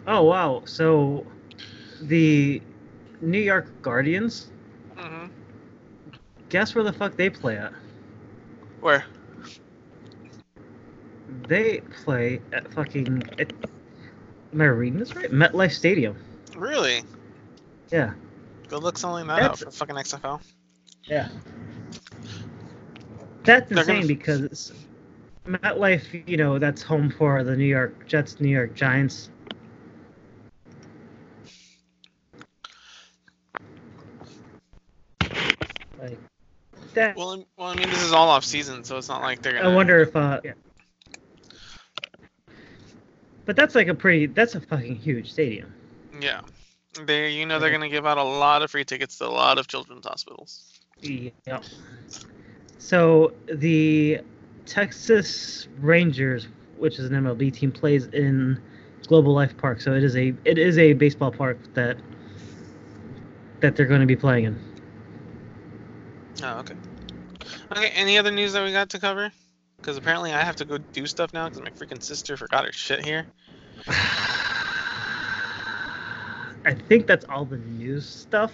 Oh 0.07 0.23
wow! 0.23 0.63
So 0.65 1.27
the 2.01 2.63
New 3.21 3.41
York 3.41 3.83
Guardians 3.83 4.49
hmm 4.97 5.27
guess 6.53 6.75
where 6.75 6.85
the 6.85 6.93
fuck 6.93 7.17
they 7.17 7.31
play 7.31 7.57
at? 7.57 7.73
Where? 8.81 9.05
They 11.49 11.81
play 12.05 12.43
at 12.53 12.71
fucking. 12.75 13.23
At, 13.39 13.53
am 14.53 14.61
I 14.61 14.67
reading 14.67 14.99
this 14.99 15.17
right? 15.17 15.31
MetLife 15.33 15.73
Stadium. 15.73 16.15
Really? 16.55 17.03
Yeah. 17.91 18.13
Good 18.73 18.83
luck 18.83 18.97
selling 18.97 19.27
that 19.27 19.43
out 19.43 19.59
for 19.59 19.71
fucking 19.71 19.97
XFL. 19.97 20.41
Yeah. 21.05 21.29
That's 23.45 23.69
They're 23.69 23.81
insane 23.81 23.97
gonna- 23.97 24.07
because 24.07 24.73
MetLife, 25.47 26.27
you 26.27 26.39
know, 26.39 26.59
that's 26.59 26.81
home 26.81 27.11
for 27.11 27.45
the 27.45 27.55
New 27.55 27.67
York 27.67 28.07
Jets, 28.09 28.41
New 28.41 28.49
York 28.49 28.75
Giants. 28.75 29.29
Like 36.01 36.19
that. 36.95 37.17
Well, 37.17 37.33
I- 37.33 37.45
well, 37.61 37.69
I 37.69 37.75
mean, 37.77 37.89
this 37.89 38.03
is 38.03 38.13
all 38.13 38.29
off 38.29 38.45
season, 38.45 38.85
so 38.85 38.97
it's 38.97 39.09
not 39.09 39.23
like 39.23 39.43
they're 39.43 39.59
I 39.59 39.63
gonna. 39.63 39.75
wonder 39.75 40.01
if 40.01 40.17
uh. 40.17 40.41
Yeah. 40.43 40.53
But 43.45 43.57
that's 43.57 43.75
like 43.75 43.89
a 43.89 43.95
pretty. 43.95 44.27
That's 44.27 44.55
a 44.55 44.61
fucking 44.61 44.97
huge 44.97 45.31
stadium. 45.33 45.73
Yeah. 46.21 46.41
They, 47.07 47.31
you 47.31 47.47
know, 47.47 47.59
they're 47.59 47.71
gonna 47.71 47.89
give 47.89 48.07
out 48.07 48.19
a 48.19 48.23
lot 48.23 48.63
of 48.63 48.71
free 48.71 48.85
tickets 48.85 49.19
to 49.19 49.27
a 49.27 49.29
lot 49.29 49.59
of 49.59 49.67
children's 49.67 50.07
hospitals. 50.07 50.81
Yeah. 51.01 51.61
So 52.79 53.33
the 53.47 54.21
Texas 54.67 55.69
Rangers, 55.81 56.49
which 56.77 56.99
is 56.99 57.07
an 57.07 57.13
MLB 57.13 57.53
team, 57.53 57.73
plays 57.73 58.07
in 58.07 58.61
Global 59.07 59.33
Life 59.33 59.57
Park. 59.57 59.81
So 59.81 59.95
it 59.95 60.05
is 60.05 60.17
a 60.17 60.35
it 60.45 60.59
is 60.59 60.79
a 60.79 60.93
baseball 60.93 61.31
park 61.31 61.59
that 61.75 61.97
that 63.61 63.77
they're 63.77 63.87
going 63.87 64.01
to 64.01 64.07
be 64.07 64.17
playing 64.17 64.45
in. 64.45 64.73
Oh, 66.43 66.59
okay. 66.59 66.75
Okay. 67.71 67.89
Any 67.91 68.19
other 68.19 68.31
news 68.31 68.53
that 68.53 68.65
we 68.65 68.73
got 68.73 68.91
to 68.91 68.99
cover? 68.99 69.33
Because 69.77 69.97
apparently 69.97 70.33
I 70.33 70.43
have 70.43 70.57
to 70.57 70.65
go 70.65 70.79
do 70.79 71.07
stuff 71.07 71.33
now 71.33 71.49
because 71.49 71.63
my 71.63 71.71
freaking 71.71 72.03
sister 72.03 72.37
forgot 72.37 72.65
her 72.65 72.73
shit 72.73 73.05
here. 73.05 73.27
I 76.65 76.75
think 76.75 77.07
that's 77.07 77.25
all 77.27 77.45
the 77.45 77.59
news 77.59 78.09
stuff. 78.09 78.53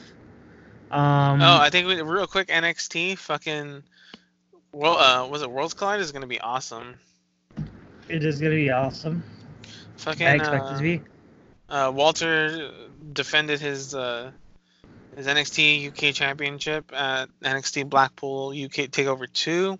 Um, 0.90 1.42
oh, 1.42 1.58
I 1.60 1.70
think 1.70 1.86
we, 1.86 2.00
real 2.00 2.26
quick 2.26 2.48
NXT 2.48 3.18
fucking. 3.18 3.82
Well, 4.72 4.98
uh, 4.98 5.26
was 5.26 5.42
it 5.42 5.50
Worlds 5.50 5.74
Collide 5.74 6.00
is 6.00 6.12
gonna 6.12 6.26
be 6.26 6.40
awesome. 6.40 6.94
it 8.08 8.24
is 8.24 8.40
going 8.40 8.52
to 8.52 8.56
be 8.56 8.70
awesome. 8.70 9.22
Fucking. 9.98 10.26
I 10.26 10.34
expect 10.34 10.64
it 10.64 10.68
uh, 10.68 10.76
to 10.76 10.82
be. 10.82 11.00
Uh, 11.68 11.92
Walter 11.94 12.70
defended 13.12 13.60
his 13.60 13.94
uh, 13.94 14.30
his 15.16 15.26
NXT 15.26 15.88
UK 15.88 16.14
Championship 16.14 16.92
at 16.94 17.28
NXT 17.42 17.88
Blackpool 17.90 18.50
UK 18.50 18.88
Takeover 18.88 19.30
Two, 19.30 19.78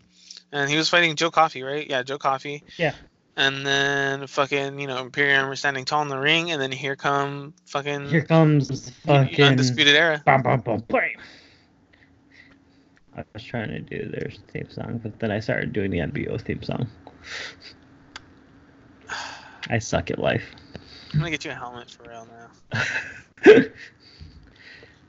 and 0.52 0.70
he 0.70 0.76
was 0.76 0.88
fighting 0.88 1.16
Joe 1.16 1.30
Coffey, 1.30 1.62
right? 1.62 1.88
Yeah, 1.88 2.02
Joe 2.02 2.18
Coffey. 2.18 2.64
Yeah. 2.76 2.94
And 3.38 3.64
then 3.64 4.26
fucking 4.26 4.80
you 4.80 4.88
know 4.88 5.00
Imperium 5.00 5.48
were 5.48 5.54
standing 5.54 5.84
tall 5.84 6.02
in 6.02 6.08
the 6.08 6.18
ring, 6.18 6.50
and 6.50 6.60
then 6.60 6.72
here 6.72 6.96
come 6.96 7.54
fucking 7.66 8.08
Here 8.08 8.24
comes 8.24 8.90
fucking. 9.06 9.44
Undisputed 9.44 9.94
Era. 9.94 10.20
Bum, 10.26 10.42
bum, 10.42 10.60
bum, 10.60 10.82
bam. 10.88 11.02
I 13.16 13.22
was 13.32 13.44
trying 13.44 13.68
to 13.68 13.78
do 13.78 14.08
their 14.08 14.32
theme 14.52 14.68
song, 14.68 14.98
but 15.00 15.20
then 15.20 15.30
I 15.30 15.38
started 15.38 15.72
doing 15.72 15.92
the 15.92 15.98
nWo 15.98 16.40
theme 16.40 16.64
song. 16.64 16.88
I 19.70 19.78
suck 19.78 20.10
at 20.10 20.18
life. 20.18 20.56
I'm 21.12 21.20
gonna 21.20 21.30
get 21.30 21.44
you 21.44 21.52
a 21.52 21.54
helmet 21.54 21.92
for 21.92 22.10
real 22.10 22.26
now. 23.54 23.62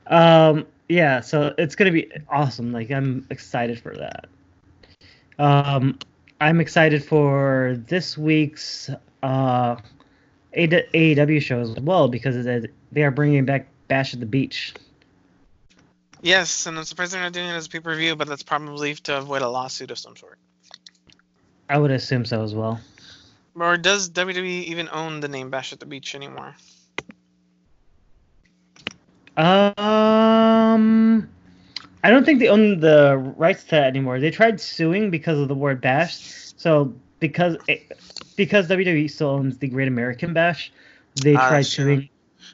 um, 0.50 0.66
yeah, 0.88 1.20
so 1.20 1.52
it's 1.58 1.74
gonna 1.74 1.90
be 1.90 2.08
awesome. 2.28 2.70
Like 2.70 2.92
I'm 2.92 3.26
excited 3.30 3.80
for 3.80 3.96
that. 3.96 4.28
Um, 5.40 5.98
I'm 6.40 6.60
excited 6.60 7.04
for 7.04 7.76
this 7.86 8.16
week's 8.16 8.90
uh 9.22 9.76
AEW 10.56 11.40
show 11.40 11.60
as 11.60 11.74
well 11.76 12.08
because 12.08 12.66
they 12.92 13.02
are 13.02 13.10
bringing 13.10 13.44
back 13.44 13.68
Bash 13.88 14.14
at 14.14 14.20
the 14.20 14.26
Beach. 14.26 14.74
Yes, 16.22 16.66
and 16.66 16.76
I'm 16.76 16.84
surprised 16.84 17.12
they're 17.12 17.22
not 17.22 17.32
doing 17.32 17.48
it 17.48 17.52
as 17.52 17.66
a 17.66 17.70
pay 17.70 17.80
per 17.80 17.94
view, 17.94 18.16
but 18.16 18.28
that's 18.28 18.42
probably 18.42 18.94
to 18.94 19.18
avoid 19.18 19.42
a 19.42 19.48
lawsuit 19.48 19.90
of 19.90 19.98
some 19.98 20.16
sort. 20.16 20.38
I 21.68 21.78
would 21.78 21.90
assume 21.90 22.24
so 22.24 22.42
as 22.42 22.54
well. 22.54 22.80
Or 23.54 23.76
does 23.76 24.10
WWE 24.10 24.64
even 24.64 24.88
own 24.90 25.20
the 25.20 25.28
name 25.28 25.50
Bash 25.50 25.72
at 25.72 25.80
the 25.80 25.86
Beach 25.86 26.14
anymore? 26.14 26.54
Um, 29.36 31.28
I 32.02 32.10
don't 32.10 32.24
think 32.24 32.38
they 32.40 32.48
own 32.48 32.80
the 32.80 33.16
rights 33.36 33.64
to 33.64 33.70
that 33.72 33.84
anymore. 33.84 34.20
They 34.20 34.30
tried 34.30 34.60
suing 34.60 35.10
because 35.10 35.38
of 35.38 35.48
the 35.48 35.54
word 35.54 35.80
bash. 35.80 36.18
So 36.56 36.94
because 37.18 37.56
it, 37.68 37.98
because 38.36 38.68
WWE 38.68 39.10
still 39.10 39.28
owns 39.28 39.58
the 39.58 39.68
Great 39.68 39.88
American 39.88 40.32
Bash, 40.32 40.72
they 41.16 41.34
Ah, 41.34 41.48
tried 41.48 41.62
true. 41.62 41.84
suing. 41.84 42.08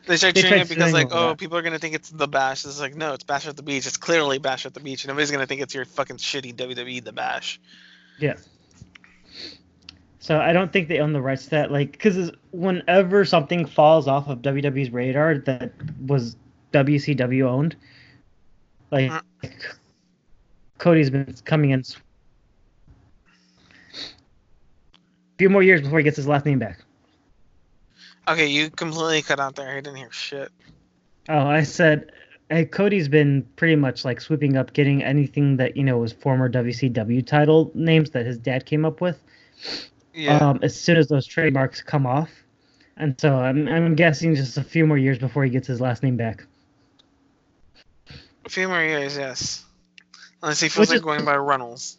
They 0.07 0.17
tried 0.17 0.37
it 0.37 0.69
because 0.69 0.93
like, 0.93 1.09
oh, 1.11 1.29
that. 1.29 1.39
people 1.39 1.57
are 1.57 1.63
gonna 1.63 1.79
think 1.79 1.95
it's 1.95 2.11
the 2.11 2.29
Bash. 2.29 2.65
It's 2.65 2.81
like, 2.81 2.95
no, 2.95 3.15
it's 3.15 3.25
Bash 3.25 3.47
at 3.47 3.57
the 3.57 3.63
Beach. 3.63 3.87
It's 3.87 3.97
clearly 3.97 4.39
Bash 4.39 4.67
at 4.67 4.75
the 4.75 4.81
Beach, 4.81 5.07
nobody's 5.07 5.31
gonna 5.31 5.47
think 5.47 5.61
it's 5.61 5.75
your 5.75 5.85
fucking 5.85 6.17
shitty 6.17 6.55
WWE 6.55 7.03
The 7.05 7.13
Bash. 7.13 7.61
Yeah. 8.19 8.35
So 10.19 10.41
I 10.41 10.53
don't 10.53 10.73
think 10.73 10.89
they 10.89 10.99
own 10.99 11.13
the 11.13 11.21
rights 11.21 11.45
to 11.45 11.51
that. 11.51 11.71
Like, 11.71 11.93
because 11.93 12.33
whenever 12.51 13.25
something 13.25 13.65
falls 13.65 14.09
off 14.09 14.29
of 14.29 14.43
WWE's 14.43 14.91
radar 14.91 15.39
that 15.39 15.73
was 16.05 16.37
WCW 16.73 17.45
owned, 17.45 17.77
like 18.91 19.11
Uh. 19.11 19.21
Cody's 20.79 21.11
been 21.11 21.35
coming 21.45 21.71
in. 21.71 21.81
s- 21.81 21.97
few 25.39 25.51
more 25.51 25.63
years 25.63 25.81
before 25.83 25.99
he 25.99 26.05
gets 26.05 26.17
his 26.17 26.27
last 26.27 26.47
name 26.47 26.59
back. 26.59 26.79
Okay, 28.29 28.47
you 28.47 28.71
completely 28.71 29.23
cut 29.23 29.39
out 29.39 29.55
there. 29.55 29.71
I 29.71 29.77
didn't 29.77 29.97
hear 29.97 30.11
shit. 30.11 30.51
Oh, 31.29 31.47
I 31.47 31.63
said, 31.63 32.11
hey, 32.51 32.65
Cody's 32.65 33.09
been 33.09 33.47
pretty 33.57 33.77
much 33.77 34.05
like 34.05 34.21
swooping 34.21 34.57
up, 34.57 34.73
getting 34.73 35.03
anything 35.03 35.57
that 35.59 35.77
you 35.77 35.85
know 35.85 35.99
was 35.99 36.13
former 36.13 36.49
WCW 36.49 37.25
title 37.27 37.71
names 37.75 38.11
that 38.11 38.27
his 38.27 38.39
dad 38.39 38.67
came 38.67 38.85
up 38.85 39.01
with. 39.01 39.23
Yeah. 40.15 40.39
um, 40.39 40.59
as 40.63 40.79
soon 40.81 40.97
as 40.97 41.09
those 41.09 41.27
trademarks 41.27 41.83
come 41.83 42.07
off. 42.07 42.31
And 42.97 43.21
so 43.21 43.37
I'm, 43.37 43.69
I'm 43.69 43.95
guessing 43.95 44.35
just 44.35 44.57
a 44.57 44.65
few 44.65 44.87
more 44.87 44.97
years 44.97 45.19
before 45.19 45.45
he 45.45 45.51
gets 45.51 45.67
his 45.69 45.81
last 45.81 46.03
name 46.03 46.17
back. 46.17 46.47
A 48.47 48.49
few 48.49 48.69
more 48.69 48.83
years, 48.83 49.17
yes. 49.17 49.65
Unless 50.43 50.61
he 50.61 50.69
feels 50.69 50.89
Which 50.89 50.91
like 50.91 50.97
is- 50.97 51.03
going 51.03 51.25
by 51.25 51.37
Runnels. 51.37 51.99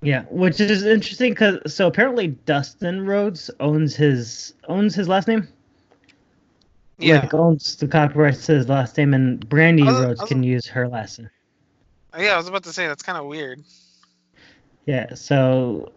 Yeah, 0.00 0.22
which 0.30 0.60
is 0.60 0.84
interesting 0.84 1.32
because 1.32 1.74
so 1.74 1.88
apparently 1.88 2.28
Dustin 2.28 3.04
Rhodes 3.04 3.50
owns 3.58 3.96
his 3.96 4.54
owns 4.68 4.94
his 4.94 5.08
last 5.08 5.26
name. 5.26 5.48
Yeah. 6.98 7.20
Like 7.20 7.34
owns 7.34 7.74
the 7.76 7.88
copyrights 7.88 8.46
to 8.46 8.52
his 8.54 8.68
last 8.68 8.96
name, 8.96 9.12
and 9.12 9.44
Brandi 9.48 9.84
was- 9.84 10.00
Rhodes 10.04 10.20
was- 10.20 10.28
can 10.28 10.42
use 10.44 10.66
her 10.68 10.86
last 10.86 11.18
name. 11.18 11.30
Oh, 12.14 12.20
yeah, 12.22 12.34
I 12.34 12.36
was 12.36 12.46
about 12.48 12.62
to 12.64 12.72
say 12.72 12.86
that's 12.86 13.02
kind 13.02 13.18
of 13.18 13.26
weird. 13.26 13.62
Yeah, 14.86 15.14
so 15.14 15.90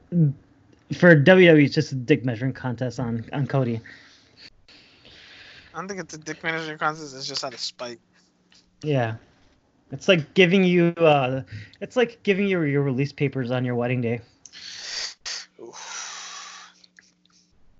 for 0.96 1.16
WWE, 1.16 1.66
it's 1.66 1.76
just 1.76 1.92
a 1.92 1.96
dick 1.96 2.26
measuring 2.26 2.54
contest 2.54 3.00
on 3.00 3.24
on 3.34 3.46
Cody. 3.46 3.82
I 5.74 5.78
don't 5.78 5.88
think 5.88 6.00
it's 6.00 6.14
a 6.14 6.18
dick 6.18 6.44
measuring 6.44 6.78
contest. 6.80 7.16
It's 7.16 7.28
just 7.28 7.44
out 7.44 7.54
of 7.54 7.60
spite. 7.60 8.00
Yeah, 8.84 9.16
it's 9.92 10.08
like 10.08 10.34
giving 10.34 10.64
you 10.64 10.90
uh, 10.98 11.42
it's 11.82 11.96
like 11.96 12.22
giving 12.24 12.48
you 12.48 12.62
your 12.64 12.82
release 12.82 13.12
papers 13.12 13.52
on 13.52 13.66
your 13.66 13.76
wedding 13.76 14.02
day. 14.02 14.22
Oof. 15.62 16.72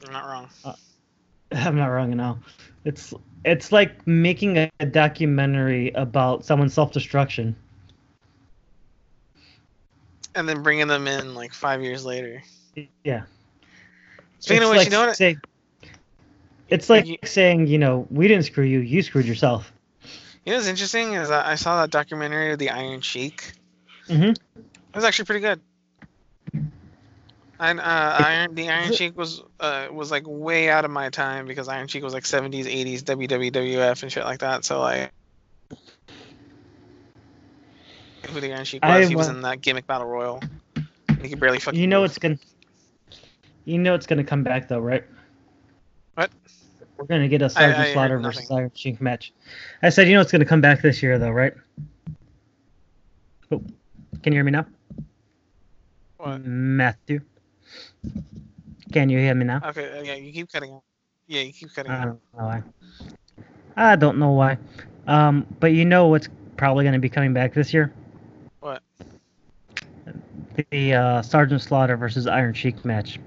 You're 0.04 0.12
not 0.12 0.26
wrong. 0.26 0.50
I'm 1.54 1.76
not 1.76 1.88
wrong 1.88 2.14
at 2.14 2.20
all. 2.20 2.40
It's 2.86 3.14
it's 3.46 3.72
like 3.72 4.06
making 4.08 4.58
a, 4.58 4.70
a 4.80 4.86
documentary 4.86 5.92
about 5.92 6.46
someone's 6.46 6.74
self 6.74 6.92
destruction. 6.92 7.56
And 10.34 10.48
then 10.48 10.64
bringing 10.64 10.88
them 10.88 11.08
in 11.08 11.36
like 11.36 11.54
five 11.54 11.82
years 11.82 12.06
later. 12.06 12.42
Yeah. 13.04 13.24
Speaking 14.40 14.62
It's 14.62 14.66
of 14.66 14.70
which, 14.70 14.78
like 14.78 14.86
you 14.88 14.92
know 14.92 15.06
what? 15.08 15.16
say- 15.18 15.38
it's 16.70 16.90
like 16.90 17.06
You- 17.06 17.18
saying, 17.26 17.68
you 17.68 17.78
know, 17.78 18.08
we 18.10 18.30
didn't 18.30 18.46
screw 18.46 18.64
you, 18.64 18.80
you 18.80 19.02
screwed 19.02 19.26
yourself. 19.26 19.74
You 20.46 20.54
know 20.54 20.58
what's 20.58 20.68
interesting 20.68 21.14
is 21.14 21.30
I 21.30 21.52
I 21.52 21.56
saw 21.56 21.82
that 21.82 21.92
documentary 21.92 22.52
of 22.52 22.60
the 22.60 22.70
Iron 22.72 23.02
Sheik. 23.02 23.54
Mhm. 24.08 24.36
It 24.56 24.96
was 24.96 25.04
actually 25.04 25.26
pretty 25.26 25.42
good. 25.42 25.62
And 27.60 27.80
uh, 27.80 27.84
Iron 27.84 28.56
the 28.56 28.70
Iron 28.70 28.92
Sheik 28.92 29.16
was 29.16 29.44
uh 29.60 29.88
was 29.92 30.10
like 30.10 30.24
way 30.26 30.70
out 30.70 30.84
of 30.84 30.90
my 30.90 31.10
time 31.10 31.46
because 31.46 31.68
Iron 31.68 31.88
Sheik 31.88 32.04
was 32.04 32.14
like 32.14 32.24
70s, 32.24 32.66
80s 32.66 33.04
WWF 33.04 34.02
and 34.02 34.12
shit 34.12 34.24
like 34.24 34.40
that. 34.40 34.66
So 34.66 34.80
like, 34.82 35.12
who 38.30 38.40
the 38.42 38.52
Iron 38.54 38.66
Sheik 38.66 38.84
was? 38.84 38.92
I 38.92 39.06
he 39.08 39.16
was 39.16 39.28
wa- 39.28 39.34
in 39.34 39.42
that 39.42 39.62
gimmick 39.62 39.86
battle 39.86 40.08
royal. 40.08 40.42
He 41.22 41.30
could 41.30 41.40
barely 41.40 41.60
fucking. 41.60 41.80
You 41.80 41.86
know 41.86 42.02
move. 42.02 42.10
it's 42.10 42.18
gonna 42.18 42.40
you 43.66 43.78
know 43.78 43.94
it's 43.94 44.08
gonna 44.08 44.24
come 44.24 44.42
back 44.44 44.68
though, 44.68 44.80
right? 44.80 45.04
We're 47.02 47.08
gonna 47.08 47.28
get 47.28 47.42
a 47.42 47.50
Sergeant 47.50 47.78
heard 47.78 47.94
Slaughter 47.94 48.20
versus 48.20 48.52
Iron 48.52 48.72
Sheik 48.76 49.02
match. 49.02 49.34
I 49.82 49.90
said, 49.90 50.08
you 50.08 50.14
know 50.14 50.22
it's 50.22 50.32
gonna 50.32 50.46
come 50.46 50.62
back 50.62 50.84
this 50.84 51.02
year 51.02 51.18
though, 51.18 51.32
right? 51.32 51.54
Oh, 53.52 53.64
Can 54.22 54.34
you 54.34 54.38
hear 54.38 54.44
me 54.44 54.52
now? 54.52 54.68
What? 56.18 56.46
Matthew. 56.46 57.22
Can 58.94 59.10
you 59.10 59.18
hear 59.18 59.34
me 59.34 59.46
now? 59.46 59.62
Okay, 59.66 59.98
uh, 59.98 60.04
yeah, 60.04 60.14
you 60.14 60.32
keep 60.32 60.52
cutting 60.52 60.74
out. 60.74 60.84
Yeah, 61.26 61.42
you 61.42 61.54
keep 61.54 61.74
cutting 61.74 61.92
I 61.92 62.02
out. 62.02 62.06
don't 62.06 62.22
know 62.38 62.46
why. 62.46 62.64
I 63.76 63.96
don't 63.96 64.18
know 64.20 64.32
why. 64.32 64.60
Um, 65.08 65.48
but 65.60 65.74
you 65.74 65.86
know 65.86 66.08
what's 66.08 66.30
probably 66.56 66.84
going 66.84 66.94
to 66.94 67.00
be 67.00 67.10
coming 67.10 67.34
back 67.34 67.56
this 67.56 67.74
year? 67.74 67.92
What? 68.60 68.84
The 70.70 70.94
uh, 70.94 71.22
Sergeant 71.24 71.64
Slaughter 71.64 71.98
versus 71.98 72.28
Iron 72.28 72.54
Sheik 72.54 72.86
match. 72.86 73.18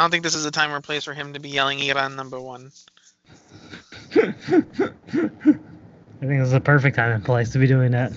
I 0.00 0.02
don't 0.02 0.10
think 0.10 0.24
this 0.24 0.34
is 0.34 0.46
a 0.46 0.50
time 0.50 0.72
or 0.72 0.80
place 0.80 1.04
for 1.04 1.12
him 1.12 1.34
to 1.34 1.40
be 1.40 1.50
yelling 1.50 1.78
Iran 1.80 2.16
number 2.16 2.40
one. 2.40 2.72
I 4.16 4.32
think 6.22 6.40
this 6.40 6.46
is 6.48 6.54
a 6.54 6.60
perfect 6.60 6.96
time 6.96 7.12
and 7.12 7.22
place 7.22 7.50
to 7.50 7.58
be 7.58 7.66
doing 7.66 7.90
that. 7.92 8.10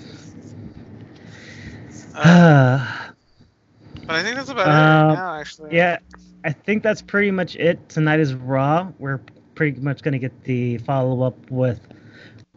Uh, 2.16 3.10
but 4.08 4.16
I 4.16 4.24
think 4.24 4.38
that's 4.38 4.48
about 4.48 4.68
it 4.68 4.72
Uh, 4.72 5.08
right 5.08 5.14
now, 5.16 5.36
actually. 5.38 5.76
yeah, 5.76 5.98
I 6.46 6.54
think 6.54 6.84
that's 6.84 7.02
pretty 7.02 7.32
much 7.32 7.58
it. 7.58 7.90
Tonight 7.90 8.22
is 8.22 8.34
Raw. 8.34 8.90
We're 8.98 9.20
pretty 9.54 9.82
much 9.82 10.04
going 10.04 10.14
to 10.14 10.20
get 10.20 10.46
the 10.46 10.78
follow 10.78 11.22
up 11.24 11.36
with 11.52 11.82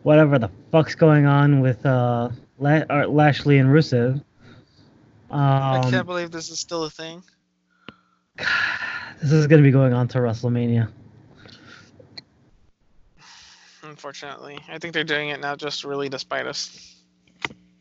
whatever 0.04 0.38
the 0.38 0.50
fuck's 0.70 0.94
going 0.94 1.26
on 1.26 1.58
with 1.58 1.84
uh, 1.84 2.28
uh, 2.62 3.06
Lashley 3.08 3.58
and 3.58 3.70
Rusev. 3.70 4.22
I 5.32 5.78
Um, 5.78 5.90
can't 5.90 6.06
believe 6.06 6.30
this 6.30 6.48
is 6.48 6.60
still 6.60 6.84
a 6.84 6.90
thing. 6.90 7.24
this 9.22 9.32
is 9.32 9.46
going 9.46 9.62
to 9.62 9.66
be 9.66 9.72
going 9.72 9.92
on 9.92 10.08
to 10.08 10.18
WrestleMania. 10.18 10.90
Unfortunately, 13.82 14.58
I 14.68 14.78
think 14.78 14.92
they're 14.94 15.04
doing 15.04 15.30
it 15.30 15.40
now 15.40 15.56
just 15.56 15.84
really 15.84 16.08
to 16.10 16.18
spite 16.18 16.46
us. 16.46 16.96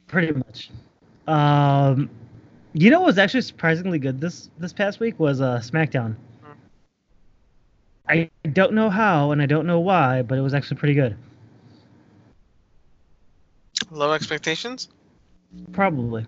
Pretty 0.08 0.34
much. 0.34 0.70
Um, 1.28 2.10
you 2.74 2.92
know 2.92 3.00
what 3.00 3.08
was 3.08 3.18
actually 3.18 3.42
surprisingly 3.42 3.98
good 4.00 4.22
this 4.22 4.50
this 4.60 4.72
past 4.72 5.00
week 5.00 5.20
was 5.20 5.42
uh, 5.42 5.60
SmackDown. 5.64 6.16
Hmm. 6.44 6.52
I 8.08 8.30
don't 8.54 8.74
know 8.74 8.90
how 8.90 9.32
and 9.32 9.42
I 9.42 9.46
don't 9.46 9.66
know 9.66 9.80
why, 9.80 10.22
but 10.22 10.38
it 10.38 10.42
was 10.42 10.54
actually 10.54 10.78
pretty 10.78 10.94
good. 10.94 11.18
Low 13.92 14.12
expectations. 14.12 14.90
Probably. 15.72 16.26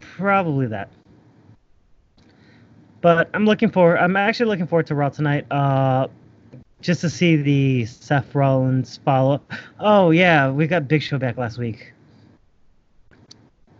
Probably 0.00 0.66
that. 0.66 0.88
But 3.06 3.30
I'm 3.34 3.44
looking 3.46 3.70
for. 3.70 3.96
I'm 3.96 4.16
actually 4.16 4.46
looking 4.46 4.66
forward 4.66 4.88
to 4.88 4.96
Raw 4.96 5.10
tonight. 5.10 5.46
Uh, 5.48 6.08
just 6.80 7.02
to 7.02 7.08
see 7.08 7.36
the 7.36 7.84
Seth 7.84 8.34
Rollins 8.34 8.98
follow. 9.04 9.34
Up. 9.34 9.52
Oh 9.78 10.10
yeah, 10.10 10.50
we 10.50 10.66
got 10.66 10.88
Big 10.88 11.02
Show 11.02 11.16
back 11.16 11.36
last 11.36 11.56
week. 11.56 11.92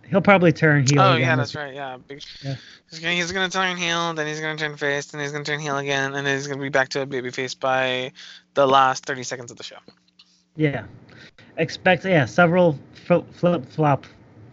He'll 0.09 0.23
probably 0.23 0.53
turn 0.53 0.87
heel. 0.87 1.01
Oh 1.01 1.15
again 1.15 1.23
yeah, 1.23 1.35
that's 1.35 1.57
right. 1.57 1.75
Yeah, 1.75 1.97
big. 2.07 2.23
Yeah. 2.41 2.55
He's 2.89 3.01
gonna 3.01 3.15
he's 3.15 3.33
gonna 3.33 3.49
turn 3.49 3.77
heel, 3.77 4.15
then 4.15 4.29
he's 4.29 4.39
gonna 4.39 4.57
turn 4.57 4.77
face, 4.77 5.07
then 5.07 5.21
he's 5.21 5.33
gonna 5.33 5.43
turn 5.43 5.59
heel 5.59 5.77
again, 5.77 6.15
and 6.15 6.25
then 6.25 6.37
he's 6.37 6.47
gonna 6.47 6.63
be 6.63 6.69
back 6.69 6.91
to 6.91 7.03
a 7.03 7.07
baby 7.07 7.33
face 7.33 7.57
by 7.57 8.13
the 8.55 8.65
last 8.65 9.07
30 9.07 9.25
seconds 9.25 9.51
of 9.51 9.57
the 9.57 9.65
show. 9.65 9.79
Yeah. 10.55 10.85
Expect 11.57 12.05
yeah 12.05 12.27
several 12.27 12.79
flip 12.95 13.67
flop 13.67 14.07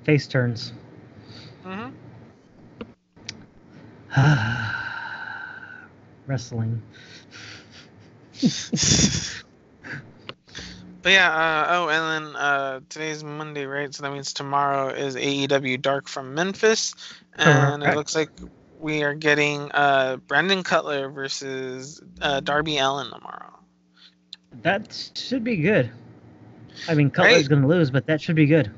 face 0.03 0.26
turns. 0.26 0.74
hmm 1.63 1.89
Wrestling. 6.28 6.82
But 11.01 11.11
yeah, 11.14 11.30
uh, 11.32 11.66
oh, 11.70 11.89
and 11.89 12.26
then 12.26 12.36
uh, 12.36 12.80
today's 12.89 13.24
Monday, 13.24 13.66
right? 13.66 13.93
So 13.93 14.03
that 14.03 14.11
means 14.11 14.34
tomorrow 14.34 14.89
is 14.89 15.16
AEW 15.16 15.78
Dark 15.78 16.07
from 16.07 16.34
Memphis, 16.34 16.93
and 17.36 17.84
it 17.84 17.93
looks 17.93 18.16
like 18.16 18.30
we 18.80 19.03
are 19.03 19.14
getting 19.14 19.72
uh, 19.72 20.18
Brandon 20.28 20.64
Cutler 20.64 21.09
versus 21.09 22.01
uh, 22.22 22.39
Darby 22.41 22.78
Allin 22.78 23.09
tomorrow. 23.11 23.59
That 24.61 25.11
should 25.16 25.43
be 25.43 25.57
good. 25.57 25.89
I 26.88 26.95
mean, 26.95 27.09
Cutler's 27.09 27.20
Right. 27.20 27.47
gonna 27.47 27.68
lose, 27.68 27.91
but 27.91 28.05
that 28.07 28.22
should 28.22 28.36
be 28.36 28.45
good. 28.45 28.72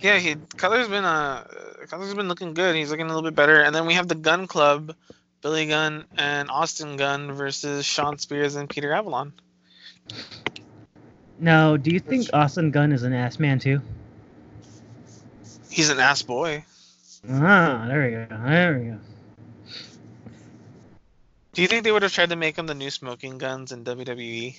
Yeah, 0.00 0.18
he 0.18 0.36
Cutler's 0.56 0.88
been 0.88 1.04
uh 1.04 1.44
Cutler's 1.86 2.14
been 2.14 2.28
looking 2.28 2.54
good. 2.54 2.76
He's 2.76 2.90
looking 2.90 3.06
a 3.06 3.08
little 3.08 3.22
bit 3.22 3.34
better. 3.34 3.60
And 3.60 3.74
then 3.74 3.86
we 3.86 3.94
have 3.94 4.08
the 4.08 4.14
Gun 4.14 4.46
Club, 4.46 4.94
Billy 5.42 5.66
Gunn 5.66 6.04
and 6.16 6.50
Austin 6.50 6.96
Gunn 6.96 7.32
versus 7.32 7.84
Shawn 7.84 8.18
Spears 8.18 8.56
and 8.56 8.68
Peter 8.68 8.92
Avalon. 8.92 9.32
Now, 11.38 11.76
do 11.76 11.90
you 11.90 12.00
think 12.00 12.28
Austin 12.32 12.70
Gunn 12.70 12.92
is 12.92 13.02
an 13.02 13.12
ass 13.12 13.38
man 13.38 13.58
too? 13.58 13.80
He's 15.70 15.90
an 15.90 15.98
ass 15.98 16.22
boy. 16.22 16.64
Ah, 17.28 17.86
there 17.88 18.04
we 18.04 18.10
go. 18.10 18.26
There 18.46 18.78
we 18.78 18.84
go. 18.86 18.98
Do 21.52 21.62
you 21.62 21.68
think 21.68 21.84
they 21.84 21.92
would 21.92 22.02
have 22.02 22.12
tried 22.12 22.30
to 22.30 22.36
make 22.36 22.56
him 22.56 22.66
the 22.66 22.74
new 22.74 22.90
Smoking 22.90 23.38
Gunns 23.38 23.72
in 23.72 23.84
WWE? 23.84 24.56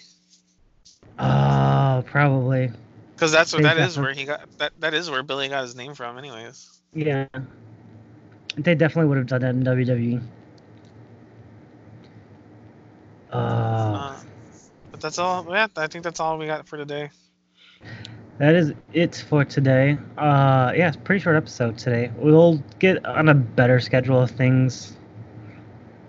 Oh, 1.20 2.04
probably. 2.06 2.72
Because 3.16 3.32
that's 3.32 3.54
what 3.54 3.64
that 3.64 3.78
is 3.78 3.98
where 3.98 4.14
he 4.14 4.26
got 4.26 4.42
that 4.58 4.74
that 4.80 4.94
is 4.94 5.10
where 5.10 5.24
Billy 5.24 5.48
got 5.48 5.64
his 5.64 5.76
name 5.76 5.94
from, 5.94 6.18
anyways. 6.18 6.70
Yeah. 6.94 7.28
They 8.58 8.76
definitely 8.76 9.08
would 9.10 9.18
have 9.18 9.28
done 9.28 9.42
that 9.42 9.56
in 9.56 9.64
WWE. 9.64 10.22
Uh, 13.32 13.36
Uh, 13.36 14.16
but 14.92 15.02
that's 15.02 15.18
all. 15.18 15.46
Yeah, 15.50 15.68
I 15.76 15.88
think 15.88 16.04
that's 16.04 16.20
all 16.20 16.38
we 16.38 16.46
got 16.46 16.68
for 16.68 16.78
today. 16.78 17.10
that 18.38 18.56
is 18.56 18.74
it 18.94 19.24
for 19.28 19.46
today. 19.46 19.98
Uh, 20.18 20.74
yeah, 20.76 20.88
it's 20.88 20.98
a 20.98 21.00
pretty 21.00 21.22
short 21.22 21.36
episode 21.36 21.78
today. 21.78 22.12
We'll 22.18 22.62
get 22.80 23.06
on 23.06 23.30
a 23.30 23.34
better 23.34 23.80
schedule 23.80 24.22
of 24.22 24.32
things. 24.32 24.98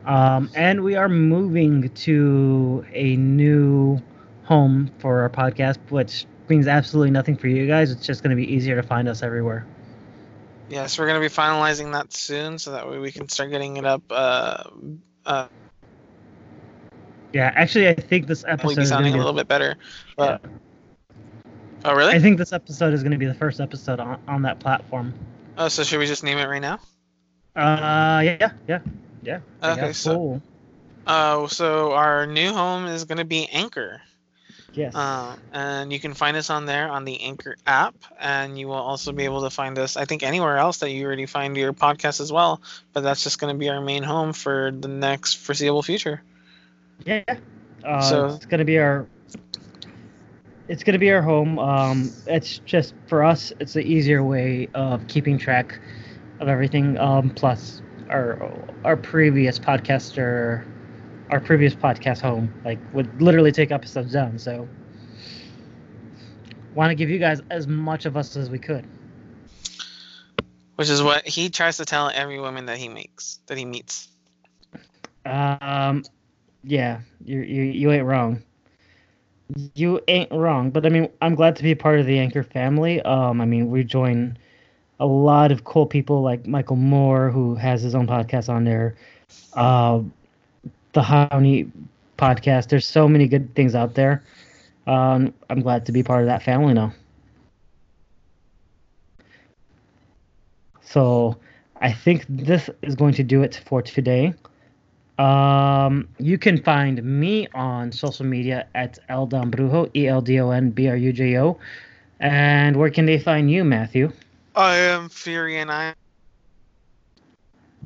Um, 0.04 0.50
and 0.54 0.84
we 0.84 0.94
are 0.94 1.08
moving 1.08 1.88
to 1.88 2.84
a 2.92 3.16
new 3.16 4.00
home 4.44 4.90
for 4.98 5.20
our 5.22 5.30
podcast, 5.30 5.78
which 5.90 6.26
means 6.48 6.66
absolutely 6.66 7.10
nothing 7.10 7.36
for 7.36 7.48
you 7.48 7.66
guys. 7.66 7.90
It's 7.90 8.06
just 8.06 8.22
going 8.22 8.30
to 8.30 8.36
be 8.36 8.52
easier 8.52 8.76
to 8.80 8.82
find 8.86 9.08
us 9.08 9.22
everywhere. 9.22 9.66
Yes, 10.68 10.98
we're 10.98 11.06
gonna 11.06 11.20
be 11.20 11.28
finalizing 11.28 11.92
that 11.92 12.12
soon, 12.12 12.58
so 12.58 12.72
that 12.72 12.90
way 12.90 12.98
we 12.98 13.12
can 13.12 13.28
start 13.28 13.50
getting 13.50 13.76
it 13.76 13.84
up. 13.84 14.02
Uh, 14.10 14.64
uh, 15.24 15.46
Yeah, 17.32 17.52
actually, 17.54 17.88
I 17.88 17.94
think 17.94 18.26
this 18.26 18.44
episode 18.48 18.74
be 18.76 18.82
is 18.82 18.90
going 18.90 19.04
sounding 19.04 19.12
to 19.12 19.18
a 19.18 19.20
be. 19.20 19.24
little 19.24 19.32
bit 19.32 19.46
better. 19.46 19.76
But 20.16 20.40
Yeah. 20.44 21.16
oh, 21.84 21.94
really? 21.94 22.14
I 22.14 22.18
think 22.18 22.38
this 22.38 22.52
episode 22.52 22.94
is 22.94 23.02
going 23.04 23.12
to 23.12 23.18
be 23.18 23.26
the 23.26 23.34
first 23.34 23.60
episode 23.60 24.00
on, 24.00 24.18
on 24.26 24.42
that 24.42 24.58
platform. 24.58 25.14
oh, 25.56 25.68
so 25.68 25.84
should 25.84 26.00
we 26.00 26.06
just 26.06 26.24
name 26.24 26.38
it 26.38 26.46
right 26.48 26.58
now? 26.62 26.80
Uh, 27.54 28.22
yeah, 28.24 28.50
yeah, 28.66 28.80
yeah. 29.22 29.38
Okay, 29.62 29.86
yeah, 29.86 29.92
so- 29.92 30.14
cool. 30.16 30.42
Uh, 31.06 31.46
so 31.46 31.92
our 31.92 32.26
new 32.26 32.52
home 32.52 32.86
is 32.86 33.04
gonna 33.04 33.24
be 33.24 33.46
Anchor. 33.52 34.00
Yes. 34.76 34.94
Um, 34.94 35.38
and 35.52 35.92
you 35.92 35.98
can 35.98 36.12
find 36.14 36.36
us 36.36 36.50
on 36.50 36.66
there 36.66 36.88
on 36.90 37.04
the 37.06 37.20
Anchor 37.22 37.56
app, 37.66 37.94
and 38.20 38.58
you 38.58 38.68
will 38.68 38.74
also 38.74 39.10
be 39.10 39.24
able 39.24 39.40
to 39.42 39.50
find 39.50 39.78
us, 39.78 39.96
I 39.96 40.04
think, 40.04 40.22
anywhere 40.22 40.58
else 40.58 40.78
that 40.78 40.90
you 40.90 41.06
already 41.06 41.24
find 41.26 41.56
your 41.56 41.72
podcast 41.72 42.20
as 42.20 42.30
well. 42.30 42.60
But 42.92 43.00
that's 43.00 43.24
just 43.24 43.38
going 43.40 43.54
to 43.54 43.58
be 43.58 43.70
our 43.70 43.80
main 43.80 44.02
home 44.02 44.34
for 44.34 44.70
the 44.78 44.88
next 44.88 45.38
foreseeable 45.38 45.82
future. 45.82 46.22
yeah. 47.06 47.24
Uh, 47.82 48.00
so- 48.02 48.26
it's 48.26 48.46
gonna 48.46 48.64
be 48.64 48.78
our. 48.78 49.06
It's 50.68 50.82
gonna 50.82 50.98
be 50.98 51.10
our 51.12 51.22
home. 51.22 51.58
Um, 51.58 52.12
it's 52.26 52.58
just 52.58 52.94
for 53.06 53.22
us. 53.24 53.52
It's 53.60 53.72
the 53.72 53.82
easier 53.82 54.22
way 54.24 54.68
of 54.74 55.06
keeping 55.06 55.38
track 55.38 55.78
of 56.40 56.48
everything. 56.48 56.98
Um, 56.98 57.30
plus 57.30 57.80
our 58.10 58.52
our 58.84 58.96
previous 58.96 59.58
podcaster, 59.58 60.64
our 61.30 61.40
previous 61.40 61.74
podcast 61.74 62.20
home, 62.20 62.52
like 62.64 62.78
would 62.92 63.20
literally 63.20 63.52
take 63.52 63.70
episodes 63.70 64.12
down. 64.12 64.38
So, 64.38 64.68
want 66.74 66.90
to 66.90 66.94
give 66.94 67.10
you 67.10 67.18
guys 67.18 67.40
as 67.50 67.66
much 67.66 68.06
of 68.06 68.16
us 68.16 68.36
as 68.36 68.50
we 68.50 68.58
could. 68.58 68.86
Which 70.76 70.90
is 70.90 71.02
what 71.02 71.26
he 71.26 71.48
tries 71.48 71.78
to 71.78 71.84
tell 71.84 72.10
every 72.14 72.38
woman 72.38 72.66
that 72.66 72.76
he 72.76 72.88
makes, 72.88 73.40
that 73.46 73.56
he 73.56 73.64
meets. 73.64 74.08
Um, 75.24 76.04
yeah, 76.62 77.00
you 77.24 77.40
you 77.40 77.62
you 77.62 77.92
ain't 77.92 78.04
wrong. 78.04 78.42
You 79.74 80.00
ain't 80.08 80.30
wrong, 80.32 80.70
but 80.70 80.84
I 80.84 80.88
mean, 80.88 81.08
I'm 81.22 81.34
glad 81.34 81.56
to 81.56 81.62
be 81.62 81.70
a 81.70 81.76
part 81.76 82.00
of 82.00 82.06
the 82.06 82.18
Anchor 82.18 82.42
family. 82.42 83.00
Um, 83.02 83.40
I 83.40 83.44
mean, 83.44 83.70
we 83.70 83.84
join 83.84 84.36
a 84.98 85.06
lot 85.06 85.52
of 85.52 85.64
cool 85.64 85.86
people 85.86 86.22
like 86.22 86.46
Michael 86.46 86.76
Moore, 86.76 87.30
who 87.30 87.54
has 87.54 87.80
his 87.80 87.94
own 87.94 88.06
podcast 88.06 88.48
on 88.48 88.64
there. 88.64 88.96
Uh, 89.52 90.00
the 90.96 91.02
Honey 91.02 91.70
podcast. 92.16 92.68
There's 92.68 92.86
so 92.86 93.06
many 93.06 93.28
good 93.28 93.54
things 93.54 93.74
out 93.74 93.94
there. 93.94 94.24
Um, 94.86 95.34
I'm 95.50 95.60
glad 95.60 95.84
to 95.86 95.92
be 95.92 96.02
part 96.02 96.22
of 96.22 96.26
that 96.26 96.42
family 96.42 96.72
now. 96.72 96.92
So, 100.80 101.36
I 101.82 101.92
think 101.92 102.24
this 102.28 102.70
is 102.80 102.94
going 102.94 103.12
to 103.14 103.22
do 103.22 103.42
it 103.42 103.60
for 103.66 103.82
today. 103.82 104.32
Um, 105.18 106.08
you 106.18 106.38
can 106.38 106.62
find 106.62 107.02
me 107.04 107.48
on 107.54 107.92
social 107.92 108.24
media 108.24 108.66
at 108.74 108.98
Eldon 109.10 109.50
Brujo, 109.50 109.90
E 109.94 110.08
L 110.08 110.22
D 110.22 110.40
O 110.40 110.50
N 110.50 110.70
B 110.70 110.88
R 110.88 110.96
U 110.96 111.12
J 111.12 111.38
O. 111.38 111.58
And 112.20 112.76
where 112.76 112.90
can 112.90 113.04
they 113.04 113.18
find 113.18 113.50
you, 113.50 113.64
Matthew? 113.64 114.10
I 114.54 114.76
am 114.76 115.10
Fury 115.10 115.58
and 115.58 115.70
I, 115.70 115.94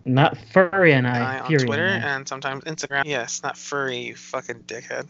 Not 0.05 0.39
Furry 0.53 0.93
and 0.93 1.07
I, 1.07 1.37
I 1.37 1.41
on 1.41 1.47
Fury 1.49 1.67
Twitter 1.67 1.87
and 1.87 2.05
I. 2.05 2.17
and 2.17 2.29
sometimes 2.29 2.65
Instagram. 2.65 3.05
Yes, 3.05 3.43
not 3.43 3.57
furry, 3.57 3.99
you 3.99 4.17
fucking 4.17 4.65
dickhead. 4.65 5.09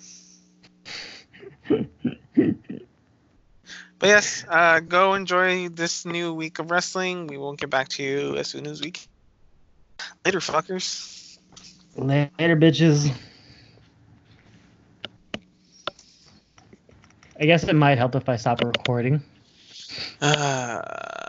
But 4.01 4.07
yes, 4.09 4.47
uh, 4.49 4.81
go 4.81 5.13
enjoy 5.13 5.69
this 5.69 6.07
new 6.07 6.33
week 6.33 6.59
of 6.59 6.71
wrestling. 6.71 7.27
We 7.27 7.37
will 7.37 7.53
get 7.53 7.69
back 7.69 7.89
to 7.91 8.03
you 8.03 8.37
as 8.37 8.49
soon 8.49 8.67
as 8.67 8.81
we 8.81 8.93
can. 8.93 9.07
Later, 10.25 10.41
fuckers. 10.41 11.39
Later, 11.97 12.57
bitches. 12.57 13.13
I 17.39 17.45
guess 17.45 17.65
it 17.65 17.75
might 17.75 17.99
help 17.99 18.15
if 18.15 18.27
I 18.27 18.37
stop 18.37 18.63
recording. 18.65 19.23
Uh, 20.23 21.27